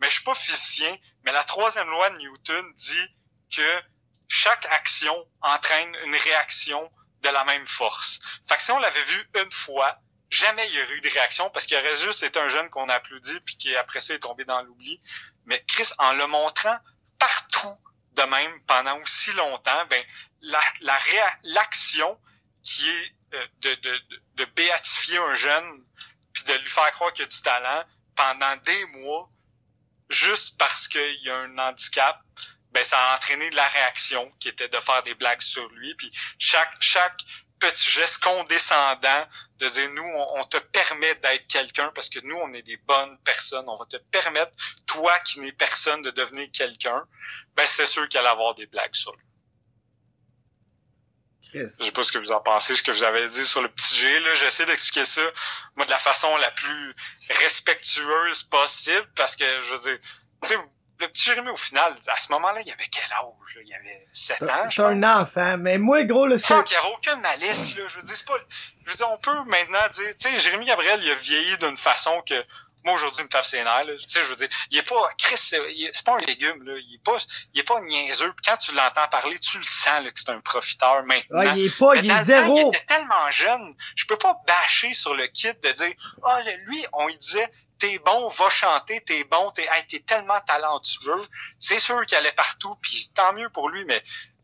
[0.00, 3.16] mais je suis pas physicien, mais la troisième loi de Newton dit
[3.54, 3.82] que
[4.28, 6.90] chaque action entraîne une réaction
[7.22, 8.20] de la même force.
[8.48, 9.98] Fait que si on l'avait vu une fois,
[10.30, 12.88] jamais il y aurait eu de réaction parce qu'il aurait juste été un jeune qu'on
[12.88, 15.00] a applaudi puis qui après ça est tombé dans l'oubli.
[15.46, 16.78] Mais Chris, en le montrant
[17.18, 17.76] partout
[18.12, 20.04] de même pendant aussi longtemps, ben
[20.42, 20.98] la, la
[21.42, 22.20] l'action
[22.62, 24.00] qui est euh, de, de,
[24.34, 25.84] de, béatifier un jeune
[26.32, 27.84] puis de lui faire croire qu'il a du talent
[28.16, 29.28] pendant des mois
[30.10, 32.20] juste parce qu'il y a un handicap,
[32.72, 35.94] ben ça a entraîné de la réaction qui était de faire des blagues sur lui.
[35.94, 37.20] Puis chaque chaque
[37.58, 39.26] petit geste condescendant
[39.58, 40.02] de dire nous
[40.36, 43.86] on, te permet d'être quelqu'un parce que nous on est des bonnes personnes, on va
[43.86, 44.52] te permettre
[44.86, 47.04] toi qui n'es personne de devenir quelqu'un.
[47.54, 49.24] Ben c'est sûr qu'il allait avoir des blagues sur lui.
[51.54, 53.68] Je sais pas ce que vous en pensez, ce que vous avez dit sur le
[53.68, 54.20] petit G.
[54.20, 55.22] Là, j'essaie d'expliquer ça,
[55.76, 56.94] moi, de la façon la plus
[57.30, 59.98] respectueuse possible, parce que, je veux dire,
[60.42, 60.58] tu sais,
[61.00, 63.58] le petit Jérémy, au final, à ce moment-là, il avait quel âge?
[63.64, 66.94] Il avait 7 ans, C'est un enfant, mais moi, gros, le Fuck, il n'y avait
[66.94, 67.84] aucune malice, là.
[67.88, 68.38] Je veux dire, c'est pas...
[68.84, 70.16] Je veux dire, on peut maintenant dire...
[70.20, 72.44] Tu sais, Jérémy Gabriel, il a vieilli d'une façon que...
[72.84, 73.92] Moi, aujourd'hui, il me tape ses nerfs, là.
[73.96, 75.10] Tu sais, je veux dire, il est pas...
[75.18, 76.74] Chris, c'est pas un légume, là.
[76.76, 77.18] Il est pas,
[77.54, 78.32] il est pas niaiseux.
[78.32, 81.38] Puis quand tu l'entends parler, tu le sens, là, que c'est un profiteur maintenant.
[81.38, 81.96] Ouais, il est pas...
[81.96, 82.56] il est zéro.
[82.56, 83.74] il était tellement jeune.
[83.96, 85.92] Je peux pas bâcher sur le kit de dire...
[86.24, 90.40] Ah, lui, on lui disait t'es bon, va chanter, t'es bon, t'es hey, t'es tellement
[90.40, 91.24] talentueux.
[91.58, 94.02] C'est sûr qu'il allait partout, puis tant mieux pour lui, mais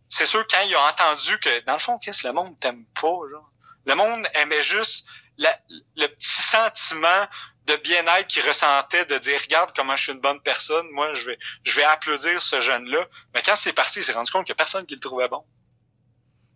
[0.09, 2.85] c'est sûr quand il a entendu que, dans le fond, qu'est-ce que le monde t'aime
[3.01, 3.51] pas, genre.
[3.87, 5.07] Le monde aimait juste
[5.37, 7.27] le petit sentiment
[7.67, 11.27] de bien-être qu'il ressentait de dire regarde comment je suis une bonne personne, moi je
[11.29, 13.07] vais je vais applaudir ce jeune-là.
[13.35, 15.29] Mais quand c'est parti, il s'est rendu compte qu'il n'y a personne qui le trouvait
[15.29, 15.43] bon.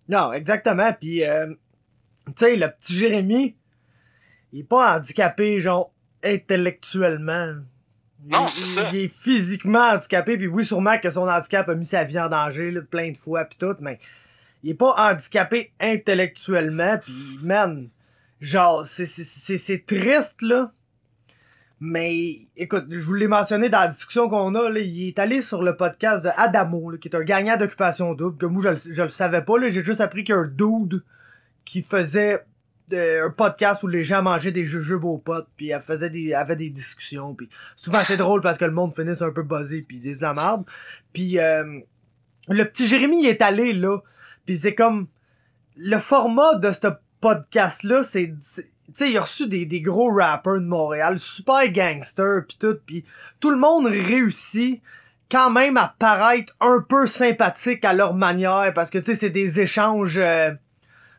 [0.08, 0.92] Non, exactement.
[0.92, 1.46] Puis euh,
[2.26, 3.56] tu sais, le petit Jérémy,
[4.52, 7.54] il est pas handicapé, genre intellectuellement.
[8.24, 8.90] Non, c'est ça.
[8.92, 12.28] Il est physiquement handicapé, puis oui, sûrement que son handicap a mis sa vie en
[12.28, 13.98] danger là, plein de fois, puis tout, mais
[14.62, 17.88] il est pas handicapé intellectuellement, puis man,
[18.40, 20.72] genre, c'est triste, là.
[21.80, 25.40] Mais écoute, je vous l'ai mentionné dans la discussion qu'on a, là, il est allé
[25.40, 28.92] sur le podcast de Adamo, là, qui est un gagnant d'occupation double, que moi je
[28.92, 31.04] je le savais pas, j'ai juste appris qu'il y a un dude
[31.64, 32.42] qui faisait
[32.92, 36.56] un podcast où les gens mangeaient des jujubes aux potes puis elle faisait des avait
[36.56, 39.98] des discussions puis souvent c'est drôle parce que le monde finisse un peu buzzé puis
[39.98, 40.64] ils disent la merde.
[41.12, 41.80] Puis euh,
[42.48, 43.98] le petit Jérémy il est allé là
[44.46, 45.08] puis c'est comme
[45.76, 46.88] le format de ce
[47.20, 48.62] podcast là c'est tu
[48.94, 53.04] sais il a reçu des, des gros rappers de Montréal super gangster puis tout puis
[53.40, 54.80] tout le monde réussit
[55.30, 59.30] quand même à paraître un peu sympathique à leur manière parce que tu sais c'est
[59.30, 60.52] des échanges euh,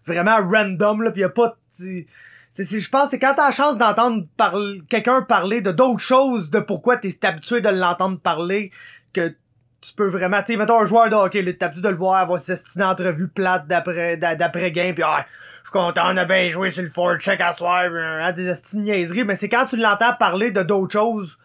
[0.06, 4.26] vraiment random là puis y a pas je pense c'est quand t'as la chance d'entendre
[4.36, 8.72] parler quelqu'un parler de d'autres choses de pourquoi t'es habitué de l'entendre parler
[9.14, 9.36] que
[9.82, 12.16] tu peux vraiment tu sais mettons un joueur de hockey t'es habitué de le voir
[12.16, 15.26] avoir cette entrevue plate d'après d'après game puis ah,
[15.64, 18.52] je suis content on a bien joué sur le Ford check à soir hein, des
[18.74, 19.24] niaiseries.
[19.24, 21.38] Mais c'est quand tu l'entends parler de d'autres choses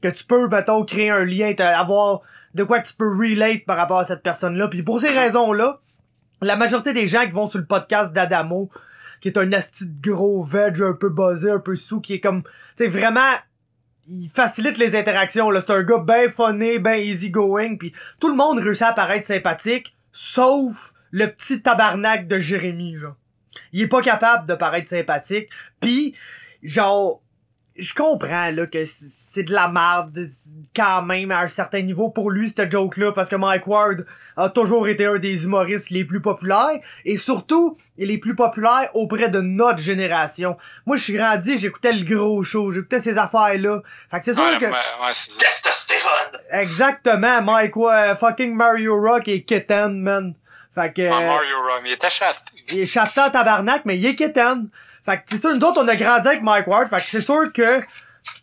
[0.00, 2.20] que tu peux mettons créer un lien avoir
[2.54, 5.52] de quoi tu peux relate par rapport à cette personne là puis pour ces raisons
[5.52, 5.78] là
[6.42, 8.68] la majorité des gens qui vont sur le podcast d'Adamo,
[9.20, 12.20] qui est un asti de gros veg un peu buzzé, un peu sous, qui est
[12.20, 13.30] comme, tu sais, vraiment,
[14.08, 15.60] il facilite les interactions, là.
[15.60, 19.26] C'est un gars ben funny, ben easy going, puis tout le monde réussit à paraître
[19.26, 23.16] sympathique, sauf le petit tabarnak de Jérémy, genre.
[23.72, 25.48] Il est pas capable de paraître sympathique,
[25.80, 26.14] puis
[26.62, 27.21] genre,
[27.76, 30.28] je comprends là que c'est de la merde
[30.76, 34.06] quand même à un certain niveau pour lui cette joke là parce que Mike Ward
[34.36, 38.90] a toujours été un des humoristes les plus populaires et surtout il est plus populaire
[38.94, 40.56] auprès de notre génération.
[40.84, 43.80] Moi je suis grandi, j'écoutais le gros show, j'écoutais ces affaires là.
[44.10, 46.40] Fait que c'est sûr que testostérone.
[46.50, 50.34] Exactement, Mike Ward, fucking Mario Rock et Kitten man.
[50.74, 52.52] Fait que ah, Mario Rock, il était shafté.
[52.68, 54.68] Il est shafté en tabarnak mais il est Kitten.
[55.04, 56.88] Fait que c'est sûr, nous autres, on a grandi avec Mike Ward.
[56.88, 57.80] Fait que c'est sûr que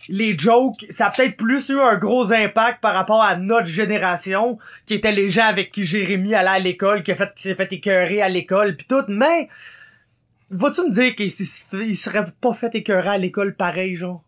[0.10, 4.58] les jokes, ça a peut-être plus eu un gros impact par rapport à notre génération,
[4.86, 7.56] qui étaient les gens avec qui Jérémy allait à l'école, qui, a fait, qui s'est
[7.56, 9.04] fait écœurer à l'école, puis tout.
[9.08, 9.48] Mais,
[10.50, 14.24] vas-tu me dire qu'il serait pas fait écœurer à l'école pareil, genre?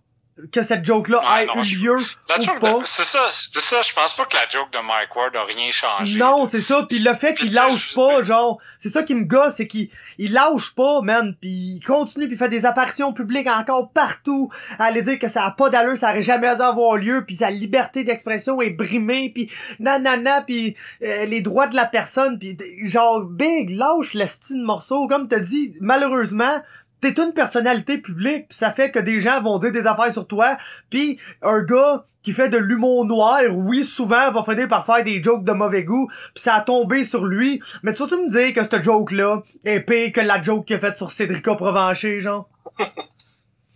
[0.52, 2.80] Que cette joke-là ait eu lieu ou pas.
[2.86, 5.72] C'est ça, c'est ça, je pense pas que la joke de Mike Ward a rien
[5.72, 6.18] changé.
[6.18, 9.56] Non, c'est ça, puis le fait qu'il lâche pas, genre, c'est ça qui me gosse,
[9.58, 13.48] c'est qu'il il lâche pas, man, puis il continue, puis il fait des apparitions publiques
[13.48, 14.49] encore partout,
[14.80, 17.36] à aller dire que ça a pas d'allure, ça aurait jamais dû avoir lieu, puis
[17.36, 22.58] sa liberté d'expression est brimée, puis nanana, puis euh, les droits de la personne, puis
[22.84, 26.62] genre, big, lâche le style morceau, comme t'as dit, malheureusement,
[27.02, 30.28] t'es une personnalité publique, pis ça fait que des gens vont dire des affaires sur
[30.28, 30.57] toi,
[30.90, 35.22] puis un gars qui fait de l'humour noir, oui, souvent va finir par faire des
[35.22, 37.61] jokes de mauvais goût, puis ça a tombé sur lui.
[37.82, 40.80] Mais tu vas me dire que cette joke-là est pire que la joke qu'il a
[40.80, 42.48] faite sur Cédrica Provencher, genre?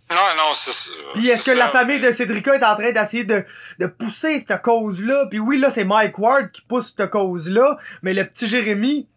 [0.08, 0.92] Non, non, c'est ça.
[1.14, 3.44] Puis est-ce que la famille de Cédrica est en train d'essayer de,
[3.80, 5.26] de pousser cette cause-là?
[5.28, 9.08] Puis oui, là, c'est Mike Ward qui pousse cette cause-là, mais le petit Jérémy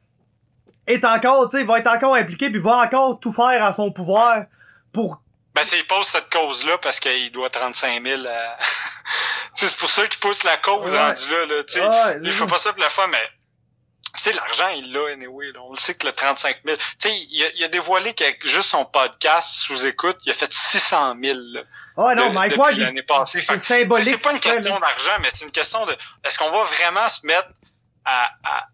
[0.90, 3.92] est encore, tu sais, va être encore impliqué, puis va encore tout faire à son
[3.92, 4.44] pouvoir
[4.94, 5.22] pour...
[5.56, 8.58] Ben, c'est, il pose cette cause-là parce qu'il doit 35 000 à...
[9.56, 10.98] C'est pour ça qu'il pousse la cause Ouais.
[11.00, 11.88] rendu là, là, tu sais.
[11.88, 13.22] Ouais, il fait pas ça pour la fois, mais...
[14.16, 15.60] Tu sais, l'argent, il l'a, anyway, là.
[15.64, 16.78] On le sait que le 35 000...
[16.78, 20.34] Tu sais, il a, il a dévoilé qu'avec juste son podcast sous écoute, il a
[20.34, 21.62] fait 600 000, là.
[21.98, 23.42] Ah non, Mike Ward, il- l'année passée.
[23.42, 24.08] c'est symbolique.
[24.08, 27.26] C'est pas une question d'argent, mais c'est une question de est-ce qu'on va vraiment se
[27.26, 27.50] mettre
[28.06, 28.66] à, à,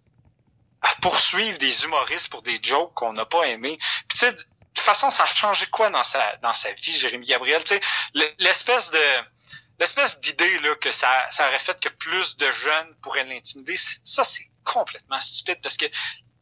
[0.86, 3.78] à poursuivre des humoristes pour des jokes qu'on n'a pas aimés.
[4.08, 6.98] Puis tu sais, de toute façon, ça a changé quoi dans sa dans sa vie,
[6.98, 7.64] Jérémy Gabriel?
[7.64, 7.82] Tu sais,
[8.14, 9.02] le- l'espèce de
[9.80, 14.24] l'espèce d'idée là que ça, ça aurait fait que plus de jeunes pourraient l'intimider, ça
[14.24, 15.86] c'est complètement stupide parce que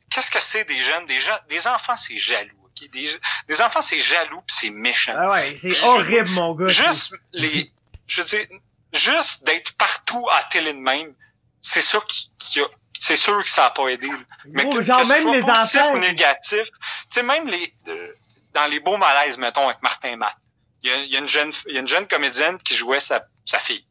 [0.09, 2.57] qu'est-ce que c'est des jeunes, des gens, des enfants, c'est jaloux.
[2.65, 2.89] ok?
[2.91, 3.09] Des,
[3.47, 5.13] des enfants, c'est jaloux puis c'est méchant.
[5.17, 6.67] Ah ouais, c'est Je- horrible, mon gars.
[6.67, 7.71] Juste les,
[8.07, 8.45] je veux dire,
[8.93, 11.15] juste d'être partout à télé de même,
[11.61, 12.65] c'est ça qui, qui a,
[12.99, 14.09] c'est sûr que ça a pas aidé.
[14.45, 15.93] Mais que, genre que ce même soit les positif enfants.
[15.93, 16.69] ou négatif, tu
[17.09, 18.13] sais, même les, euh,
[18.53, 20.35] dans les beaux malaises, mettons, avec Martin Matt,
[20.83, 22.99] il y a, y a une jeune, il y a une jeune comédienne qui jouait
[22.99, 23.85] sa, sa fille.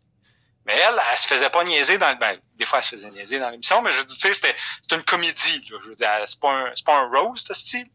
[0.64, 3.10] Mais elle, elle se faisait pas niaiser dans le, ben, des fois elle se faisait
[3.10, 4.54] niaiser dans l'émission, mais je dis, tu sais, c'était,
[4.88, 5.78] c'est une comédie, là.
[5.82, 7.88] Je veux dire, c'est pas un, c'est pas un roast, ce style.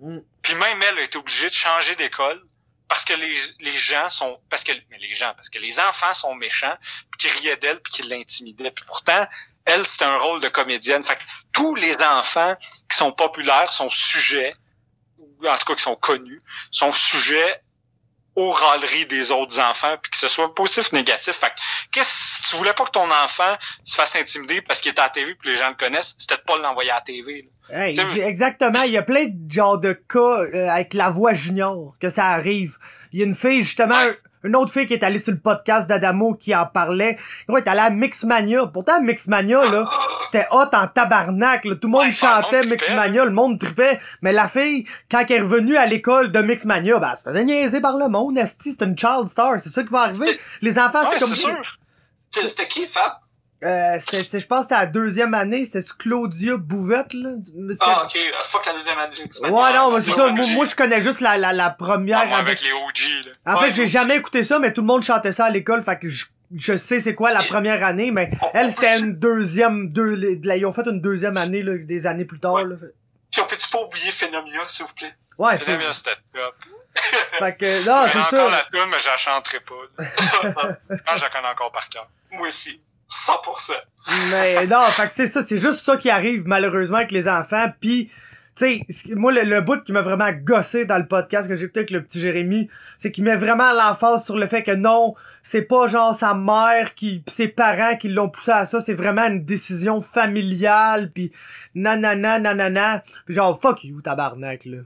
[0.00, 0.18] Mm.
[0.42, 2.42] Puis même elle a été obligée de changer d'école
[2.88, 6.14] parce que les, les gens sont parce que mais les gens parce que les enfants
[6.14, 6.76] sont méchants
[7.10, 9.26] puis qui riaient d'elle puis qui l'intimidaient puis pourtant
[9.66, 11.22] elle c'était un rôle de comédienne fait que
[11.52, 12.54] tous les enfants
[12.90, 14.54] qui sont populaires sont sujets
[15.18, 17.60] ou en tout cas qui sont connus sont sujets
[18.34, 21.60] aux râleries des autres enfants puis que ce soit positif ou négatif fait que
[21.92, 25.04] qu'est-ce si tu voulais pas que ton enfant se fasse intimider parce qu'il est à
[25.04, 27.48] la TV puis les gens le connaissent c'était de pas l'envoyer à la TV.
[27.68, 31.32] Hey, c'est- exactement, il y a plein de genres de cas euh, avec la voix
[31.32, 32.76] junior que ça arrive.
[33.10, 34.16] Il y a une fille justement, Ouais.
[34.46, 37.18] Une autre fille qui est allée sur le podcast d'Adamo qui en parlait.
[37.48, 38.66] Elle est allée à Mixmania.
[38.66, 39.84] Pourtant Mixmania là,
[40.26, 41.64] c'était hot en tabarnak.
[41.64, 41.74] là.
[41.74, 42.70] Tout le monde Ouais, le chantait monde.
[42.70, 44.00] Mixmania, le monde tripait.
[44.22, 47.44] Mais la fille, quand elle est revenue à l'école de Mixmania, ben elle se faisait
[47.44, 48.38] niaiser par le monde.
[48.38, 50.38] Esti, c'est une child star, c'est ça qui va arriver.
[50.62, 51.34] Les enfants, Ouais, c'est comme
[52.48, 53.12] c'était qui, Fab?
[53.64, 57.30] Euh, je pense que c'était la deuxième année, c'était Claudia Bouvette là.
[57.80, 58.16] Ah, ok.
[58.16, 59.14] euh, Fuck la deuxième année.
[59.42, 60.26] Ouais, non, mais c'est ça.
[60.26, 62.20] Moi, moi, je connais juste la, la, la première.
[62.22, 64.58] Ah, moi, avec- avec les OG là En Ouais, fait, j'ai moi jamais écouté ça,
[64.58, 67.32] mais tout le monde chantait ça à l'école, fait que je, je sais c'est quoi
[67.32, 70.14] la Et- première année, mais On- elle, c'était une deuxième, deux,
[70.44, 72.64] là, ils ont fait une deuxième année, là, des années plus tard, Ouais.
[72.64, 72.76] là.
[73.32, 75.14] Puis on peut-tu pas oublier Phénomia, s'il vous plaît?
[75.38, 76.54] Ouais, bien, c'était top.
[77.38, 78.48] fait que, non, c'est encore ça.
[78.50, 79.74] la tune, mais je la chanterai pas.
[79.98, 80.76] là.
[81.16, 82.06] Je la connais encore par cœur.
[82.32, 82.80] Moi aussi.
[83.08, 83.72] 100%.
[84.30, 87.66] Mais non, fait que c'est ça, c'est juste ça qui arrive, malheureusement, avec les enfants,
[87.80, 88.10] pis,
[88.56, 91.64] tu sais, moi, le, le bout qui m'a vraiment gossé dans le podcast que j'ai
[91.64, 95.14] écouté avec le petit Jérémy, c'est qu'il met vraiment l'emphase sur le fait que non,
[95.42, 98.94] c'est pas genre sa mère qui, pis ses parents qui l'ont poussé à ça, c'est
[98.94, 101.32] vraiment une décision familiale, pis
[101.74, 104.78] nanana, nanana, pis genre, fuck you, tabarnak, là.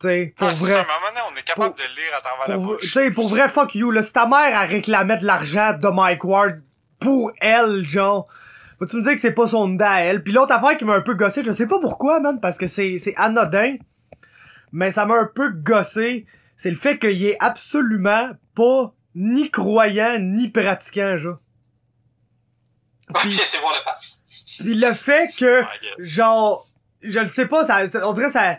[0.00, 0.70] Tu sais, pour Ah, vrai.
[0.72, 2.80] ça, donné, on est capable Pour- de lire à travers la bouche.
[2.80, 4.02] tu sais, pour vrai, fuck you, là.
[4.02, 6.60] Si ta mère, a réclamé de l'argent de Mike Ward
[7.00, 8.26] pour elle, genre,
[8.80, 10.22] vas-tu me dire que c'est pas son dent à elle?
[10.22, 12.66] Puis l'autre affaire qui m'a un peu gossé, je sais pas pourquoi, man, parce que
[12.66, 13.76] c'est, c'est anodin,
[14.72, 16.26] mais ça m'a un peu gossé,
[16.56, 21.38] c'est le fait qu'il est absolument pas ni croyant, ni pratiquant, genre.
[23.14, 24.64] Ah, Puis- voir le.
[24.64, 25.62] Puis le fait que,
[25.98, 26.66] genre,
[27.02, 28.58] je le sais pas, ça, ça- on dirait ça,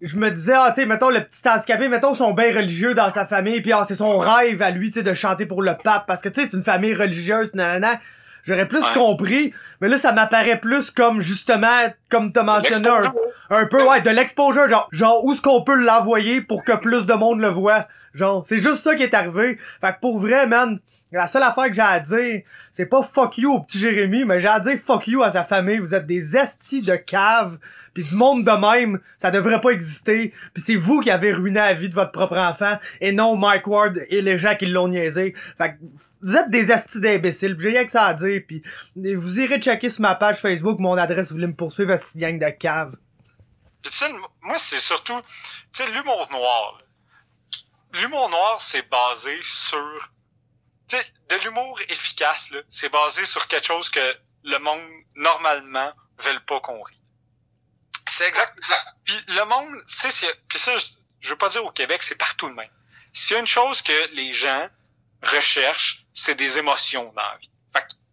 [0.00, 3.10] je me disais, ah, tu sais, mettons, le petit handicapé, mettons, son bien religieux dans
[3.10, 5.74] sa famille, puis ah, c'est son rêve à lui, tu sais, de chanter pour le
[5.82, 8.00] pape, parce que, tu sais, c'est une famille religieuse, nanana.
[8.44, 8.94] J'aurais plus Ouais.
[8.94, 13.12] compris, mais là, ça m'apparaît plus comme, justement, comme t'as mentionné, un,
[13.50, 17.06] un peu, ouais, de l'exposure, genre, genre, où est-ce qu'on peut l'envoyer pour que plus
[17.06, 17.86] de monde le voit?
[18.14, 19.58] Genre, c'est juste ça qui est arrivé.
[19.80, 20.80] Fait que pour vrai, man,
[21.12, 24.40] la seule affaire que j'ai à dire, c'est pas fuck you au petit Jérémy, mais
[24.40, 25.78] j'ai à dire fuck you à sa famille.
[25.78, 27.58] Vous êtes des estis de cave,
[27.94, 30.32] puis du monde de même, ça devrait pas exister.
[30.54, 33.66] Puis c'est vous qui avez ruiné la vie de votre propre enfant, et non Mike
[33.66, 35.34] Ward et les gens qui l'ont niaisé.
[35.56, 35.74] Fait que
[36.20, 38.62] vous êtes des estis d'imbéciles, j'ai rien que ça à dire, puis
[38.96, 42.38] vous irez checker sur ma page Facebook mon adresse si vous voulez me poursuivre gang
[42.38, 42.96] de cave.
[44.42, 45.20] Moi, c'est surtout,
[45.92, 46.80] l'humour noir.
[47.92, 50.10] L'humour noir, c'est basé sur,
[50.90, 54.82] de l'humour efficace, c'est basé sur quelque chose que le monde,
[55.14, 57.00] normalement, veut pas qu'on rie.
[58.08, 58.58] C'est exact.
[59.04, 60.86] Puis le monde, tu sais, ça, je-
[61.20, 62.70] je veux pas dire au Québec, c'est partout le même.
[63.12, 64.68] S'il y a une chose que les gens
[65.22, 67.50] recherchent, c'est des émotions dans la vie.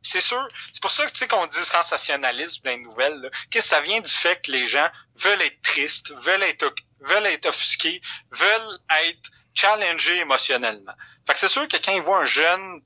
[0.08, 3.30] C'est sûr, c'est pour ça que tu sais qu'on dit sensationnalisme dans les nouvelles, là,
[3.50, 7.48] que ça vient du fait que les gens veulent être tristes, veulent être veulent être
[7.48, 8.02] offusqués,
[8.32, 10.94] veulent être challengés émotionnellement.
[11.26, 12.82] Fait que c'est sûr que quand ils voient un jeune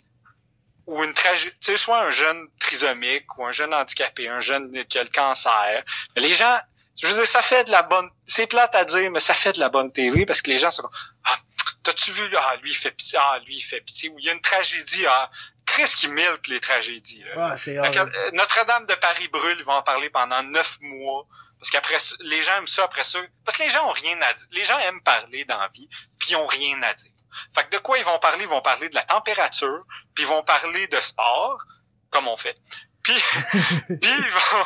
[0.85, 4.85] ou une tragédie, tu sais, soit un jeune trisomique ou un jeune handicapé, un jeune
[4.85, 5.83] qui a le cancer,
[6.15, 6.57] les gens,
[6.99, 9.53] je veux dire, ça fait de la bonne, c'est plate à dire, mais ça fait
[9.53, 10.89] de la bonne TV parce que les gens sont
[11.25, 11.39] ah,
[11.83, 14.29] t'as-tu vu, ah, lui, il fait pitié, ah, lui, il fait pitié, ou il y
[14.29, 15.29] a une tragédie, ah,
[15.69, 17.23] Chris qui milk les tragédies.
[17.35, 21.25] Ah, que, euh, Notre-Dame de Paris brûle, ils vont en parler pendant neuf mois.
[21.59, 23.19] Parce qu'après, les gens aiment ça après ça.
[23.45, 24.47] Parce que les gens ont rien à dire.
[24.51, 27.11] Les gens aiment parler dans la vie, puis ils ont rien à dire.
[27.53, 28.43] Fait que de quoi ils vont parler?
[28.43, 29.83] Ils vont parler de la température,
[30.15, 31.63] puis ils vont parler de sport,
[32.09, 32.57] comme on fait.
[33.03, 33.13] Puis,
[33.87, 34.65] puis ils vont,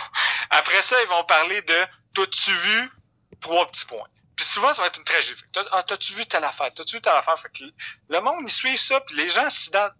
[0.51, 1.85] après ça, ils vont parler de
[2.15, 2.89] t'as-tu vu
[3.41, 4.07] trois petits points.
[4.35, 5.41] Puis souvent, ça va être une tragédie.
[5.71, 6.71] Ah, t'as-tu vu telle affaire?
[6.73, 7.39] T'as-tu vu telle affaire?
[7.39, 7.63] Fait que
[8.09, 9.47] le monde, ils suivent ça, puis les gens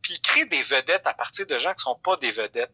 [0.01, 2.73] puis ils créent des vedettes à partir de gens qui sont pas des vedettes.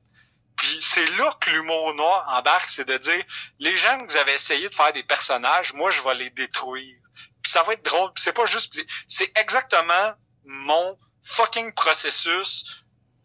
[0.55, 3.23] Puis c'est là que l'humour noir embarque, c'est de dire,
[3.59, 6.97] les gens que vous avez essayé de faire des personnages, moi, je vais les détruire.
[7.41, 8.11] Puis ça va être drôle.
[8.17, 8.77] C'est pas juste...
[9.07, 10.13] C'est exactement
[10.45, 12.65] mon fucking processus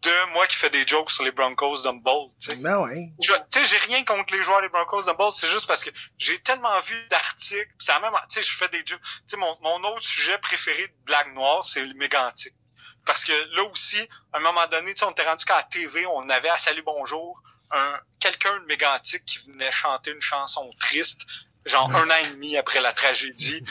[0.05, 2.31] de moi qui fais des jokes sur les Broncos d'Humboldt.
[2.59, 3.11] Ben ouais.
[3.19, 5.89] Tu sais, j'ai rien contre les joueurs des Broncos de Bolt, c'est juste parce que
[6.17, 9.01] j'ai tellement vu d'articles, la même, tu sais, je fais des jokes.
[9.01, 12.53] Tu sais, mon, mon autre sujet préféré de blague noire, c'est le mégantique.
[13.05, 13.99] Parce que là aussi,
[14.33, 16.57] à un moment donné, tu sais, on était rendu qu'à la TV, on avait à
[16.57, 17.41] Salut Bonjour
[17.71, 21.21] un quelqu'un de mégantique qui venait chanter une chanson triste,
[21.65, 23.63] genre un an et demi après la tragédie.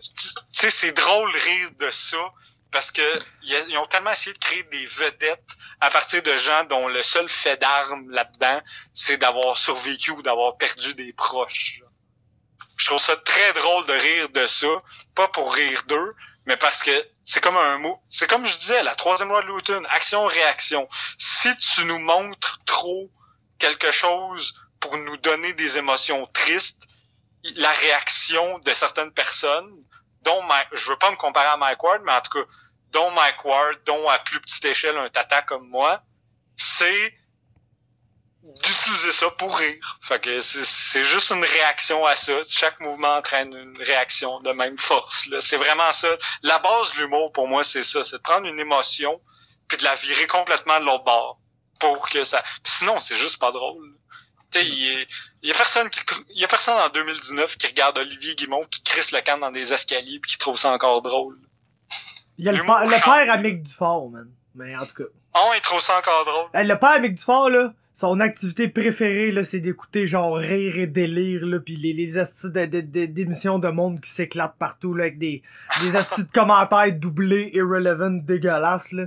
[0.00, 2.32] Tu sais, c'est drôle rire de ça
[2.74, 5.48] parce que ils ont tellement essayé de créer des vedettes
[5.80, 8.60] à partir de gens dont le seul fait d'arme là-dedans,
[8.92, 11.80] c'est d'avoir survécu ou d'avoir perdu des proches.
[12.76, 14.82] Je trouve ça très drôle de rire de ça,
[15.14, 16.14] pas pour rire d'eux,
[16.46, 16.90] mais parce que
[17.24, 18.02] c'est comme un mot.
[18.08, 20.88] C'est comme je disais, la troisième loi de Newton, action-réaction.
[21.16, 23.08] Si tu nous montres trop
[23.60, 26.82] quelque chose pour nous donner des émotions tristes,
[27.54, 29.84] la réaction de certaines personnes,
[30.22, 32.50] dont Mike, je veux pas me comparer à Mike Ward, mais en tout cas,
[32.94, 36.02] dont Mike Ward, dont à plus petite échelle un tata comme moi,
[36.56, 37.14] c'est
[38.62, 39.98] d'utiliser ça pour rire.
[40.02, 42.42] Fait que c'est- juste une réaction à ça.
[42.46, 45.28] Chaque mouvement entraîne une réaction de même force.
[45.40, 46.16] C'est vraiment ça.
[46.42, 48.04] La base de l'humour, pour moi, c'est ça.
[48.04, 49.20] C'est de prendre une émotion
[49.66, 51.38] puis de la virer complètement de l'autre bord
[51.80, 52.44] pour que ça...
[52.64, 53.94] Sinon, c'est juste pas drôle.
[54.52, 55.06] Tu sais, il
[55.42, 56.00] y a- personne qui
[56.34, 59.72] y a personne en 2019 qui regarde Olivier Guimont qui crisse le camp dans des
[59.72, 61.38] escaliers puis qui trouve ça encore drôle.
[62.38, 64.28] Il y a le, pa- le père à Mick Dufort, man.
[64.54, 65.08] Mais en tout cas.
[65.36, 66.46] Oh, il trouve ça encore drôle.
[66.60, 70.78] Hey, le père à Mick Dufort, là, son activité préférée, là, c'est d'écouter genre rire
[70.78, 74.56] et délire, là, pis les, les astis de- de- de- d'émissions de monde qui s'éclatent
[74.58, 75.42] partout, là, avec des,
[75.82, 79.04] des astis de commentaires doublés, irrelevant, dégueulasses, là.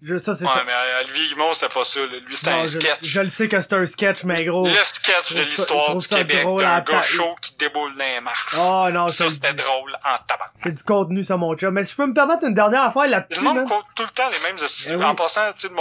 [0.00, 0.62] Je, ça, c'est Ouais, ça.
[0.64, 1.98] mais euh, Olivier Guimont, c'était pas ça.
[2.06, 2.98] Lui, c'était Non, un je, sketch.
[3.02, 4.64] je le sais que c'est un sketch, mais gros.
[4.66, 8.20] Le sketch de ça- l'histoire du ça Québec d'un gars chaud qui déboule dans les
[8.20, 8.54] marches.
[8.56, 10.52] Oh non, ça, ça, c'était drôle en tabac.
[10.54, 11.74] c'est du contenu, ça, mon chum.
[11.74, 14.08] Mais si je peux me permettre une dernière affaire là-dessus, Le monde quote tout le
[14.10, 14.56] temps les mêmes.
[14.88, 15.04] Eh oui.
[15.04, 15.74] En passant, tu sais,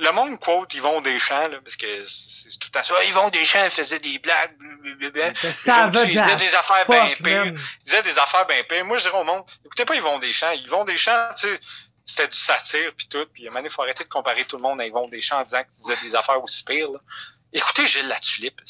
[0.00, 2.94] le monde quote Yvon Deschamps, là, parce que c'est c'est tout le temps ça.
[2.98, 5.32] Ah, Yvon Deschamps faisait des blagues, blablabla.
[5.42, 7.44] Les savage autres, ils disaient des affaires bien pires.
[7.46, 7.58] man.
[7.80, 8.84] Il disait des affaires bien pires.
[8.84, 10.50] Moi, je dirais au monde, écoutez pas Yvon Deschamps.
[10.66, 11.60] Yvon Deschamps, tu sais,
[12.04, 13.26] c'était du satire puis tout.
[13.32, 15.72] Puis donné, faut arrêter de comparer tout le monde à Yvon Deschamps en disant qu'il
[15.72, 16.98] disait des affaires aussi pires, là.
[17.54, 18.62] Écoutez Gilles Latulippe,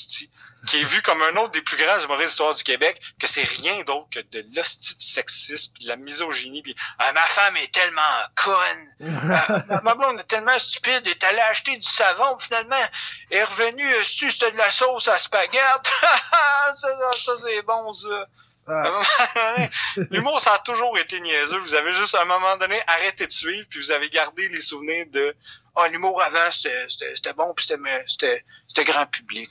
[0.66, 3.28] qui est vu comme un autre des plus grands humoristes de l'histoire du Québec, que
[3.28, 7.24] c'est rien d'autre que de l'hostie du sexisme puis de la misogynie puis ah, ma
[7.26, 8.02] femme est tellement
[8.34, 8.88] conne.
[9.30, 12.84] Ah, ma- blonde est tellement stupide, est allée acheter du savon, finalement,
[13.30, 15.60] est revenue, euh, c'était de la sauce à spaghetti.
[16.00, 18.26] ça, ça, ça, c'est bon, ça.
[18.73, 19.69] Ah,
[20.11, 21.59] L'humour, ça a toujours été niaiseux.
[21.59, 24.61] Vous avez juste, à un moment donné, arrêté de suivre, puis vous avez gardé les
[24.61, 25.35] souvenirs de
[25.77, 29.51] Ah, l'humour avant, c'était c'était- c'était bon, puis c'était c'était c'était grand public.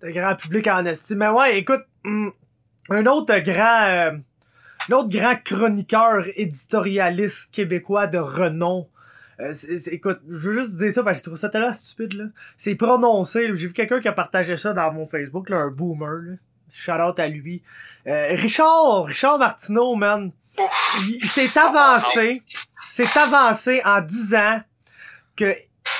[0.00, 1.18] le grand public en estime.
[1.18, 2.32] Mais ouais, écoute, hum,
[2.90, 4.10] un autre grand, euh,
[4.88, 8.88] un autre grand chroniqueur éditorialiste québécois de renom.
[9.40, 9.52] euh,
[9.90, 12.24] écoute, je veux juste dire ça parce que je trouve ça tellement stupide là.
[12.56, 13.46] C'est prononcé.
[13.46, 16.22] J'ai vu quelqu'un qui a partagé ça dans mon Facebook, là, un boomer.
[16.22, 16.32] Là.
[16.72, 17.62] Shout out à lui.
[18.06, 20.32] Euh, Richard, Richard Martineau, man.
[21.08, 22.42] Il s'est avancé,
[22.90, 24.60] s'est avancé en disant
[25.36, 25.54] que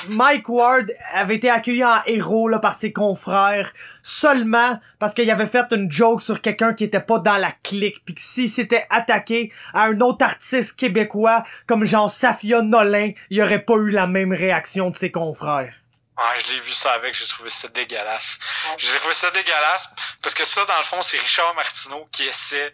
[0.09, 3.73] Mike Ward avait été accueilli en héros là, par ses confrères
[4.03, 8.03] seulement parce qu'il avait fait une joke sur quelqu'un qui était pas dans la clique
[8.05, 13.43] puis que s'il s'était attaqué à un autre artiste québécois comme Jean Safia Nolin, il
[13.43, 15.75] aurait pas eu la même réaction de ses confrères.
[16.17, 18.39] Ah, je l'ai vu ça avec, j'ai trouvé ça dégueulasse.
[18.79, 19.89] J'ai trouvé ça dégueulasse
[20.23, 22.73] parce que ça, dans le fond, c'est Richard Martineau qui essaie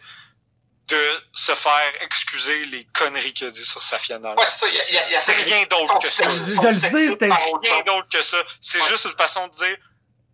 [0.89, 4.37] de se faire excuser les conneries qu'il a dit sur Safia Nolan.
[4.37, 5.99] Ouais, c'est ça, il y a, il y a, il y a C'est rien d'autre
[6.01, 6.29] que ça.
[6.29, 7.27] C'était-
[7.63, 8.39] rien d'autre que ça.
[8.61, 8.89] C'est Ouais.
[8.89, 9.77] juste une façon de dire,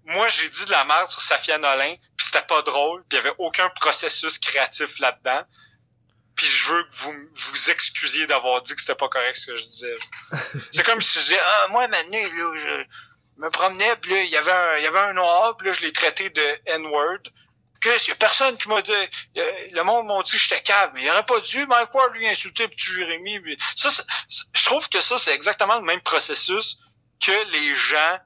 [0.07, 3.23] moi, j'ai dit de la merde sur Safia Nolin, puis c'était pas drôle, puis il
[3.23, 5.43] y avait aucun processus créatif là-dedans.
[6.37, 9.57] Puis je veux que vous vous excusiez d'avoir dit que c'était pas correct ce que
[9.57, 9.99] je disais.
[10.71, 12.87] C'est comme si je disais, ah, moi, maintenant, là,
[13.37, 15.69] je me promenais, puis là, il y avait un, il y avait un noir, puis
[15.69, 17.21] là, je l'ai traité de N-word.
[17.85, 18.93] Il y a personne qui m'a dit,
[19.35, 22.27] le monde m'a dit que j'étais cave, mais il aurait pas dû, Mike Ward lui
[22.27, 23.39] insulter petit Jérémy.
[23.41, 23.91] puis Ça,
[24.29, 26.79] je trouve que ça, c'est exactement le même processus
[27.25, 28.19] que les gens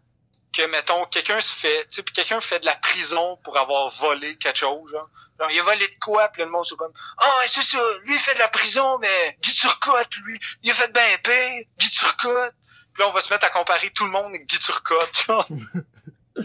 [0.53, 4.37] que, mettons, quelqu'un se fait, tu sais, quelqu'un fait de la prison pour avoir volé
[4.39, 5.09] quelque chose, genre.
[5.39, 7.79] Genre, il a volé de quoi, puis le monde, c'est comme, ah, ouais, c'est ça,
[8.05, 11.67] lui, il fait de la prison, mais Guy Turcotte, lui, il a fait ben épais,
[11.79, 12.55] Guy Turcotte.
[12.93, 15.47] Puis là, on va se mettre à comparer tout le monde avec Guy Turcotte, genre.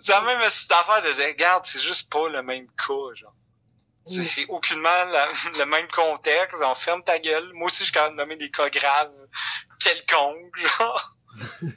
[0.00, 3.32] c'est la même cette affaire de dire, regarde, c'est juste pas le même cas, genre.
[4.04, 5.26] C'est c'est aucunement la-
[5.58, 7.50] le même contexte, on ferme ta gueule.
[7.54, 9.10] Moi aussi, je suis capable de nommer des cas graves
[9.80, 11.15] quelconques, genre.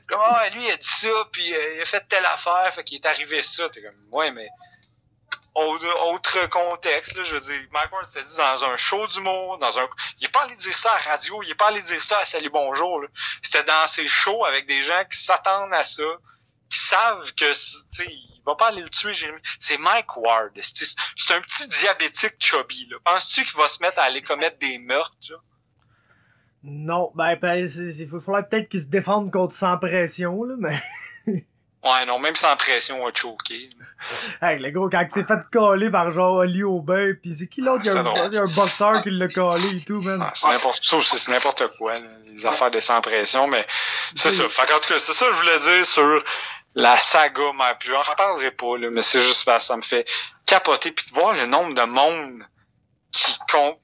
[0.07, 2.84] Comme, ah, lui, il a dit ça, puis euh, il a fait telle affaire, fait
[2.84, 3.69] qu'il est arrivé ça.
[3.69, 4.49] T'es comme, ouais, mais
[5.56, 9.80] autre, contexte, là, je veux dire, Mike Ward s'était dit dans un show d'humour, dans
[9.80, 9.88] un...
[10.19, 12.19] Il est pas allé dire ça à la radio, il est pas allé dire ça
[12.19, 13.02] à Salut Bonjour.
[13.41, 16.03] C'était dans ses shows avec des gens qui s'attendent à ça,
[16.69, 17.53] qui savent que,
[17.95, 19.41] tu il va pas aller le tuer, Jérémy.
[19.60, 20.57] C'est Mike Ward.
[20.61, 20.88] C'est
[21.18, 22.98] c'est un petit diabétique chubby, là.
[23.03, 25.38] Penses-tu qu'il va se mettre à aller commettre des meurtres, là?
[26.64, 30.81] Non, ben, ben il faudrait peut-être qu'il se défende contre sans pression, là, mais.
[31.81, 33.69] Ouais, non, même sans pression, on va choquer.
[34.41, 37.61] Hey, le gros, quand il s'est fait coller par genre Oli Aubin, pis c'est qui
[37.61, 37.84] l'autre?
[37.86, 38.30] Il y a un, drôle.
[38.31, 40.22] il y a un boxeur qui l'a collé et tout, man.
[40.22, 43.65] Ah, c'est n'importe c'est quoi, là, les affaires de sans pression, mais
[44.15, 44.48] c'est ça.
[44.48, 46.23] Fait qu'en tout cas, c'est ça que je voulais dire sur
[46.76, 49.81] la saga mais Puis j'en reparlerai pas, là, mais c'est juste parce que ça me
[49.81, 50.07] fait
[50.45, 52.44] capoter puis de voir le nombre de monde
[53.11, 53.80] qui compte.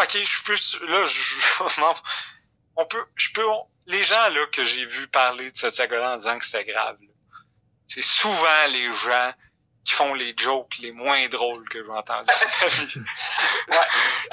[0.00, 1.94] Ok, je peux là, je non,
[2.76, 6.12] on peut, je peux, on- les gens là que j'ai vu parler de cette saga-là
[6.12, 7.08] en disant que c'était grave, là,
[7.86, 9.32] c'est souvent les gens
[9.84, 12.30] qui font les jokes les moins drôles que j'ai entendus.
[13.68, 13.88] Ouais.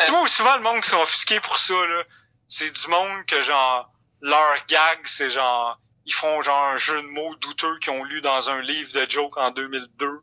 [0.06, 2.04] Tu vois, souvent, le monde qui sont offusqués pour ça, là,
[2.48, 3.92] c'est du monde que, genre,
[4.22, 8.22] leur gag, c'est genre, ils font genre un jeu de mots douteux qu'ils ont lu
[8.22, 10.22] dans un livre de jokes en 2002,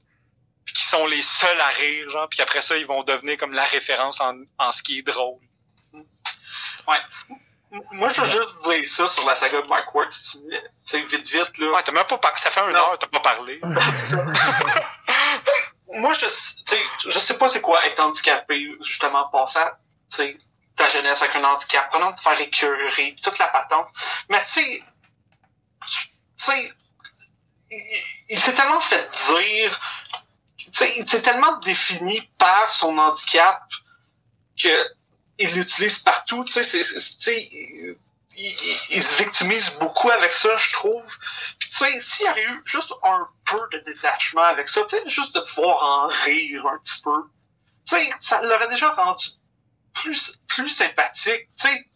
[0.66, 3.52] puis qui sont les seuls à rire, genre, puis après ça, ils vont devenir comme
[3.52, 5.40] la référence en, en ce qui est drôle.
[7.92, 10.50] Moi, je veux juste dire ça sur la saga de Mike Ward, si tu
[10.84, 11.72] sais, vite, vite, là.
[11.72, 12.38] Ouais, t'as même pas par...
[12.38, 12.78] ça fait un Non.
[12.78, 13.60] heure, t'as pas parlé.
[15.88, 19.68] Moi, je, sais, je sais pas c'est quoi être handicapé, justement, passant,
[20.10, 20.38] tu sais,
[20.74, 23.88] ta jeunesse avec un handicap, prenant de te faire écœurer, toute la patente.
[24.28, 24.82] Mais tu sais,
[25.88, 26.72] tu sais,
[27.70, 29.80] il, il s'est tellement fait dire,
[30.76, 33.62] s'est tellement défini par son handicap
[34.60, 34.86] que
[35.38, 37.96] il l'utilise partout, tu sais, c'est, c'est-
[38.90, 41.18] il, se victimise beaucoup avec ça, je trouve.
[41.58, 44.96] Puis tu sais, s'il y avait eu juste un peu de détachement avec ça, tu
[45.06, 47.22] juste de pouvoir en rire un petit peu,
[47.86, 49.28] tu sais, ça l'aurait déjà rendu
[49.94, 51.86] plus, plus sympathique, tu sais.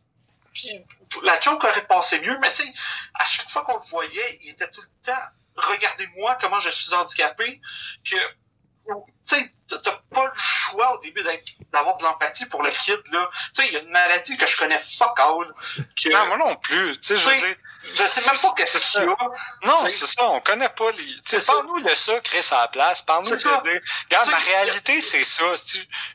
[1.22, 2.72] La joke aurait passé mieux, mais tu sais,
[3.14, 5.22] à chaque fois qu'on le voyait, il était tout le temps,
[5.56, 7.60] regardez-moi comment je suis handicapé,
[8.04, 8.16] que,
[9.28, 11.22] tu sais, t'as pas le choix au début
[11.72, 13.28] d'avoir de l'empathie pour le kid, là.
[13.54, 15.54] Tu sais, il y a une maladie que je connais fuck all,
[16.00, 17.58] que Non, moi non plus, tu sais, je sais,
[17.94, 19.16] je sais même pas qu'est-ce C'est qu'il y a.
[19.66, 21.04] Non, c'est ça, on connaît pas les.
[21.04, 23.02] Tu sais, C'est parle-nous de ça, Chris, à la place.
[23.02, 23.60] Parle-nous de C'est ça.
[23.62, 23.80] dire.
[24.06, 25.44] Regarde, ma réalité, c'est ça.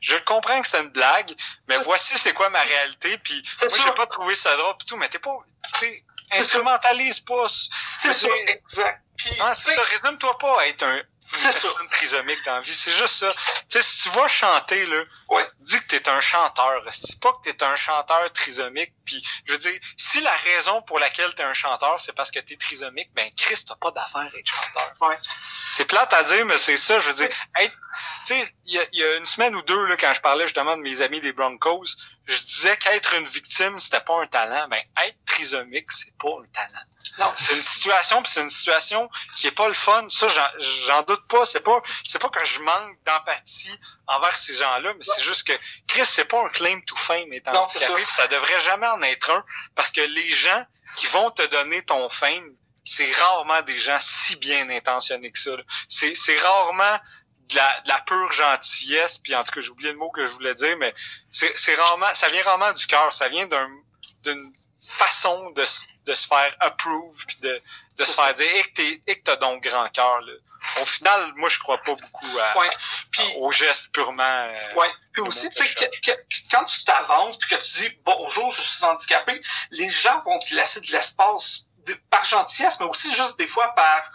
[0.02, 1.34] Je le comprends que c'est une blague,
[1.68, 4.78] mais C'est- voici c'est quoi ma réalité, puis C'est moi, j'ai pas trouvé ça drôle
[4.78, 5.36] pis tout, mais t'es pas.
[5.80, 6.04] C'est
[6.40, 7.48] instrumentalise pas.
[7.50, 9.02] C'est Mais ça, c'est- exact.
[9.18, 11.00] C'est sais, ça, résume-toi pas à être un,
[11.32, 11.60] C'est ça.
[11.62, 12.72] personne trisomique dans la vie.
[12.72, 13.32] C'est juste ça.
[13.34, 13.38] Tu
[13.70, 15.48] sais, si tu vas chanter, là, Ouais.
[15.60, 16.84] dis que t'es un chanteur.
[17.04, 18.94] Dis pas que t'es un chanteur trisomique.
[19.06, 22.40] Puis, je veux dire, si la raison pour laquelle t'es un chanteur, c'est parce que
[22.40, 24.94] t'es trisomique, ben, Chris, t'as pas d'affaire à être chanteur.
[25.02, 25.18] Ouais.
[25.74, 27.00] C'est plate à dire, mais c'est ça.
[27.00, 27.30] Je veux dire,
[27.60, 27.74] être,
[28.28, 30.22] tu sais, il y a, il y a une semaine ou deux, là, quand je
[30.22, 31.86] parlais justement de mes amis des Broncos,
[32.28, 34.68] je disais qu'être une victime, c'était pas un talent.
[34.70, 36.86] Ben, être trisomique, c'est pas un talent.
[37.20, 37.32] Non.
[37.38, 40.08] C'est une situation, puis c'est une situation qui est pas le fun.
[40.10, 40.28] Ça,
[40.88, 41.46] j'en, doute pas.
[41.46, 45.54] C'est pas, c'est pas que je manque d'empathie envers ces gens-là, mais c'est juste que
[45.88, 48.24] Chris, c'est pas un claim to fame étant Non, handicapé, ça.
[48.24, 49.46] ça devrait jamais en être un,
[49.76, 50.66] parce que les gens
[50.96, 55.52] qui vont te donner ton fame, c'est rarement des gens si bien intentionnés que ça.
[55.88, 57.00] c'est rarement
[57.50, 60.26] de la, de la pure gentillesse, puis en tout cas, j'ai oublié le mot que
[60.26, 60.94] je voulais dire, mais
[61.30, 63.70] c'est, c'est rarement, ça vient rarement du cœur, ça vient d'un,
[64.24, 64.54] d'une
[64.88, 65.64] façon de,
[66.06, 67.54] de se faire approve, puis de,
[68.00, 68.26] de se ça.
[68.26, 70.34] faire dire, et que t'es, et que t'as donc grand cœur, là.
[70.82, 72.70] au final, moi, je crois pas beaucoup à, Ouais.
[73.12, 74.24] Puis, aux gestes purement...
[74.24, 74.92] euh, Ouais.
[75.14, 78.84] Puis aussi, tu sais, que que- quand tu t'avances que tu dis bonjour, je suis
[78.84, 79.40] handicapé,
[79.72, 81.66] les gens vont te laisser de l'espace
[82.10, 84.12] par gentillesse, mais aussi juste des fois par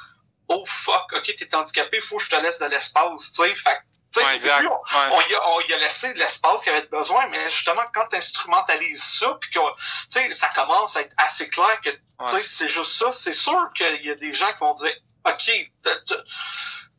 [0.52, 3.54] oh fuck, ok, t'es handicapé, faut que je te laisse de l'espace, tu sais.
[3.56, 3.78] Fait
[4.12, 4.56] tu sais, ouais, au exact.
[4.62, 5.08] début, on, Ouais.
[5.12, 7.82] on y a, on y a laissé de l'espace qu'il y avait besoin, mais justement,
[7.94, 11.90] quand tu instrumentalises ça, puis que, tu sais, ça commence à être assez clair que,
[11.90, 11.96] tu
[12.26, 12.42] sais, Ouais.
[12.42, 14.92] c'est juste ça, c'est sûr qu'il y a des gens qui vont dire,
[15.24, 15.50] OK,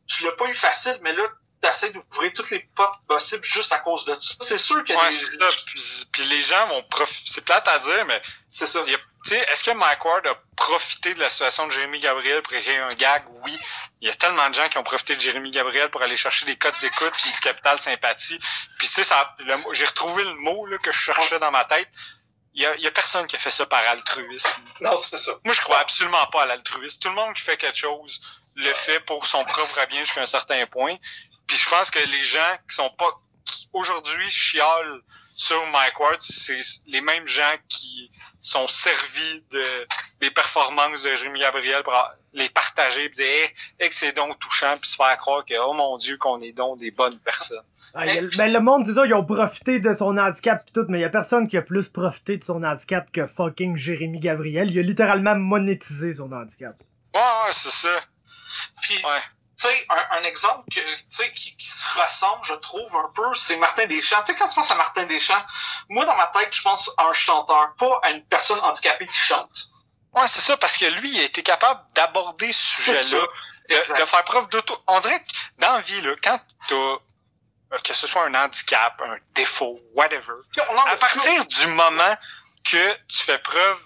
[0.06, 1.24] tu l'as pas eu facile, mais là,
[1.60, 4.34] t'essaies d'ouvrir toutes les portes possibles juste à cause de ça.
[4.40, 6.06] C'est sûr que Ouais, les-.
[6.12, 7.30] Puis, les gens vont profiter.
[7.32, 8.82] C'est plate à dire, mais c'est ça.
[8.86, 11.72] il y a- tu sais, est-ce que Mike Ward a profité de la situation de
[11.72, 13.24] Jérémy Gabriel pour écrire un gag?
[13.44, 13.58] Oui.
[14.00, 16.46] Il y a tellement de gens qui ont profité de Jérémy Gabriel pour aller chercher
[16.46, 18.38] des codes d'écoute puis du capital sympathie.
[18.78, 19.14] Puis tu sais,
[19.72, 21.88] j'ai retrouvé le mot là, que je cherchais dans ma tête.
[22.54, 24.48] Il y a, il y a personne qui a fait ça par altruisme.
[24.80, 25.32] Non, c'est ça.
[25.44, 26.98] Moi, je crois absolument pas à l'altruisme.
[27.00, 28.20] Tout le monde qui fait quelque chose
[28.54, 30.96] le fait pour son propre bien jusqu'à un certain point.
[31.46, 33.10] Puis je pense que les gens qui sont pas
[33.44, 35.02] qui aujourd'hui chiolent
[35.34, 38.10] sur Mike Ward, c'est les mêmes gens qui
[38.40, 39.62] sont servis de
[40.20, 41.94] des performances de Jérémy Gabriel pour
[42.32, 43.50] les partager puis dire hey,
[43.80, 46.52] hey, que c'est donc touchant puis se faire croire que oh mon dieu qu'on est
[46.52, 47.62] donc des bonnes personnes.
[47.94, 51.00] Ah, a- ben, le monde ça, ils ont profité de son handicap pis tout, mais
[51.00, 54.70] y a personne qui a plus profité de son handicap que fucking Jérémy Gabriel.
[54.70, 56.74] Il a littéralement monétisé son handicap.
[57.14, 58.00] Ouais, ouais, c'est ça.
[58.80, 59.20] Puis, Ouais.
[59.62, 63.56] Tu sais, un, un exemple que, qui, qui se ressemble, je trouve, un peu, c'est
[63.56, 64.22] Martin Deschamps.
[64.24, 65.44] Tu sais, quand tu penses à Martin Deschamps,
[65.88, 69.14] moi, dans ma tête, je pense à un chanteur, pas à une personne handicapée qui
[69.14, 69.68] chante.
[70.14, 73.26] Ouais, c'est ça, parce que lui, il a été capable d'aborder ce sujet-là.
[73.68, 74.76] de, faire preuve d'auto.
[74.86, 79.00] On dirait que dans la vie, là, quand t'as, euh, que ce soit un handicap,
[79.00, 80.34] un défaut, whatever,
[80.70, 82.16] on à partir du moment
[82.64, 83.78] que tu fais preuve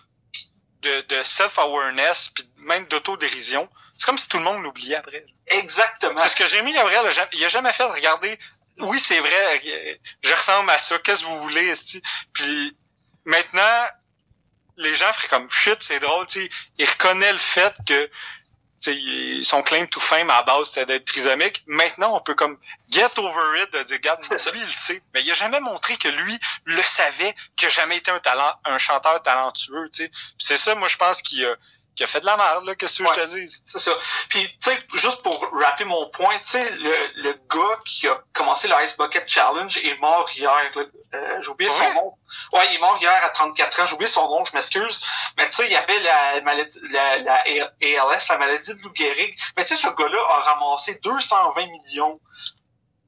[0.83, 5.25] de, de self-awareness, puis même d'autodérision, c'est comme si tout le monde l'oubliait après.
[5.47, 6.21] Exactement.
[6.23, 7.85] C'est ce que Jérémy Gabriel, a jamais- il a jamais fait.
[7.85, 8.39] Regardez,
[8.79, 12.03] oui, c'est vrai, je ressemble à ça, qu'est-ce que vous voulez, esti?
[12.33, 12.77] Puis
[13.25, 13.87] maintenant,
[14.77, 16.51] les gens feraient comme shit, c'est drôle, tu sais.
[16.79, 18.11] Il reconnaît le fait que
[18.83, 21.63] tu sais, il- son claim to fame à la base c'était d'être trisomique.
[21.67, 22.59] Maintenant, on peut comme
[22.91, 24.51] get over it de dire, regarde, C'est ça.
[24.51, 25.03] lui, il le sait.
[25.15, 28.55] Mais il a jamais montré que lui le savait, qu'il a jamais été un talent,
[28.67, 30.09] un chanteur talentueux, tu sais.
[30.11, 31.57] Puis c'est ça, moi, je pense qu'il a,
[31.97, 33.15] qu'il a fait de la merde, là, qu'est-ce que Ouais.
[33.17, 33.61] je te dis?
[33.65, 33.93] C'est ça.
[34.29, 38.21] Puis, tu sais, juste pour rappeler mon point, tu sais, le, le gars qui a
[38.33, 40.71] commencé le Ice Bucket Challenge est mort hier.
[40.77, 41.77] Euh, j'ai oublié Ouais.
[41.77, 42.15] son nom.
[42.53, 43.87] Ouais, il est mort hier à 34 ans.
[43.87, 45.03] J'ai oublié son nom, je m'excuse.
[45.39, 48.93] Mais tu sais, il y avait la maladie, la, la ALS, la maladie de Lou
[48.95, 49.35] Gehrig.
[49.57, 52.21] Mais tu sais, ce gars-là a ramassé 220 millions.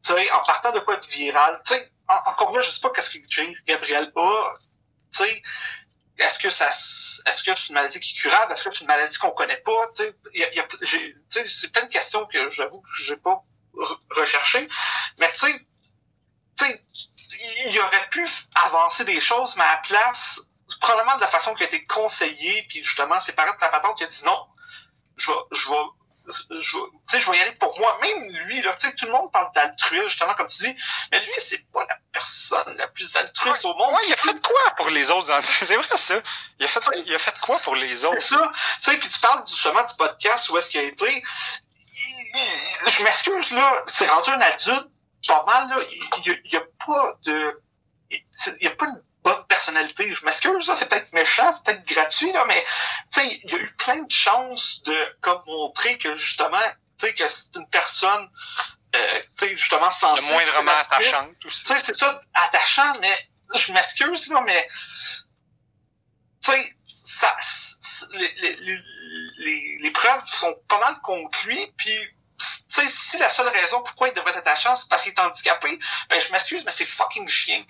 [0.05, 1.61] Tu sais, en partant de quoi de viral.
[1.67, 4.53] Tu sais, en- encore là, je sais pas qu'est-ce que Gabriel a.
[5.15, 5.43] Tu sais,
[6.19, 8.53] est-ce que ça, est-ce que c'est une maladie qui est curable?
[8.53, 9.91] Est-ce que c'est une maladie qu'on connaît pas?
[10.35, 10.67] Y a, y a-
[11.49, 13.43] c'est plein de questions que j'avoue que j'ai pas
[13.75, 14.69] re- recherché.
[15.19, 16.85] Mais tu sais,
[17.67, 20.41] il aurait pu avancer des choses, mais à la place,
[20.81, 23.97] probablement de la façon qu'il a été conseillé, puis justement, ses parents de sa patente
[23.99, 24.47] qui a dit non,
[25.17, 25.77] je vais, je vais,
[26.51, 27.99] je vais- tu sais, je vais y aller pour moi.
[28.03, 30.77] Même lui, là, tu sais, tout le monde parle d'altruisme, justement, comme tu dis,
[31.11, 33.93] mais lui, c'est pas la personne la plus altruiste au monde.
[33.95, 35.29] Ouais, il a fait quoi pour les autres?
[35.67, 36.21] C'est vrai, ça.
[36.59, 38.23] Il a fait, il a fait quoi pour les C'est autres?
[38.23, 38.53] ça.
[38.83, 41.23] Tu sais, puis tu parles justement du podcast où est-ce qu'il a été.
[41.75, 44.89] Il- Je m'excuse, là, c'est rendu un adulte,
[45.27, 45.77] pas mal, là.
[46.25, 47.61] Il n'y a, pas de.
[48.11, 48.23] Il
[48.63, 50.13] n'y a pas une bonne personnalité.
[50.15, 52.65] Je m'excuse, c'est peut-être méchant, c'est peut-être gratuit, là, mais
[53.13, 56.59] tu sais, il y a eu plein de chances de comme montrer que justement,
[56.99, 58.29] tu sais, que c'est une personne,
[58.97, 60.33] euh, tu sais, justement Le sensible.
[60.33, 60.93] moindrement relative.
[60.93, 63.17] attachant, tout Tu sais, c'est ça, attachant, mais
[63.55, 64.69] je m'excuse, là, mais
[66.45, 66.73] tu sais,
[67.05, 68.79] ça, c- les, les, les,
[69.39, 71.99] les, les preuves sont pas mal conclues, puis
[72.39, 75.19] tu sais, si la seule raison pourquoi il devrait être attachant, c'est parce qu'il est
[75.21, 75.79] handicapé,
[76.09, 77.65] ben je m'excuse, mais c'est fucking chien.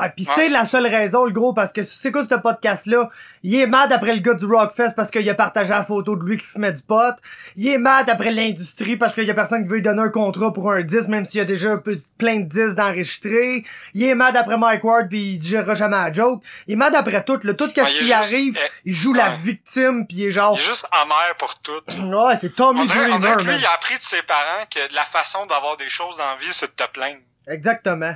[0.00, 0.32] Ah, pis Ouais.
[0.34, 3.10] c'est la seule raison, le gros, parce que c'est quoi ce podcast-là?
[3.42, 6.24] Il est mad après le gars du Rockfest parce qu'il a partagé la photo de
[6.24, 7.14] lui qui fumait du pot.
[7.56, 10.08] Il est mad après l'industrie parce qu'il y a personne qui veut lui donner un
[10.08, 11.74] contrat pour un disque, même s'il y a déjà
[12.18, 13.64] plein de disques d'enregistrés.
[13.94, 16.42] Il est mad après Mike Ward pis il digérera jamais la joke.
[16.66, 19.14] Il est mad après tout, le tout qu'est-ce est qui juste- arrive, eh, il joue
[19.14, 21.72] la victime pis il est genre, Il est juste amer pour tout.
[21.88, 24.64] ouais, c'est Tommy dirait, on dirait Dreamer, que lui, il a appris de ses parents
[24.70, 27.18] que la façon d'avoir des choses la vie, c'est de te plaindre.
[27.46, 28.14] Exactement.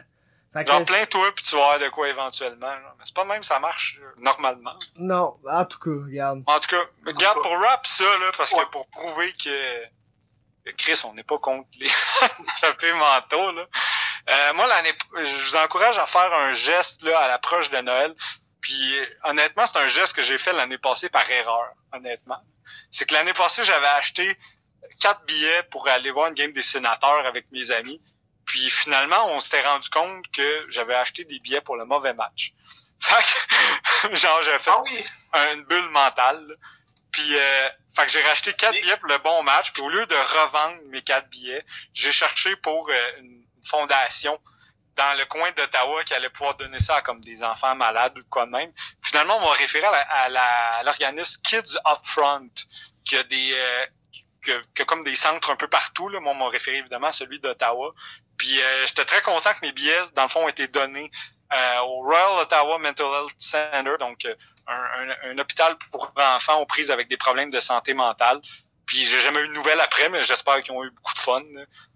[0.53, 2.70] Fait Genre, c'est- plains-toi, puis tu vas avoir de quoi éventuellement.
[2.70, 2.95] genre.
[2.99, 4.74] Mais c'est pas même que ça marche, euh, normalement.
[4.97, 6.43] non, en tout cas, regarde.
[6.47, 9.85] En tout cas, regarde, pour rap ça, là, parce que pour prouver que...
[10.77, 11.87] Chris, on n'est pas contre les
[12.57, 13.66] échappés mentaux, là.
[14.31, 18.15] Euh, moi, l'année, je vous encourage à faire un geste, là, à l'approche de Noël.
[18.61, 22.39] Puis, honnêtement, c'est un geste que j'ai fait l'année passée par erreur, honnêtement.
[22.93, 24.37] C'est que l'année passée, j'avais acheté
[25.01, 28.01] quatre billets pour aller voir une game des sénateurs avec mes amis.
[28.44, 32.52] Puis finalement, on s'était rendu compte que j'avais acheté des billets pour le mauvais match.
[33.01, 34.70] Fait que, genre, j'ai fait
[35.32, 36.56] ah une bulle mentale.
[37.10, 39.73] Puis, euh, fait que j'ai racheté quatre billets pour le bon match.
[39.73, 44.39] Puis au lieu de revendre mes quatre billets, j'ai cherché pour euh, une fondation
[44.97, 48.23] dans le coin d'Ottawa qui allait pouvoir donner ça à comme des enfants malades ou
[48.31, 48.73] quoi de même.
[49.02, 52.51] Finalement, on m'a référé à l'organisme Kids Up Front,
[53.05, 53.86] qui a des euh,
[54.74, 56.09] que, comme des centres un peu partout.
[56.09, 56.20] Là.
[56.20, 57.94] Moi, on m'a référé évidemment à celui d'Ottawa.
[58.43, 61.12] Puis euh, j'étais très content que mes billets, dans le fond, ont été donnés
[61.52, 64.27] euh, au Royal Ottawa Mental Health Center, donc
[64.66, 68.40] un, un, hôpital pour enfants aux prises avec des problèmes de santé mentale.
[68.85, 71.43] Puis j'ai jamais eu de nouvelles après, mais j'espère qu'ils ont eu beaucoup de fun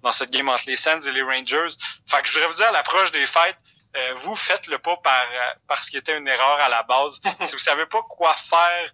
[0.04, 1.74] dans cette game entre les Sens et les Rangers.
[2.06, 3.58] Fait que je voudrais vous dire à l'approche des fêtes,
[3.96, 5.26] euh, vous faites-le pas par
[5.66, 7.20] parce qu'il était une erreur à la base.
[7.40, 8.92] si vous savez pas quoi faire,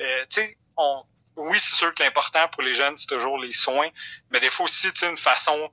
[0.00, 1.04] euh, tu sais, on
[1.36, 3.90] oui, c'est sûr que l'important pour les jeunes, c'est toujours les soins,
[4.30, 5.70] mais des fois aussi, tu une façon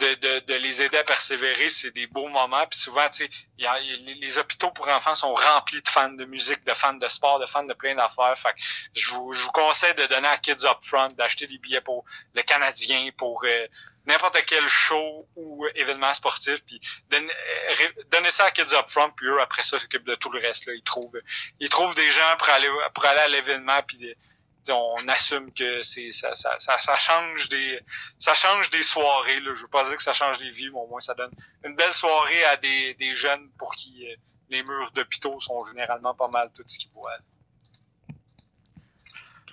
[0.00, 2.66] de, de, de, les aider à persévérer, c'est des beaux moments.
[2.66, 6.74] Puis souvent, tu sais, les, hôpitaux pour enfants sont remplis de fans de musique, de
[6.74, 8.36] fans de sport, de fans de plein d'affaires.
[8.36, 8.60] Fait que
[8.94, 12.04] je vous, je vous conseille de donner à Kids Up Front, d'acheter des billets pour
[12.34, 13.66] le Canadien, pour euh,
[14.06, 19.40] n'importe quel show ou événement sportif, puis donner, ça à Kids Up Front, puis eux,
[19.40, 20.66] après ça, s'occupent de tout le reste.
[20.66, 20.72] Là.
[20.74, 21.20] Ils trouvent
[21.60, 23.98] ils trouvent des gens pour aller pour aller à l'événement, puis
[24.68, 27.80] on assume que c'est ça, ça, ça, change des
[28.18, 29.52] ça change des soirées là.
[29.54, 31.30] je veux pas dire que ça change des vies mais au moins ça donne
[31.64, 34.14] une belle soirée à des, des jeunes pour qui euh,
[34.50, 37.18] les murs d'hôpitaux sont généralement pas mal tout ce qu'ils voient.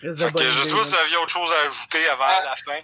[0.02, 2.80] Je sais pas si vous aviez autre chose à ajouter avant euh, la fin.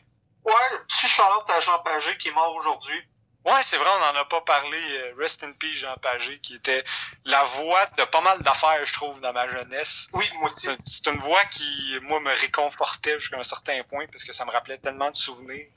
[0.45, 3.02] Ouais petit Charlotte à Jean Pagé qui est mort aujourd'hui
[3.45, 4.78] Ouais, c'est vrai, on n'en a pas parlé.
[4.78, 6.84] Euh, Rest in Peace, Jean Pagé, qui était
[7.26, 10.07] la voix de pas mal d'affaires, je trouve, dans ma jeunesse.
[10.14, 10.70] Oui, moi aussi.
[10.86, 14.52] C'est une voix qui, moi, me réconfortait jusqu'à un certain point, parce que ça me
[14.52, 15.68] rappelait tellement de souvenirs.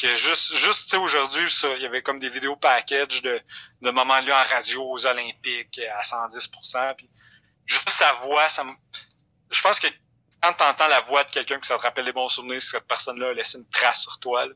[0.00, 3.40] Que juste, juste, tu sais, aujourd'hui, ça, il y avait comme des vidéos package de,
[3.82, 6.94] de moments lui en radio aux Olympiques à 110%.
[6.96, 7.10] Puis
[7.66, 8.72] juste sa voix, ça me...
[9.50, 9.86] Je pense que
[10.42, 13.28] quand t'entends la voix de quelqu'un qui ça te rappelle les bons souvenirs, cette personne-là
[13.28, 14.46] a laissé une trace sur toi.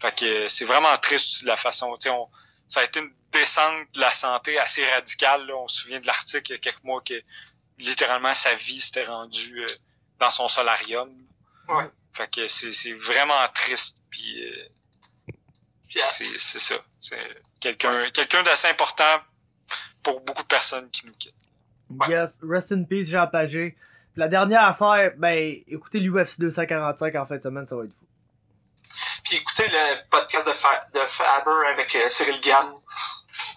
[0.00, 1.96] Fait que c'est vraiment triste de la façon.
[2.06, 2.28] On,
[2.68, 5.46] ça a été une descente de la santé assez radicale.
[5.46, 5.56] Là.
[5.56, 7.14] On se souvient de l'article il y a quelques mois que
[7.78, 9.68] littéralement sa vie s'était rendue euh,
[10.20, 11.10] dans son solarium.
[11.68, 11.90] Ouais.
[12.12, 13.98] Fait que c'est vraiment triste.
[14.10, 14.68] Puis euh,
[16.10, 16.76] c'est ça.
[17.00, 17.18] C'est
[17.60, 19.20] quelqu'un quelqu'un d'assez important
[20.02, 21.34] pour beaucoup de personnes qui nous quittent.
[22.08, 23.76] Yes, rest in peace Jean Pagé.
[24.16, 28.07] La dernière affaire, ben écoutez l'UFC 245 en fin de semaine, ça va être fou.
[29.24, 32.74] Puis écoutez le podcast de, de Faber avec euh, Cyril Gann.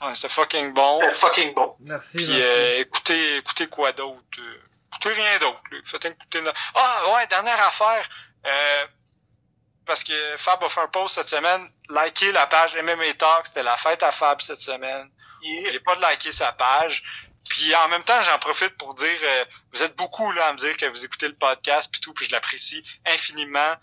[0.02, 1.00] Ouais, c'est fucking bon.
[1.02, 1.76] C'est fucking bon.
[1.80, 2.18] Merci.
[2.18, 4.22] Puis euh, écoutez, écoutez quoi d'autre?
[4.40, 4.62] Euh,
[4.92, 5.62] écoutez rien d'autre.
[5.86, 6.44] Faites écouter.
[6.76, 8.08] Ah ouais, dernière affaire.
[8.46, 8.86] Euh,
[9.86, 11.70] parce que Fab a fait un post cette semaine.
[11.90, 13.48] Likez la page MMA Talk.
[13.48, 15.10] C'était la fête à Fab cette semaine.
[15.42, 15.72] Yeah.
[15.72, 17.04] Il pas de liker sa page.
[17.50, 19.20] Puis en même temps, j'en profite pour dire,
[19.74, 22.28] vous êtes beaucoup là à me dire que vous écoutez le podcast puis tout, puis
[22.28, 23.76] je l'apprécie infiniment.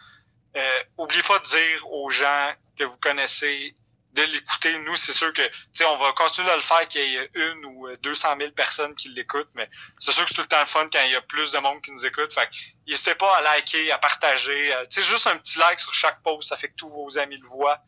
[0.56, 3.76] Euh, oubliez pas de dire aux gens que vous connaissez
[4.12, 4.78] de l'écouter.
[4.80, 7.30] Nous, c'est sûr que, tu sais, on va continuer à le faire qu'il y ait
[7.34, 9.68] une ou deux cent mille personnes qui l'écoutent, mais
[9.98, 11.58] c'est sûr que c'est tout le temps le fun quand il y a plus de
[11.58, 12.32] monde qui nous écoute.
[12.32, 12.48] Fait
[12.86, 14.74] n'hésitez pas à liker, à partager.
[14.74, 17.18] Euh, tu sais, juste un petit like sur chaque post, ça fait que tous vos
[17.18, 17.80] amis le voient.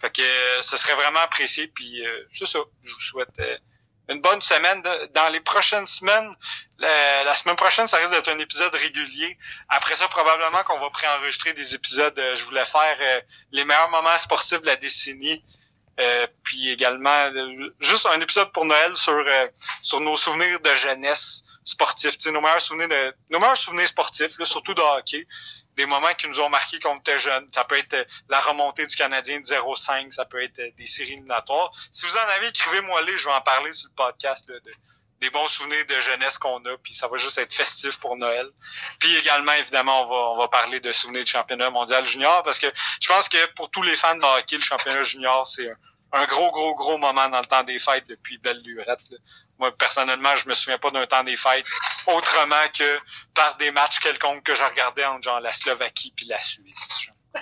[0.00, 1.68] Fait que euh, ce serait vraiment apprécié.
[1.68, 2.58] Puis c'est ça.
[2.82, 3.40] Je vous souhaite
[4.10, 4.82] une bonne semaine.
[5.14, 6.34] Dans les prochaines semaines,
[6.78, 9.38] la, semaine prochaine, ça risque d'être un épisode régulier.
[9.68, 12.18] Après ça, probablement qu'on va préenregistrer des épisodes.
[12.18, 13.20] Euh, je voulais faire euh,
[13.52, 15.44] les meilleurs moments sportifs de la décennie.
[15.98, 17.30] Euh, puis également
[17.80, 19.22] juste un épisode pour Noël sur
[19.82, 24.46] sur nos souvenirs de jeunesse sportifs, nos meilleurs souvenirs de nos meilleurs souvenirs sportifs, là,
[24.46, 25.26] surtout de hockey
[25.80, 27.48] des moments qui nous ont marqué quand on était jeunes.
[27.54, 30.84] Ça peut être euh, la remontée du Canadien de 0-5, ça peut être euh, des
[30.84, 31.70] séries éliminatoires.
[31.90, 34.60] Si vous en avez, écrivez-moi les, je vais en parler sur le podcast de,
[35.20, 38.46] des bons souvenirs de jeunesse qu'on a, puis ça va juste être festif pour Noël.
[38.98, 42.58] Puis également, évidemment, on va, on va parler de souvenirs du championnat mondial junior, parce
[42.58, 42.66] que
[43.00, 45.72] je pense que pour tous les fans de hockey, le championnat junior, c'est
[46.12, 49.00] un, gros, gros, gros moment dans le temps des fêtes depuis belle lurette.
[49.60, 51.66] Moi, personnellement, je me souviens pas d'un temps des fêtes
[52.06, 52.98] autrement que
[53.34, 57.10] par des matchs quelconques que je regardais entre genre la Slovaquie puis la Suisse.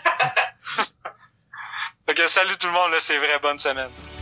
[2.09, 4.18] ok, salut tout le monde, là, c'est vrai, bonne semaine.